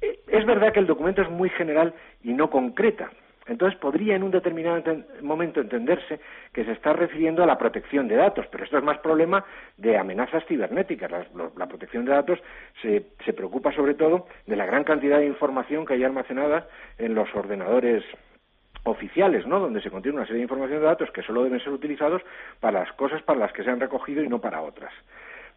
Es 0.00 0.46
verdad 0.46 0.72
que 0.72 0.80
el 0.80 0.86
documento 0.86 1.22
es 1.22 1.30
muy 1.30 1.50
general 1.50 1.94
y 2.22 2.32
no 2.32 2.50
concreta, 2.50 3.10
entonces 3.50 3.76
podría 3.80 4.14
en 4.14 4.22
un 4.22 4.30
determinado 4.30 4.80
momento 5.22 5.60
entenderse 5.60 6.20
que 6.52 6.64
se 6.64 6.70
está 6.70 6.92
refiriendo 6.92 7.42
a 7.42 7.46
la 7.46 7.58
protección 7.58 8.06
de 8.06 8.14
datos, 8.14 8.46
pero 8.46 8.62
esto 8.62 8.78
es 8.78 8.84
más 8.84 8.98
problema 8.98 9.44
de 9.76 9.98
amenazas 9.98 10.44
cibernéticas. 10.46 11.10
La, 11.56 11.66
protección 11.66 12.04
de 12.04 12.12
datos 12.12 12.38
se, 12.80 13.06
se, 13.24 13.32
preocupa 13.32 13.72
sobre 13.72 13.94
todo 13.94 14.28
de 14.46 14.54
la 14.54 14.66
gran 14.66 14.84
cantidad 14.84 15.18
de 15.18 15.26
información 15.26 15.84
que 15.84 15.94
hay 15.94 16.04
almacenada 16.04 16.68
en 16.96 17.16
los 17.16 17.28
ordenadores 17.34 18.04
oficiales, 18.84 19.44
¿no? 19.48 19.58
Donde 19.58 19.82
se 19.82 19.90
contiene 19.90 20.18
una 20.18 20.26
serie 20.26 20.38
de 20.38 20.44
información 20.44 20.78
de 20.78 20.86
datos 20.86 21.10
que 21.10 21.22
solo 21.22 21.42
deben 21.42 21.58
ser 21.58 21.72
utilizados 21.72 22.22
para 22.60 22.78
las 22.78 22.92
cosas 22.92 23.20
para 23.22 23.40
las 23.40 23.52
que 23.52 23.64
se 23.64 23.70
han 23.70 23.80
recogido 23.80 24.22
y 24.22 24.28
no 24.28 24.40
para 24.40 24.62
otras. 24.62 24.92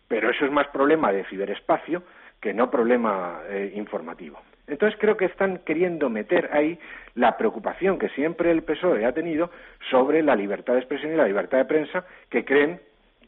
Pero 0.08 0.32
eso 0.32 0.46
es 0.46 0.52
más 0.52 0.68
problema 0.70 1.12
de 1.12 1.26
ciberespacio 1.26 2.02
que 2.42 2.56
no 2.56 2.72
problema 2.72 3.42
eh, 3.50 3.72
informativo. 3.76 4.40
Entonces 4.68 4.98
creo 5.00 5.18
que 5.18 5.26
están 5.26 5.60
queriendo 5.60 6.10
meter 6.10 6.50
ahí 6.54 6.80
la 7.16 7.38
preocupación 7.38 8.00
que 8.00 8.10
siempre 8.10 8.50
el 8.52 8.64
PSOE 8.64 9.06
ha 9.06 9.12
tenido 9.12 9.50
sobre 9.90 10.24
la 10.24 10.36
libertad 10.36 10.74
de 10.74 10.80
expresión 10.80 11.14
y 11.14 11.18
la 11.18 11.28
libertad 11.28 11.58
de 11.58 11.66
prensa, 11.66 12.06
que 12.30 12.46
creen, 12.46 12.80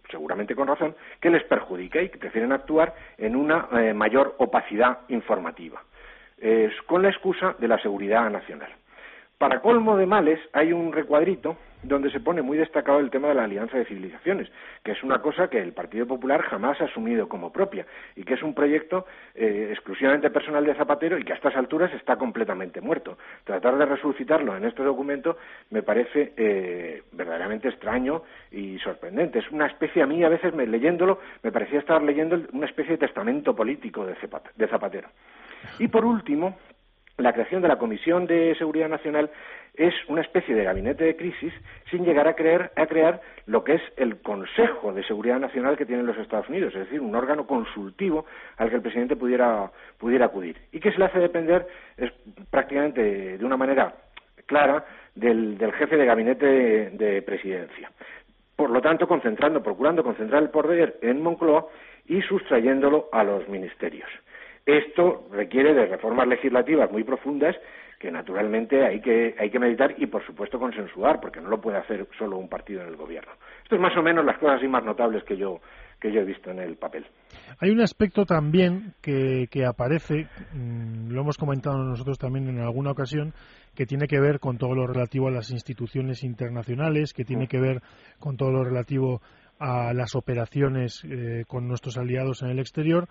seguramente 0.09 0.55
con 0.55 0.67
razón, 0.67 0.95
que 1.19 1.29
les 1.29 1.43
perjudica 1.43 2.01
y 2.01 2.09
que 2.09 2.17
prefieren 2.17 2.51
actuar 2.51 2.93
en 3.17 3.35
una 3.35 3.67
eh, 3.73 3.93
mayor 3.93 4.35
opacidad 4.37 4.99
informativa, 5.09 5.83
con 6.85 7.01
la 7.01 7.09
excusa 7.09 7.55
de 7.57 7.67
la 7.67 7.79
seguridad 7.79 8.29
nacional. 8.29 8.69
Para 9.37 9.61
colmo 9.61 9.97
de 9.97 10.05
males, 10.05 10.39
hay 10.53 10.71
un 10.71 10.93
recuadrito 10.93 11.57
donde 11.87 12.11
se 12.11 12.19
pone 12.19 12.41
muy 12.41 12.57
destacado 12.57 12.99
el 12.99 13.09
tema 13.09 13.29
de 13.29 13.35
la 13.35 13.43
alianza 13.43 13.77
de 13.77 13.85
civilizaciones, 13.85 14.49
que 14.83 14.91
es 14.91 15.03
una 15.03 15.21
cosa 15.21 15.49
que 15.49 15.59
el 15.59 15.73
Partido 15.73 16.05
Popular 16.05 16.41
jamás 16.41 16.79
ha 16.81 16.85
asumido 16.85 17.27
como 17.27 17.51
propia 17.51 17.85
y 18.15 18.23
que 18.23 18.33
es 18.33 18.43
un 18.43 18.53
proyecto 18.53 19.05
eh, 19.33 19.69
exclusivamente 19.71 20.29
personal 20.29 20.65
de 20.65 20.75
Zapatero 20.75 21.17
y 21.17 21.23
que 21.23 21.33
a 21.33 21.35
estas 21.35 21.55
alturas 21.55 21.93
está 21.93 22.15
completamente 22.15 22.81
muerto. 22.81 23.17
Tratar 23.43 23.77
de 23.77 23.85
resucitarlo 23.85 24.55
en 24.55 24.65
este 24.65 24.83
documento 24.83 25.37
me 25.69 25.83
parece 25.83 26.33
eh, 26.35 27.03
verdaderamente 27.11 27.69
extraño 27.69 28.23
y 28.51 28.77
sorprendente. 28.79 29.39
Es 29.39 29.51
una 29.51 29.67
especie, 29.67 30.01
a 30.01 30.07
mí 30.07 30.23
a 30.23 30.29
veces 30.29 30.53
leyéndolo, 30.53 31.19
me 31.43 31.51
parecía 31.51 31.79
estar 31.79 32.01
leyendo 32.01 32.39
una 32.53 32.65
especie 32.65 32.93
de 32.93 32.97
testamento 32.97 33.55
político 33.55 34.05
de 34.05 34.67
Zapatero. 34.67 35.09
Y 35.79 35.87
por 35.87 36.05
último, 36.05 36.57
la 37.17 37.33
creación 37.33 37.61
de 37.61 37.67
la 37.67 37.77
Comisión 37.77 38.27
de 38.27 38.55
Seguridad 38.55 38.89
Nacional 38.89 39.29
es 39.73 39.93
una 40.07 40.21
especie 40.21 40.55
de 40.55 40.63
gabinete 40.63 41.03
de 41.03 41.15
crisis 41.15 41.53
sin 41.89 42.03
llegar 42.03 42.27
a, 42.27 42.35
creer, 42.35 42.71
a 42.75 42.85
crear 42.87 43.21
lo 43.45 43.63
que 43.63 43.75
es 43.75 43.81
el 43.97 44.21
Consejo 44.21 44.93
de 44.93 45.03
Seguridad 45.03 45.39
Nacional 45.39 45.77
que 45.77 45.85
tienen 45.85 46.05
los 46.05 46.17
Estados 46.17 46.49
Unidos, 46.49 46.73
es 46.73 46.81
decir, 46.81 47.01
un 47.01 47.15
órgano 47.15 47.45
consultivo 47.45 48.25
al 48.57 48.69
que 48.69 48.75
el 48.75 48.81
presidente 48.81 49.15
pudiera, 49.15 49.71
pudiera 49.97 50.25
acudir 50.25 50.57
y 50.71 50.79
que 50.79 50.91
se 50.91 50.97
le 50.97 51.05
hace 51.05 51.19
depender 51.19 51.67
es, 51.97 52.11
prácticamente 52.49 53.37
de 53.37 53.45
una 53.45 53.57
manera 53.57 53.95
clara 54.45 54.85
del, 55.15 55.57
jefe 55.77 55.97
de 55.97 56.05
gabinete 56.05 56.45
de, 56.91 57.21
presidencia. 57.21 57.91
Por 58.55 58.69
lo 58.69 58.81
tanto, 58.81 59.07
concentrando, 59.07 59.61
procurando 59.61 60.03
concentrar 60.03 60.41
el 60.41 60.49
poder 60.49 60.97
en 61.01 61.21
Moncloa 61.21 61.67
y 62.07 62.21
sustrayéndolo 62.21 63.09
a 63.11 63.23
los 63.23 63.47
ministerios. 63.49 64.09
Esto 64.65 65.27
requiere 65.31 65.73
de 65.73 65.85
reformas 65.85 66.27
legislativas 66.27 66.91
muy 66.91 67.03
profundas 67.03 67.55
que 67.99 68.11
naturalmente 68.11 68.85
hay 68.85 68.99
que, 68.99 69.35
hay 69.39 69.49
que 69.49 69.59
meditar 69.59 69.95
y 69.97 70.05
por 70.07 70.25
supuesto 70.25 70.59
consensuar, 70.59 71.19
porque 71.21 71.39
no 71.39 71.49
lo 71.49 71.61
puede 71.61 71.77
hacer 71.77 72.07
solo 72.17 72.37
un 72.37 72.49
partido 72.49 72.81
en 72.81 72.89
el 72.89 72.97
gobierno. 72.97 73.31
Esto 73.63 73.75
es 73.75 73.81
más 73.81 73.95
o 73.97 74.01
menos 74.01 74.25
las 74.25 74.37
cosas 74.37 74.61
más 74.69 74.83
notables 74.83 75.23
que 75.23 75.37
yo, 75.37 75.59
que 75.99 76.11
yo 76.11 76.21
he 76.21 76.25
visto 76.25 76.51
en 76.51 76.59
el 76.59 76.75
papel. 76.75 77.05
Hay 77.59 77.69
un 77.71 77.81
aspecto 77.81 78.25
también 78.25 78.93
que, 79.01 79.47
que 79.49 79.65
aparece, 79.65 80.27
mm, 80.53 81.11
lo 81.11 81.21
hemos 81.21 81.37
comentado 81.37 81.77
nosotros 81.77 82.17
también 82.17 82.49
en 82.49 82.59
alguna 82.59 82.91
ocasión, 82.91 83.33
que 83.75 83.85
tiene 83.85 84.07
que 84.07 84.19
ver 84.19 84.39
con 84.39 84.57
todo 84.57 84.75
lo 84.75 84.87
relativo 84.87 85.27
a 85.27 85.31
las 85.31 85.51
instituciones 85.51 86.23
internacionales, 86.23 87.13
que 87.13 87.23
tiene 87.23 87.45
mm. 87.45 87.47
que 87.47 87.59
ver 87.59 87.81
con 88.19 88.35
todo 88.35 88.51
lo 88.51 88.63
relativo 88.63 89.21
a 89.57 89.93
las 89.93 90.15
operaciones 90.15 91.03
eh, 91.05 91.43
con 91.47 91.67
nuestros 91.67 91.97
aliados 91.97 92.43
en 92.43 92.49
el 92.49 92.59
exterior 92.59 93.07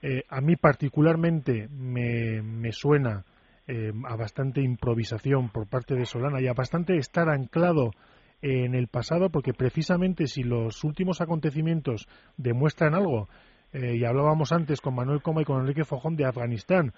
eh, 0.00 0.22
a 0.28 0.40
mí 0.40 0.56
particularmente 0.56 1.68
me, 1.68 2.72
suena 2.72 3.24
eh, 3.66 3.92
a 4.06 4.16
bastante 4.16 4.62
improvisación 4.62 5.48
por 5.48 5.68
parte 5.68 5.94
de 5.94 6.06
Solana 6.06 6.40
y 6.40 6.46
a 6.46 6.52
bastante 6.52 6.96
estar 6.96 7.28
anclado 7.28 7.90
en 8.40 8.76
el 8.76 8.86
pasado, 8.86 9.30
porque 9.30 9.52
precisamente 9.52 10.28
si 10.28 10.44
los 10.44 10.84
últimos 10.84 11.20
acontecimientos 11.20 12.06
demuestran 12.36 12.94
algo, 12.94 13.28
eh, 13.72 13.96
y 13.96 14.04
hablábamos 14.04 14.52
antes 14.52 14.80
con 14.80 14.94
Manuel 14.94 15.20
Coma 15.20 15.42
y 15.42 15.44
con 15.44 15.60
Enrique 15.60 15.84
Fojón 15.84 16.14
de 16.14 16.24
Afganistán, 16.24 16.94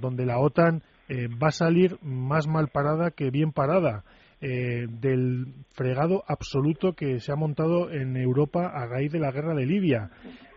donde 0.00 0.26
la 0.26 0.38
OTAN 0.38 0.82
va 1.42 1.48
a 1.48 1.52
salir 1.52 1.96
más 2.02 2.46
mal 2.46 2.68
parada 2.68 3.10
que 3.10 3.30
bien 3.30 3.52
parada. 3.52 4.04
Del 4.40 5.54
fregado 5.70 6.22
absoluto 6.26 6.92
que 6.92 7.20
se 7.20 7.32
ha 7.32 7.36
montado 7.36 7.90
en 7.90 8.16
Europa 8.16 8.66
a 8.66 8.86
raíz 8.86 9.10
de 9.10 9.18
la 9.18 9.32
guerra 9.32 9.54
de 9.54 9.64
Libia 9.64 10.10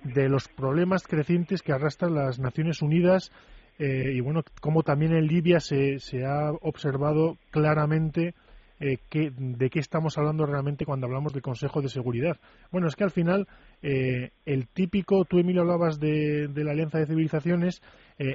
de 0.03 0.29
los 0.29 0.47
problemas 0.47 1.03
crecientes 1.03 1.61
que 1.61 1.73
arrastran 1.73 2.13
las 2.13 2.39
Naciones 2.39 2.81
Unidas 2.81 3.31
eh, 3.79 4.13
y 4.13 4.21
bueno, 4.21 4.41
como 4.59 4.83
también 4.83 5.13
en 5.13 5.27
Libia 5.27 5.59
se, 5.59 5.99
se 5.99 6.25
ha 6.25 6.51
observado 6.61 7.37
claramente 7.51 8.33
eh, 8.79 8.97
de 9.09 9.69
qué 9.69 9.79
estamos 9.79 10.17
hablando 10.17 10.45
realmente 10.45 10.85
cuando 10.85 11.05
hablamos 11.05 11.33
del 11.33 11.41
Consejo 11.41 11.81
de 11.81 11.89
Seguridad. 11.89 12.37
Bueno, 12.71 12.87
es 12.87 12.95
que 12.95 13.03
al 13.03 13.11
final 13.11 13.47
eh, 13.81 14.31
el 14.45 14.67
típico, 14.67 15.25
tú 15.25 15.39
Emilio 15.39 15.61
hablabas 15.61 15.99
de, 15.99 16.47
de 16.47 16.63
la 16.63 16.71
Alianza 16.71 16.99
de 16.99 17.07
Civilizaciones, 17.07 17.81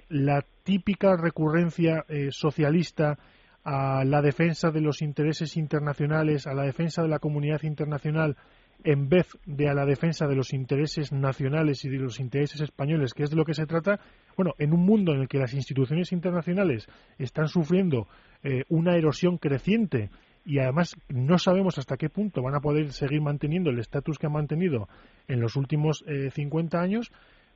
la 0.08 0.44
típica 0.62 1.16
recurrencia 1.16 2.04
socialista 2.30 3.18
a 3.64 4.04
la 4.04 4.22
defensa 4.22 4.70
de 4.70 4.80
los 4.80 5.02
intereses 5.02 5.56
internacionales, 5.56 6.46
a 6.46 6.54
la 6.54 6.64
defensa 6.64 7.02
de 7.02 7.08
la 7.08 7.18
comunidad 7.18 7.62
internacional 7.62 8.36
en 8.84 9.08
vez 9.08 9.26
de 9.46 9.68
a 9.68 9.74
la 9.74 9.86
defensa 9.86 10.26
de 10.26 10.34
los 10.34 10.52
intereses 10.52 11.12
nacionales 11.12 11.84
y 11.84 11.88
de 11.88 11.98
los 11.98 12.20
intereses 12.20 12.60
españoles, 12.60 13.14
que 13.14 13.22
es 13.22 13.30
de 13.30 13.36
lo 13.36 13.44
que 13.44 13.54
se 13.54 13.66
trata, 13.66 14.00
bueno, 14.36 14.54
en 14.58 14.72
un 14.72 14.84
mundo 14.84 15.12
en 15.12 15.20
el 15.20 15.28
que 15.28 15.38
las 15.38 15.54
instituciones 15.54 16.12
internacionales 16.12 16.88
están 17.18 17.48
sufriendo 17.48 18.08
eh, 18.42 18.64
una 18.68 18.96
erosión 18.96 19.38
creciente 19.38 20.10
y 20.44 20.58
además 20.58 20.96
no 21.08 21.38
sabemos 21.38 21.78
hasta 21.78 21.96
qué 21.96 22.08
punto 22.08 22.42
van 22.42 22.56
a 22.56 22.60
poder 22.60 22.92
seguir 22.92 23.20
manteniendo 23.20 23.70
el 23.70 23.78
estatus 23.78 24.18
que 24.18 24.26
han 24.26 24.32
mantenido 24.32 24.88
en 25.28 25.40
los 25.40 25.54
últimos 25.54 26.04
eh, 26.08 26.30
50 26.30 26.80
años, 26.80 27.12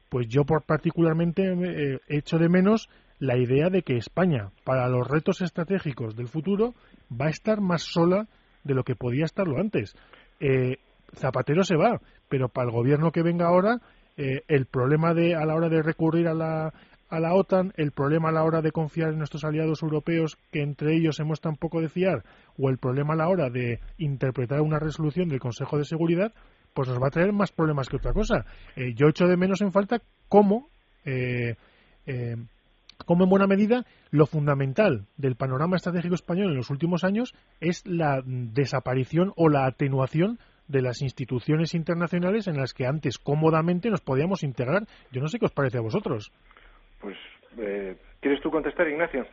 pues 0.08 0.28
yo 0.28 0.44
por 0.44 0.62
particularmente 0.62 1.42
eh, 1.42 1.98
echo 2.06 2.38
de 2.38 2.48
menos 2.48 2.88
la 3.18 3.36
idea 3.36 3.70
de 3.70 3.82
que 3.82 3.96
España, 3.96 4.50
para 4.64 4.88
los 4.88 5.06
retos 5.06 5.40
estratégicos 5.40 6.16
del 6.16 6.28
futuro, 6.28 6.74
va 7.10 7.26
a 7.26 7.30
estar 7.30 7.60
más 7.60 7.82
sola 7.82 8.26
de 8.64 8.74
lo 8.74 8.84
que 8.84 8.96
podía 8.96 9.24
estarlo 9.24 9.58
antes. 9.58 9.94
Eh, 10.40 10.78
Zapatero 11.14 11.64
se 11.64 11.76
va, 11.76 12.00
pero 12.28 12.48
para 12.48 12.68
el 12.68 12.74
gobierno 12.74 13.12
que 13.12 13.22
venga 13.22 13.46
ahora, 13.46 13.80
eh, 14.16 14.42
el 14.48 14.66
problema 14.66 15.14
de 15.14 15.34
a 15.34 15.44
la 15.46 15.54
hora 15.54 15.68
de 15.68 15.82
recurrir 15.82 16.28
a 16.28 16.34
la, 16.34 16.72
a 17.08 17.20
la 17.20 17.34
OTAN, 17.34 17.72
el 17.76 17.92
problema 17.92 18.30
a 18.30 18.32
la 18.32 18.44
hora 18.44 18.62
de 18.62 18.72
confiar 18.72 19.10
en 19.10 19.18
nuestros 19.18 19.44
aliados 19.44 19.82
europeos, 19.82 20.36
que 20.50 20.62
entre 20.62 20.96
ellos 20.96 21.20
hemos 21.20 21.40
tan 21.40 21.56
poco 21.56 21.80
de 21.80 21.88
fiar, 21.88 22.24
o 22.58 22.68
el 22.68 22.78
problema 22.78 23.14
a 23.14 23.16
la 23.16 23.28
hora 23.28 23.50
de 23.50 23.80
interpretar 23.98 24.60
una 24.60 24.78
resolución 24.78 25.28
del 25.28 25.40
Consejo 25.40 25.78
de 25.78 25.84
Seguridad, 25.84 26.32
pues 26.74 26.88
nos 26.88 27.00
va 27.00 27.08
a 27.08 27.10
traer 27.10 27.32
más 27.32 27.52
problemas 27.52 27.88
que 27.88 27.96
otra 27.96 28.12
cosa. 28.12 28.44
Eh, 28.74 28.92
yo 28.94 29.08
echo 29.08 29.26
de 29.26 29.36
menos 29.36 29.60
en 29.62 29.72
falta 29.72 30.02
cómo, 30.28 30.68
eh, 31.04 31.54
eh, 32.06 32.36
cómo 33.06 33.24
en 33.24 33.30
buena 33.30 33.46
medida 33.46 33.84
lo 34.10 34.26
fundamental 34.26 35.06
del 35.16 35.36
panorama 35.36 35.76
estratégico 35.76 36.14
español 36.14 36.50
en 36.50 36.56
los 36.56 36.70
últimos 36.70 37.04
años 37.04 37.34
es 37.60 37.86
la 37.86 38.22
desaparición 38.26 39.32
o 39.36 39.48
la 39.48 39.64
atenuación 39.64 40.38
de 40.68 40.82
las 40.82 41.00
instituciones 41.00 41.74
internacionales 41.74 42.48
en 42.48 42.56
las 42.56 42.74
que 42.74 42.86
antes 42.86 43.18
cómodamente 43.18 43.88
nos 43.88 44.00
podíamos 44.00 44.42
integrar. 44.42 44.82
Yo 45.12 45.20
no 45.20 45.28
sé 45.28 45.38
qué 45.38 45.46
os 45.46 45.52
parece 45.52 45.78
a 45.78 45.82
vosotros. 45.82 46.32
Pues, 47.00 47.16
eh, 47.58 47.96
¿quieres 48.20 48.42
tú 48.42 48.50
contestar, 48.50 48.88
Ignacio? 48.88 49.24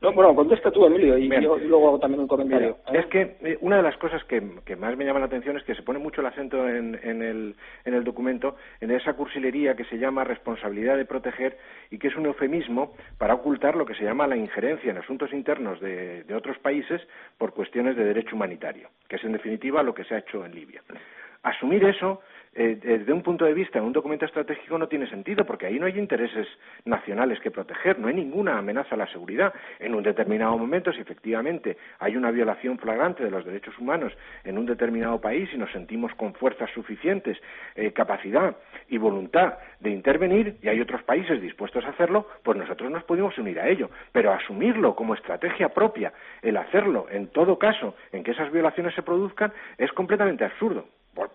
No, 0.00 0.12
bueno, 0.12 0.32
contesta 0.32 0.70
tú, 0.70 0.86
Emilio, 0.86 1.18
y 1.18 1.28
yo 1.42 1.56
luego 1.58 1.88
hago 1.88 1.98
también 1.98 2.20
un 2.20 2.28
comentario. 2.28 2.78
es 2.92 3.06
que 3.06 3.36
eh, 3.42 3.58
una 3.62 3.78
de 3.78 3.82
las 3.82 3.96
cosas 3.96 4.22
que, 4.24 4.40
más 4.76 4.96
me 4.96 5.04
llama 5.04 5.18
la 5.18 5.26
atención 5.26 5.56
es 5.56 5.64
que 5.64 5.74
se 5.74 5.82
pone 5.82 5.98
mucho 5.98 6.20
el 6.20 6.28
acento 6.28 6.68
en, 6.68 6.94
el, 7.02 7.56
en 7.84 7.94
el 7.94 8.04
documento 8.04 8.54
en 8.80 8.92
esa 8.92 9.14
cursilería 9.14 9.74
que 9.74 9.84
se 9.86 9.98
llama 9.98 10.22
responsabilidad 10.22 10.96
de 10.96 11.04
proteger 11.04 11.58
y 11.90 11.98
que 11.98 12.08
es 12.08 12.16
un 12.16 12.26
eufemismo 12.26 12.94
para 13.18 13.34
ocultar 13.34 13.74
lo 13.74 13.84
que 13.86 13.94
se 13.94 14.04
llama 14.04 14.28
la 14.28 14.36
injerencia 14.36 14.92
en 14.92 14.98
asuntos 14.98 15.32
internos 15.32 15.80
de, 15.80 16.22
de 16.22 16.34
otros 16.34 16.58
países 16.58 17.00
por 17.36 17.52
cuestiones 17.52 17.96
de 17.96 18.04
derecho 18.04 18.36
humanitario, 18.36 18.90
que 19.08 19.16
es 19.16 19.24
en 19.24 19.32
definitiva 19.32 19.82
lo 19.82 19.94
que 19.94 20.04
se 20.04 20.14
ha 20.14 20.18
hecho 20.18 20.44
en 20.44 20.54
Libia. 20.54 20.80
Asumir 21.42 21.84
eso 21.84 22.20
eh, 22.54 22.78
desde 22.82 23.12
un 23.12 23.22
punto 23.22 23.44
de 23.44 23.54
vista 23.54 23.78
en 23.78 23.84
un 23.84 23.92
documento 23.92 24.24
estratégico 24.24 24.78
no 24.78 24.88
tiene 24.88 25.08
sentido 25.08 25.44
porque 25.44 25.66
ahí 25.66 25.78
no 25.78 25.86
hay 25.86 25.98
intereses 25.98 26.46
nacionales 26.84 27.40
que 27.40 27.50
proteger, 27.50 27.98
no 27.98 28.08
hay 28.08 28.14
ninguna 28.14 28.58
amenaza 28.58 28.94
a 28.94 28.98
la 28.98 29.06
seguridad. 29.06 29.52
En 29.78 29.94
un 29.94 30.02
determinado 30.02 30.56
momento, 30.56 30.92
si 30.92 31.00
efectivamente 31.00 31.76
hay 31.98 32.16
una 32.16 32.30
violación 32.30 32.78
flagrante 32.78 33.24
de 33.24 33.30
los 33.30 33.44
derechos 33.44 33.78
humanos 33.78 34.12
en 34.44 34.58
un 34.58 34.66
determinado 34.66 35.20
país 35.20 35.48
y 35.52 35.58
nos 35.58 35.70
sentimos 35.72 36.14
con 36.14 36.34
fuerzas 36.34 36.70
suficientes, 36.72 37.38
eh, 37.74 37.92
capacidad 37.92 38.56
y 38.88 38.98
voluntad 38.98 39.54
de 39.80 39.90
intervenir 39.90 40.56
y 40.62 40.68
hay 40.68 40.80
otros 40.80 41.02
países 41.02 41.40
dispuestos 41.40 41.84
a 41.84 41.90
hacerlo, 41.90 42.26
pues 42.42 42.56
nosotros 42.56 42.90
nos 42.90 43.04
podemos 43.04 43.36
unir 43.38 43.60
a 43.60 43.68
ello. 43.68 43.90
Pero 44.12 44.32
asumirlo 44.32 44.94
como 44.94 45.14
estrategia 45.14 45.68
propia, 45.68 46.12
el 46.42 46.56
hacerlo 46.56 47.06
en 47.10 47.28
todo 47.28 47.58
caso 47.58 47.94
en 48.12 48.24
que 48.24 48.32
esas 48.32 48.50
violaciones 48.50 48.94
se 48.94 49.02
produzcan, 49.02 49.52
es 49.76 49.92
completamente 49.92 50.44
absurdo 50.44 50.86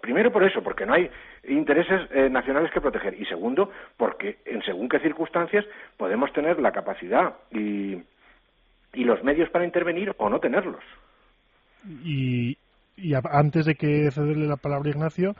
primero 0.01 0.31
por 0.31 0.43
eso, 0.43 0.61
porque 0.61 0.85
no 0.85 0.93
hay 0.93 1.09
intereses 1.47 2.09
eh, 2.11 2.29
nacionales 2.29 2.71
que 2.71 2.81
proteger. 2.81 3.19
Y 3.19 3.25
segundo, 3.25 3.69
porque 3.97 4.37
en 4.45 4.61
según 4.63 4.89
qué 4.89 4.99
circunstancias 4.99 5.65
podemos 5.97 6.31
tener 6.33 6.59
la 6.59 6.71
capacidad 6.71 7.35
y, 7.51 8.01
y 8.93 9.03
los 9.03 9.23
medios 9.23 9.49
para 9.49 9.65
intervenir 9.65 10.13
o 10.17 10.29
no 10.29 10.39
tenerlos. 10.39 10.83
Y, 12.03 12.57
y 12.95 13.13
antes 13.13 13.65
de 13.65 13.75
que 13.75 14.11
cederle 14.11 14.47
la 14.47 14.57
palabra 14.57 14.89
a 14.89 14.95
Ignacio, 14.95 15.35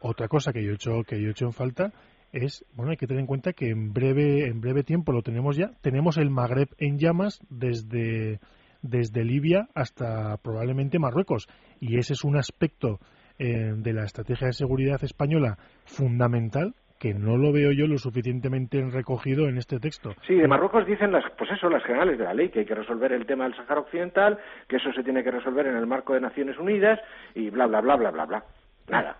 otra 0.00 0.28
cosa 0.28 0.52
que 0.52 0.62
yo 0.62 0.70
he 0.70 0.74
hecho, 0.74 1.02
que 1.06 1.20
yo 1.20 1.28
he 1.28 1.32
hecho 1.32 1.46
en 1.46 1.52
falta 1.52 1.92
es, 2.32 2.64
bueno, 2.74 2.92
hay 2.92 2.96
que 2.96 3.06
tener 3.06 3.20
en 3.20 3.26
cuenta 3.26 3.52
que 3.52 3.70
en 3.70 3.92
breve, 3.92 4.46
en 4.46 4.60
breve 4.60 4.84
tiempo 4.84 5.12
lo 5.12 5.22
tenemos 5.22 5.56
ya, 5.56 5.72
tenemos 5.80 6.16
el 6.16 6.30
Magreb 6.30 6.68
en 6.78 6.98
llamas 6.98 7.40
desde, 7.50 8.38
desde 8.82 9.24
Libia 9.24 9.68
hasta 9.74 10.36
probablemente 10.36 10.98
Marruecos. 10.98 11.48
Y 11.80 11.98
ese 11.98 12.12
es 12.12 12.22
un 12.22 12.36
aspecto 12.36 13.00
eh, 13.40 13.72
de 13.74 13.92
la 13.94 14.04
estrategia 14.04 14.48
de 14.48 14.52
seguridad 14.52 15.02
española 15.02 15.56
fundamental 15.86 16.74
que 16.98 17.14
no 17.14 17.38
lo 17.38 17.50
veo 17.50 17.72
yo 17.72 17.86
lo 17.86 17.96
suficientemente 17.96 18.78
recogido 18.90 19.48
en 19.48 19.56
este 19.56 19.80
texto. 19.80 20.10
Sí, 20.26 20.34
de 20.34 20.46
Marruecos 20.46 20.86
dicen 20.86 21.10
las, 21.10 21.24
pues 21.38 21.50
eso, 21.50 21.70
las 21.70 21.82
generales 21.82 22.18
de 22.18 22.24
la 22.24 22.34
ley, 22.34 22.50
que 22.50 22.58
hay 22.58 22.66
que 22.66 22.74
resolver 22.74 23.12
el 23.12 23.24
tema 23.24 23.44
del 23.44 23.56
Sáhara 23.56 23.80
Occidental, 23.80 24.38
que 24.68 24.76
eso 24.76 24.92
se 24.92 25.02
tiene 25.02 25.24
que 25.24 25.30
resolver 25.30 25.66
en 25.66 25.76
el 25.76 25.86
marco 25.86 26.12
de 26.12 26.20
Naciones 26.20 26.58
Unidas 26.58 27.00
y 27.34 27.48
bla, 27.48 27.66
bla, 27.66 27.80
bla, 27.80 27.96
bla, 27.96 28.10
bla, 28.10 28.26
bla. 28.26 28.44
Nada. 28.88 29.16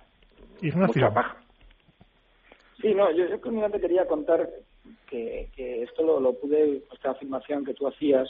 Ignacio. 0.61 1.03
Mucha 1.03 1.15
paja. 1.15 1.37
Sí, 2.83 2.95
no, 2.95 3.11
yo, 3.13 3.25
yo 3.29 3.71
te 3.71 3.81
quería 3.81 4.07
contar 4.07 4.47
que, 5.09 5.49
que 5.57 5.83
esto 5.83 6.03
lo, 6.03 6.21
lo 6.21 6.35
pude, 6.39 6.83
esta 6.93 7.13
afirmación 7.13 7.65
que 7.65 7.73
tú 7.73 7.89
hacías, 7.89 8.29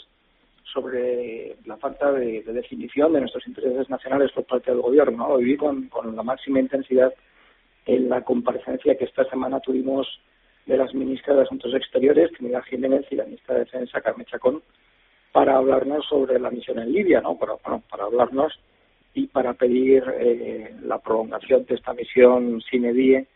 sobre 0.72 1.56
la 1.64 1.76
falta 1.76 2.12
de, 2.12 2.42
definición 2.42 3.12
de 3.12 3.20
nuestros 3.20 3.46
intereses 3.46 3.88
nacionales 3.88 4.32
por 4.32 4.44
parte 4.44 4.70
del 4.70 4.80
gobierno. 4.80 5.28
Lo 5.28 5.38
viví 5.38 5.56
con, 5.56 5.90
la 6.14 6.22
máxima 6.22 6.60
intensidad 6.60 7.12
en 7.86 8.08
la 8.08 8.22
comparecencia 8.22 8.96
que 8.96 9.04
esta 9.04 9.24
semana 9.24 9.60
tuvimos 9.60 10.06
de 10.66 10.76
las 10.76 10.94
ministras 10.94 11.36
de 11.36 11.42
Asuntos 11.42 11.74
Exteriores, 11.74 12.30
Trinidad 12.32 12.62
Jiménez, 12.64 13.06
y 13.10 13.16
la 13.16 13.24
ministra 13.24 13.54
de 13.54 13.60
Defensa, 13.60 14.00
Carmen 14.00 14.26
Chacón, 14.26 14.62
para 15.32 15.56
hablarnos 15.56 16.06
sobre 16.06 16.38
la 16.38 16.50
misión 16.50 16.78
en 16.78 16.92
Libia, 16.92 17.20
¿no? 17.20 17.36
Para, 17.36 17.56
para 17.56 18.04
hablarnos 18.04 18.58
y 19.14 19.26
para 19.26 19.54
pedir 19.54 20.04
eh, 20.18 20.74
la 20.82 20.98
prolongación 20.98 21.64
de 21.64 21.74
esta 21.74 21.92
misión 21.92 22.60
sine 22.62 22.92
die 22.92 23.26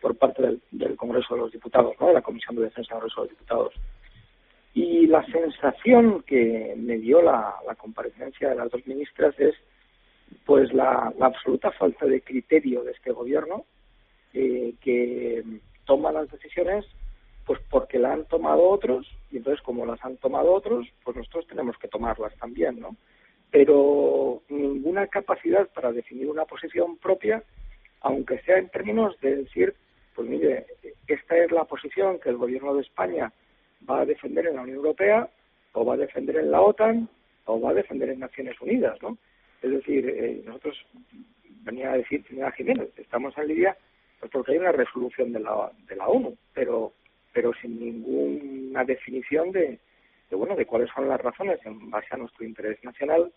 por 0.00 0.16
parte 0.16 0.42
del, 0.42 0.60
del 0.70 0.96
Congreso 0.96 1.34
de 1.34 1.40
los 1.40 1.52
Diputados, 1.52 1.94
¿no? 1.98 2.08
de 2.08 2.14
la 2.14 2.22
Comisión 2.22 2.56
de 2.56 2.62
Defensa 2.64 2.94
del 2.94 3.00
Congreso 3.00 3.22
de 3.22 3.28
los 3.28 3.38
Diputados. 3.38 3.74
Y 4.74 5.06
la 5.06 5.24
sensación 5.26 6.24
que 6.24 6.74
me 6.76 6.98
dio 6.98 7.22
la, 7.22 7.54
comparecencia 7.78 8.48
de 8.48 8.56
las 8.56 8.70
dos 8.70 8.84
ministras 8.86 9.38
es 9.38 9.54
pues 10.44 10.72
la, 10.72 11.12
absoluta 11.20 11.70
falta 11.70 12.06
de 12.06 12.20
criterio 12.20 12.82
de 12.82 12.90
este 12.90 13.12
gobierno 13.12 13.64
eh, 14.32 14.74
que 14.80 15.44
toma 15.84 16.10
las 16.10 16.28
decisiones 16.30 16.84
pues 17.46 17.60
porque 17.70 17.98
la 17.98 18.12
han 18.12 18.24
tomado 18.24 18.68
otros 18.68 19.06
y 19.30 19.36
entonces 19.36 19.62
como 19.62 19.86
las 19.86 20.02
han 20.04 20.16
tomado 20.16 20.52
otros 20.52 20.86
pues 21.04 21.16
nosotros 21.16 21.46
tenemos 21.46 21.76
que 21.78 21.88
tomarlas 21.88 22.34
también 22.38 22.80
no 22.80 22.96
pero 23.50 24.42
ninguna 24.48 25.06
capacidad 25.06 25.68
para 25.68 25.92
definir 25.92 26.28
una 26.28 26.46
posición 26.46 26.96
propia 26.96 27.44
aunque 28.00 28.40
sea 28.40 28.58
en 28.58 28.70
términos 28.70 29.20
de 29.20 29.36
decir 29.36 29.74
pues 30.14 30.28
mire 30.28 30.66
esta 31.06 31.36
es 31.36 31.52
la 31.52 31.64
posición 31.64 32.18
que 32.18 32.30
el 32.30 32.38
gobierno 32.38 32.74
de 32.74 32.82
España 32.82 33.30
va 33.88 34.00
a 34.00 34.06
defender 34.06 34.46
en 34.46 34.56
la 34.56 34.62
Unión 34.62 34.78
Europea 34.78 35.28
o 35.72 35.84
va 35.84 35.94
a 35.94 35.98
defender 35.98 36.36
en 36.36 36.50
la 36.50 36.60
OTAN 36.60 37.08
o 37.46 37.60
va 37.60 37.70
a 37.70 37.74
defender 37.74 38.10
en 38.10 38.20
Naciones 38.20 38.60
Unidas, 38.60 39.00
¿no? 39.02 39.18
Es 39.62 39.70
decir, 39.70 40.08
eh, 40.08 40.42
nosotros, 40.44 40.76
venía 41.62 41.92
a 41.92 41.96
decir 41.96 42.24
señora 42.28 42.52
Jiménez, 42.52 42.90
estamos 42.96 43.36
en 43.38 43.48
Libia 43.48 43.76
pues 44.20 44.30
porque 44.32 44.52
hay 44.52 44.58
una 44.58 44.72
resolución 44.72 45.32
de 45.32 45.40
la, 45.40 45.70
de 45.86 45.96
la 45.96 46.06
ONU, 46.06 46.36
pero, 46.54 46.92
pero 47.32 47.52
sin 47.60 47.78
ninguna 47.78 48.84
definición 48.84 49.52
de, 49.52 49.78
de, 50.30 50.36
bueno, 50.36 50.56
de 50.56 50.66
cuáles 50.66 50.90
son 50.94 51.08
las 51.08 51.20
razones 51.20 51.58
en 51.64 51.90
base 51.90 52.08
a 52.10 52.16
nuestro 52.16 52.44
interés 52.44 52.82
nacional 52.84 53.32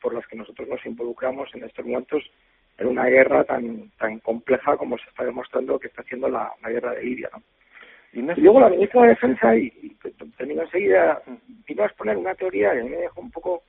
por 0.00 0.14
las 0.14 0.26
que 0.26 0.36
nosotros 0.36 0.68
nos 0.68 0.84
involucramos 0.84 1.54
en 1.54 1.64
estos 1.64 1.84
momentos 1.84 2.24
en 2.78 2.88
una 2.88 3.04
guerra 3.06 3.44
tan, 3.44 3.90
tan 3.98 4.18
compleja 4.20 4.76
como 4.76 4.98
se 4.98 5.08
está 5.08 5.24
demostrando 5.24 5.78
que 5.78 5.86
está 5.86 6.02
haciendo 6.02 6.28
la, 6.28 6.52
la 6.62 6.70
guerra 6.70 6.94
de 6.94 7.04
Libia, 7.04 7.30
¿no? 7.32 7.42
Y 8.14 8.22
luego 8.40 8.60
la 8.60 8.68
ministra 8.68 9.02
de 9.02 9.08
Defensa, 9.08 9.56
y, 9.56 9.70
termino 10.38 10.62
enseguida, 10.62 11.20
vino 11.66 11.82
a 11.82 11.86
exponer 11.86 12.16
una 12.16 12.34
teoría 12.36 12.72
que 12.72 12.84
me 12.84 12.96
dejó 12.96 13.20
un 13.20 13.30
poco 13.32 13.64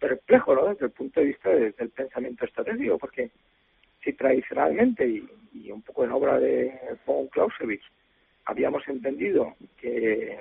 perplejo 0.00 0.54
¿no? 0.54 0.68
desde 0.68 0.86
el 0.86 0.92
punto 0.92 1.20
de 1.20 1.26
vista 1.26 1.50
del 1.50 1.90
pensamiento 1.90 2.46
estratégico, 2.46 2.96
porque 2.98 3.30
si 4.02 4.14
tradicionalmente, 4.14 5.06
y, 5.06 5.70
un 5.70 5.82
poco 5.82 6.04
en 6.04 6.12
obra 6.12 6.38
de 6.38 6.72
von 7.04 7.28
Clausewitz, 7.28 7.84
habíamos 8.46 8.82
entendido 8.88 9.54
que, 9.78 10.38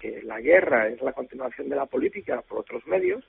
que 0.00 0.22
la 0.22 0.40
guerra 0.40 0.86
es 0.86 1.02
la 1.02 1.12
continuación 1.12 1.68
de 1.68 1.76
la 1.76 1.86
política 1.86 2.40
por 2.42 2.60
otros 2.60 2.86
medios, 2.86 3.24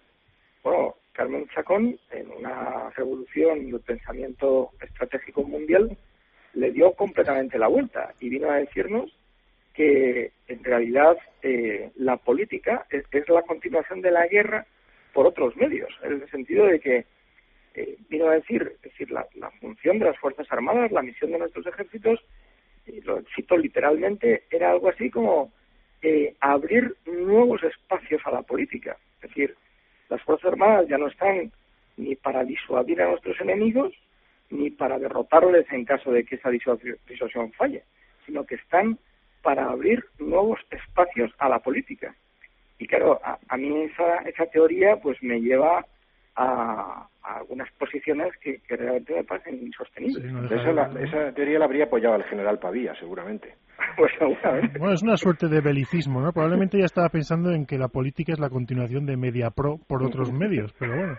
bueno, 0.61 0.95
Carmen 1.13 1.47
Chacón, 1.49 1.99
en 2.11 2.29
una 2.31 2.91
revolución 2.91 3.71
del 3.71 3.81
pensamiento 3.81 4.69
estratégico 4.79 5.43
mundial, 5.43 5.97
le 6.53 6.71
dio 6.71 6.93
completamente 6.93 7.57
la 7.57 7.67
vuelta 7.67 8.13
y 8.19 8.29
vino 8.29 8.49
a 8.49 8.57
decirnos 8.57 9.11
que 9.73 10.31
en 10.47 10.63
realidad 10.63 11.17
eh, 11.41 11.91
la 11.95 12.17
política 12.17 12.85
es, 12.89 13.03
la 13.27 13.41
continuación 13.41 14.01
de 14.01 14.11
la 14.11 14.27
guerra 14.27 14.65
por 15.13 15.27
otros 15.27 15.55
medios, 15.57 15.89
en 16.03 16.13
el 16.13 16.29
sentido 16.29 16.65
de 16.65 16.79
que 16.79 17.05
eh, 17.75 17.97
vino 18.09 18.27
a 18.27 18.35
decir, 18.35 18.73
es 18.75 18.81
decir, 18.81 19.11
la, 19.11 19.25
función 19.59 19.99
de 19.99 20.05
las 20.05 20.17
Fuerzas 20.19 20.47
Armadas, 20.51 20.91
la 20.91 21.01
misión 21.01 21.31
de 21.31 21.39
nuestros 21.39 21.65
ejércitos, 21.65 22.19
y 22.85 23.01
lo 23.01 23.21
cito 23.35 23.57
literalmente, 23.57 24.43
era 24.51 24.71
algo 24.71 24.89
así 24.89 25.09
como 25.09 25.51
eh, 26.01 26.35
abrir 26.39 26.95
nuevos 27.05 27.63
espacios 27.63 28.21
a 28.25 28.31
la 28.31 28.41
política. 28.43 28.97
Es 29.21 29.29
decir, 29.29 29.55
las 30.09 30.21
Fuerzas 30.21 30.51
Armadas 30.51 30.87
ya 30.87 30.97
no 30.97 31.07
están 31.07 31.51
ni 31.97 32.15
para 32.15 32.43
disuadir 32.43 33.01
a 33.01 33.09
nuestros 33.09 33.39
enemigos, 33.39 33.93
ni 34.49 34.69
para 34.69 34.99
derrotarles 34.99 35.65
en 35.71 35.85
caso 35.85 36.11
de 36.11 36.23
que 36.25 36.35
esa 36.35 36.49
disuasión 36.49 37.51
falle, 37.53 37.83
sino 38.25 38.45
que 38.45 38.55
están 38.55 38.99
para 39.43 39.65
abrir 39.65 40.03
nuevos 40.17 40.59
espacios 40.71 41.31
a 41.37 41.49
la 41.49 41.59
política. 41.59 42.15
Y 42.79 42.87
claro, 42.87 43.19
a, 43.23 43.57
mí 43.57 43.83
esa, 43.83 44.17
esa 44.27 44.45
teoría 44.47 44.97
pues 44.97 45.21
me 45.21 45.39
lleva 45.39 45.85
a, 46.35 47.07
algunas 47.23 47.71
posiciones 47.73 48.33
que, 48.41 48.59
realmente 48.67 49.13
me 49.13 49.23
parecen 49.23 49.55
insostenibles. 49.61 50.25
esa, 50.51 51.31
teoría 51.33 51.59
la 51.59 51.65
habría 51.65 51.85
apoyado 51.85 52.15
el 52.15 52.23
general 52.23 52.59
Pavía, 52.59 52.93
seguramente. 52.99 53.55
pues 53.97 54.11
seguramente. 54.17 54.79
Bueno, 54.79 54.93
es 54.93 55.03
una 55.03 55.17
suerte 55.17 55.47
de 55.47 55.61
belicismo, 55.61 56.19
¿no? 56.21 56.33
Probablemente 56.33 56.79
ya 56.79 56.85
estaba 56.85 57.09
pensando 57.09 57.51
en 57.51 57.65
que 57.65 57.77
la 57.77 57.87
política 57.87 58.33
es 58.33 58.39
la 58.39 58.49
continuación 58.49 59.05
de 59.05 59.15
Media 59.15 59.51
Pro 59.51 59.77
por 59.87 60.03
otros 60.03 60.33
medios, 60.33 60.73
pero 60.77 60.95
bueno. 60.95 61.17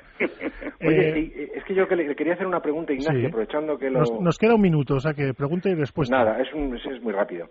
Oye, 0.86 1.18
eh, 1.18 1.52
es 1.54 1.64
que 1.64 1.74
yo 1.74 1.86
le 1.86 2.14
quería 2.14 2.34
hacer 2.34 2.46
una 2.46 2.60
pregunta, 2.60 2.92
Ignacio, 2.92 3.28
aprovechando 3.28 3.78
que 3.78 3.88
lo... 3.88 4.00
Nos, 4.20 4.38
queda 4.38 4.54
un 4.54 4.60
minuto, 4.60 4.96
o 4.96 5.00
sea 5.00 5.14
que 5.14 5.32
pregunta 5.32 5.70
y 5.70 5.74
respuesta. 5.74 6.14
Nada, 6.14 6.40
es, 6.42 6.52
un, 6.52 6.76
es 6.76 7.02
muy 7.02 7.12
rápido. 7.12 7.48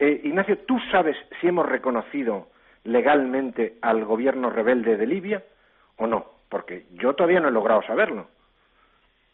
Eh, 0.00 0.18
Ignacio, 0.24 0.56
¿tú 0.60 0.78
sabes 0.90 1.14
si 1.40 1.48
hemos 1.48 1.68
reconocido 1.68 2.48
legalmente 2.84 3.76
al 3.82 4.06
gobierno 4.06 4.48
rebelde 4.48 4.96
de 4.96 5.06
Libia 5.06 5.44
o 5.98 6.06
no? 6.06 6.24
Porque 6.48 6.86
yo 6.92 7.12
todavía 7.12 7.38
no 7.38 7.48
he 7.48 7.52
logrado 7.52 7.82
saberlo. 7.82 8.26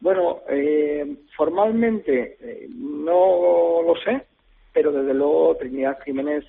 Bueno, 0.01 0.41
eh, 0.49 1.19
formalmente 1.37 2.37
eh, 2.41 2.67
no 2.69 3.81
lo 3.87 3.95
sé, 4.05 4.27
pero 4.73 4.91
desde 4.91 5.15
luego 5.15 5.57
Trinidad 5.57 6.01
Jiménez 6.05 6.45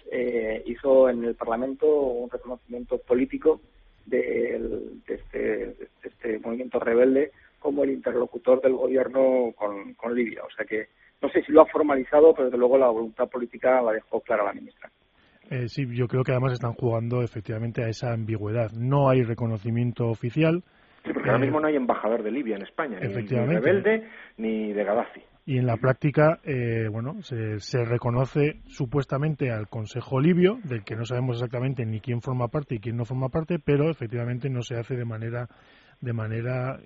hizo 0.66 1.10
en 1.10 1.24
el 1.24 1.36
Parlamento 1.36 1.86
un 1.88 2.30
reconocimiento 2.30 2.98
político 2.98 3.62
de, 4.08 4.60
este, 5.08 5.76
este, 6.02 6.40
movimiento 6.40 6.80
rebelde 6.80 7.32
como 7.60 7.84
el 7.84 7.92
interlocutor 7.92 8.62
del 8.62 8.74
gobierno 8.74 9.54
con, 9.56 9.94
con 9.94 10.16
Libia. 10.16 10.44
O 10.44 10.50
sea 10.50 10.66
que 10.66 10.88
no 11.22 11.30
sé 11.30 11.44
si 11.44 11.52
lo 11.52 11.62
ha 11.62 11.66
formalizado, 11.66 12.34
pero 12.34 12.46
desde 12.46 12.58
luego 12.58 12.78
la 12.78 12.90
voluntad 12.90 13.28
política 13.28 13.82
la 13.82 13.94
dejó 13.94 14.22
clara 14.22 14.44
la 14.44 14.54
ministra. 14.54 14.90
Eh, 15.50 15.70
sí, 15.70 15.86
yo 15.94 16.08
creo 16.08 16.24
que 16.24 16.32
además 16.32 16.54
están 16.54 16.74
jugando 16.74 17.22
efectivamente 17.22 17.84
a 17.84 17.88
esa 17.88 18.12
ambigüedad. 18.12 18.72
No 18.72 19.10
hay 19.10 19.24
reconocimiento 19.24 20.08
oficial. 20.08 20.64
Sí, 21.06 21.14
porque 21.14 21.30
ahora 21.30 21.42
eh, 21.42 21.46
mismo 21.46 21.62
no 21.62 21.68
hay 21.68 21.76
embajador 21.76 22.22
de 22.22 22.32
Libia 22.32 22.58
en 22.58 22.64
España, 22.64 23.00
ni, 23.00 23.08
rebelde 23.08 24.08
ni 24.38 24.74
de 24.74 24.84
Gaddafi. 24.84 25.22
Y 25.46 25.58
en 25.58 25.66
la 25.66 25.78
práctica, 25.78 26.40
eh, 26.44 26.90
bueno, 26.92 27.22
se, 27.22 27.60
se, 27.60 27.86
reconoce 27.86 28.60
supuestamente 28.68 29.50
al 29.50 29.70
Consejo 29.70 30.20
Libio, 30.20 30.60
del 30.66 30.84
que 30.84 30.98
no 30.98 31.06
sabemos 31.06 31.38
exactamente 31.38 31.86
ni 31.86 32.02
quién 32.02 32.22
forma 32.22 32.50
parte 32.50 32.76
y 32.76 32.80
quién 32.80 32.98
no 32.98 33.06
forma 33.06 33.30
parte, 33.30 33.58
pero 33.58 33.90
efectivamente 33.90 34.50
no 34.50 34.62
se 34.62 34.76
hace 34.76 34.98
de 34.98 35.06
manera 35.06 35.48
de 36.02 36.14
manera 36.14 36.78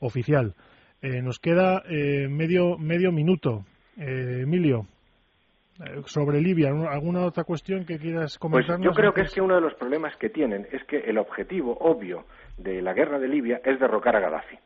oficial. 0.00 0.54
Nos 1.02 1.38
queda 1.38 1.82
medio 2.28 2.78
medio 2.78 3.12
minuto. 3.12 3.64
Emilio. 3.96 4.86
Eh, 5.80 6.02
sobre 6.06 6.40
Libia, 6.40 6.70
¿alguna 6.90 7.24
otra 7.24 7.44
cuestión 7.44 7.84
que 7.84 7.98
quieras 7.98 8.36
comentar? 8.38 8.78
Pues 8.78 8.84
yo 8.84 8.92
creo 8.92 9.12
que 9.12 9.22
es 9.22 9.32
que 9.32 9.40
uno 9.40 9.54
de 9.54 9.60
los 9.60 9.74
problemas 9.74 10.16
que 10.16 10.28
tienen 10.28 10.66
es 10.72 10.82
que 10.84 10.98
el 10.98 11.18
objetivo 11.18 11.76
obvio 11.80 12.24
de 12.56 12.82
la 12.82 12.94
guerra 12.94 13.20
de 13.20 13.28
Libia 13.28 13.60
es 13.64 13.78
derrocar 13.78 14.16
a 14.16 14.20
Gaddafi. 14.20 14.58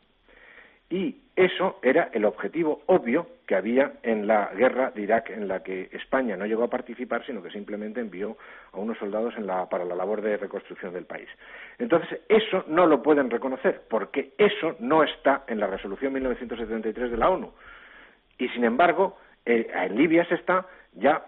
Y 0.93 1.23
eso 1.37 1.79
era 1.81 2.11
el 2.13 2.27
objetivo 2.27 2.83
obvio 2.85 3.27
que 3.47 3.55
había 3.55 3.95
en 4.03 4.27
la 4.27 4.51
guerra 4.55 4.91
de 4.91 5.01
Irak, 5.01 5.31
en 5.31 5.49
la 5.49 5.63
que 5.63 5.89
España 5.91 6.37
no 6.37 6.45
llegó 6.45 6.65
a 6.65 6.69
participar, 6.69 7.25
sino 7.25 7.43
que 7.43 7.49
simplemente 7.49 7.99
envió 7.99 8.37
a 8.73 8.77
unos 8.77 8.99
soldados 8.99 9.33
para 9.71 9.87
la 9.87 9.95
labor 9.95 10.21
de 10.21 10.37
reconstrucción 10.37 10.93
del 10.93 11.07
país. 11.07 11.31
Entonces, 11.79 12.21
eso 12.29 12.67
no 12.69 12.87
lo 12.87 13.03
pueden 13.03 13.31
reconocer, 13.31 13.85
porque 13.89 14.35
eso 14.37 14.77
no 14.81 15.03
está 15.03 15.45
en 15.47 15.61
la 15.61 15.67
resolución 15.67 16.13
1973 16.13 17.11
de 17.11 17.17
la 17.17 17.31
ONU. 17.31 17.51
Y, 18.37 18.51
sin 18.51 18.65
embargo, 18.65 19.17
eh, 19.47 19.69
en 19.73 19.97
Libia 19.97 20.27
se 20.27 20.35
está 20.35 20.67
ya 20.93 21.25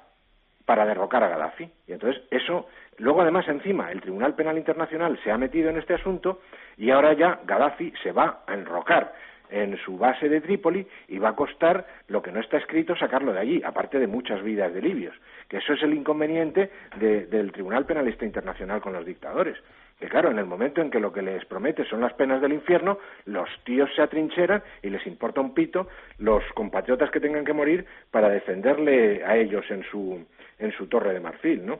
para 0.67 0.85
derrocar 0.85 1.25
a 1.25 1.29
Gaddafi. 1.29 1.71
Y 1.87 1.93
entonces 1.93 2.23
eso, 2.31 2.69
luego 2.99 3.23
además 3.23 3.49
encima 3.49 3.91
el 3.91 4.03
Tribunal 4.03 4.35
Penal 4.35 4.59
Internacional 4.59 5.19
se 5.25 5.31
ha 5.31 5.39
metido 5.39 5.71
en 5.71 5.79
este 5.79 5.95
asunto 5.95 6.41
y 6.77 6.91
ahora 6.91 7.15
ya 7.15 7.41
Gaddafi 7.45 7.93
se 8.03 8.12
va 8.12 8.43
a 8.47 8.53
enrocar 8.55 9.12
en 9.51 9.77
su 9.79 9.99
base 9.99 10.29
de 10.29 10.41
Trípoli 10.41 10.87
y 11.09 11.19
va 11.19 11.31
a 11.31 11.37
costar 11.37 11.87
lo 12.09 12.23
que 12.23 12.33
no 12.33 12.41
está 12.41 12.59
escrito 12.59 12.97
sacarlo 12.97 13.33
de 13.33 13.41
allí, 13.41 13.63
aparte 13.65 13.99
de 13.99 14.07
muchas 14.07 14.43
vidas 14.43 14.73
de 14.73 14.83
libios. 14.83 15.15
Que 15.49 15.59
eso 15.59 15.75
es 15.75 15.83
el 15.83 15.95
inconveniente 15.95 16.71
del 16.97 17.53
Tribunal 17.53 17.87
Penalista 17.87 18.25
Internacional 18.25 18.81
con 18.81 18.93
los 18.93 19.05
dictadores 19.05 19.57
que 19.99 20.09
claro, 20.09 20.31
en 20.31 20.39
el 20.39 20.47
momento 20.47 20.81
en 20.81 20.91
que 20.91 20.99
lo 20.99 21.13
que 21.13 21.23
les 21.23 21.45
promete 21.47 21.85
son 21.85 22.01
las 22.01 22.13
penas 22.15 22.41
del 22.43 22.53
infierno, 22.53 22.99
los 23.27 23.49
tíos 23.65 23.89
se 23.95 24.03
atrincheran 24.03 24.63
y 24.83 24.91
les 24.91 25.07
importa 25.07 25.41
un 25.41 25.55
pito 25.55 25.89
los 26.19 26.43
compatriotas 26.55 27.11
que 27.11 27.21
tengan 27.21 27.45
que 27.45 27.53
morir 27.53 27.87
para 28.11 28.29
defenderle 28.29 29.25
a 29.25 29.37
ellos 29.37 29.65
en 29.71 29.83
su, 29.85 30.25
en 30.59 30.73
su 30.73 30.89
torre 30.89 31.15
de 31.15 31.21
marfil, 31.21 31.65
¿no? 31.65 31.79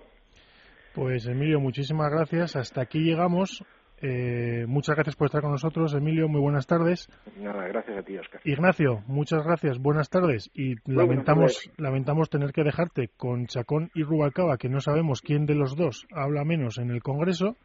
Pues 0.95 1.27
Emilio, 1.27 1.59
muchísimas 1.59 2.11
gracias. 2.11 2.55
Hasta 2.55 2.83
aquí 2.83 3.01
llegamos. 3.01 3.65
Eh, 4.07 4.67
muchas 4.69 4.97
gracias 4.97 5.17
por 5.17 5.29
estar 5.29 5.41
con 5.41 5.53
nosotros, 5.53 5.95
Emilio. 5.95 6.29
Muy 6.29 6.39
buenas 6.39 6.67
tardes. 6.67 7.09
Nada, 7.39 7.67
gracias 7.69 7.97
a 7.97 8.03
ti, 8.03 8.19
Oscar. 8.19 8.39
Ignacio, 8.45 9.03
muchas 9.07 9.43
gracias. 9.43 9.79
Buenas 9.79 10.11
tardes. 10.11 10.51
Y 10.53 10.75
lamentamos, 10.85 11.71
lamentamos 11.79 12.29
tener 12.29 12.53
que 12.53 12.65
dejarte 12.65 13.09
con 13.17 13.47
Chacón 13.47 13.91
y 13.95 14.03
Rubalcaba, 14.03 14.59
que 14.59 14.69
no 14.69 14.81
sabemos 14.81 15.23
quién 15.23 15.47
de 15.47 15.55
los 15.55 15.75
dos 15.75 16.07
habla 16.15 16.45
menos 16.45 16.77
en 16.77 16.91
el 16.91 17.03
Congreso. 17.03 17.57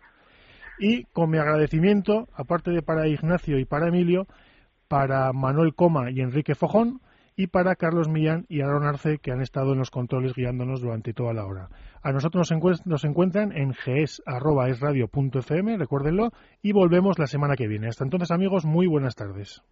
Y 0.79 1.03
con 1.11 1.29
mi 1.29 1.39
agradecimiento, 1.39 2.29
aparte 2.33 2.71
de 2.71 2.83
para 2.83 3.09
Ignacio 3.09 3.59
y 3.59 3.65
para 3.65 3.89
Emilio, 3.89 4.25
para 4.87 5.33
Manuel 5.33 5.75
Coma 5.75 6.09
y 6.09 6.21
Enrique 6.21 6.55
Fojón, 6.55 7.01
y 7.39 7.47
para 7.47 7.75
Carlos 7.77 8.09
Millán 8.09 8.45
y 8.49 8.59
Aaron 8.59 8.83
Arce, 8.83 9.19
que 9.19 9.31
han 9.31 9.39
estado 9.39 9.71
en 9.71 9.79
los 9.79 9.91
controles 9.91 10.33
guiándonos 10.35 10.81
durante 10.81 11.13
toda 11.13 11.31
la 11.31 11.45
hora. 11.45 11.69
A 12.03 12.11
nosotros 12.11 12.51
nos, 12.85 13.05
encuentran 13.05 13.53
en 13.53 13.69
gs.esradio.fm, 13.69 14.27
recuérdenlo, 15.77 16.33
y 16.61 16.73
volvemos 16.73 17.17
la 17.17 17.27
semana 17.27 17.55
que 17.55 17.69
viene. 17.69 17.87
Hasta 17.87 18.03
entonces, 18.03 18.31
amigos, 18.31 18.65
muy 18.65 18.87
buenas 18.87 19.15
tardes. 19.15 19.63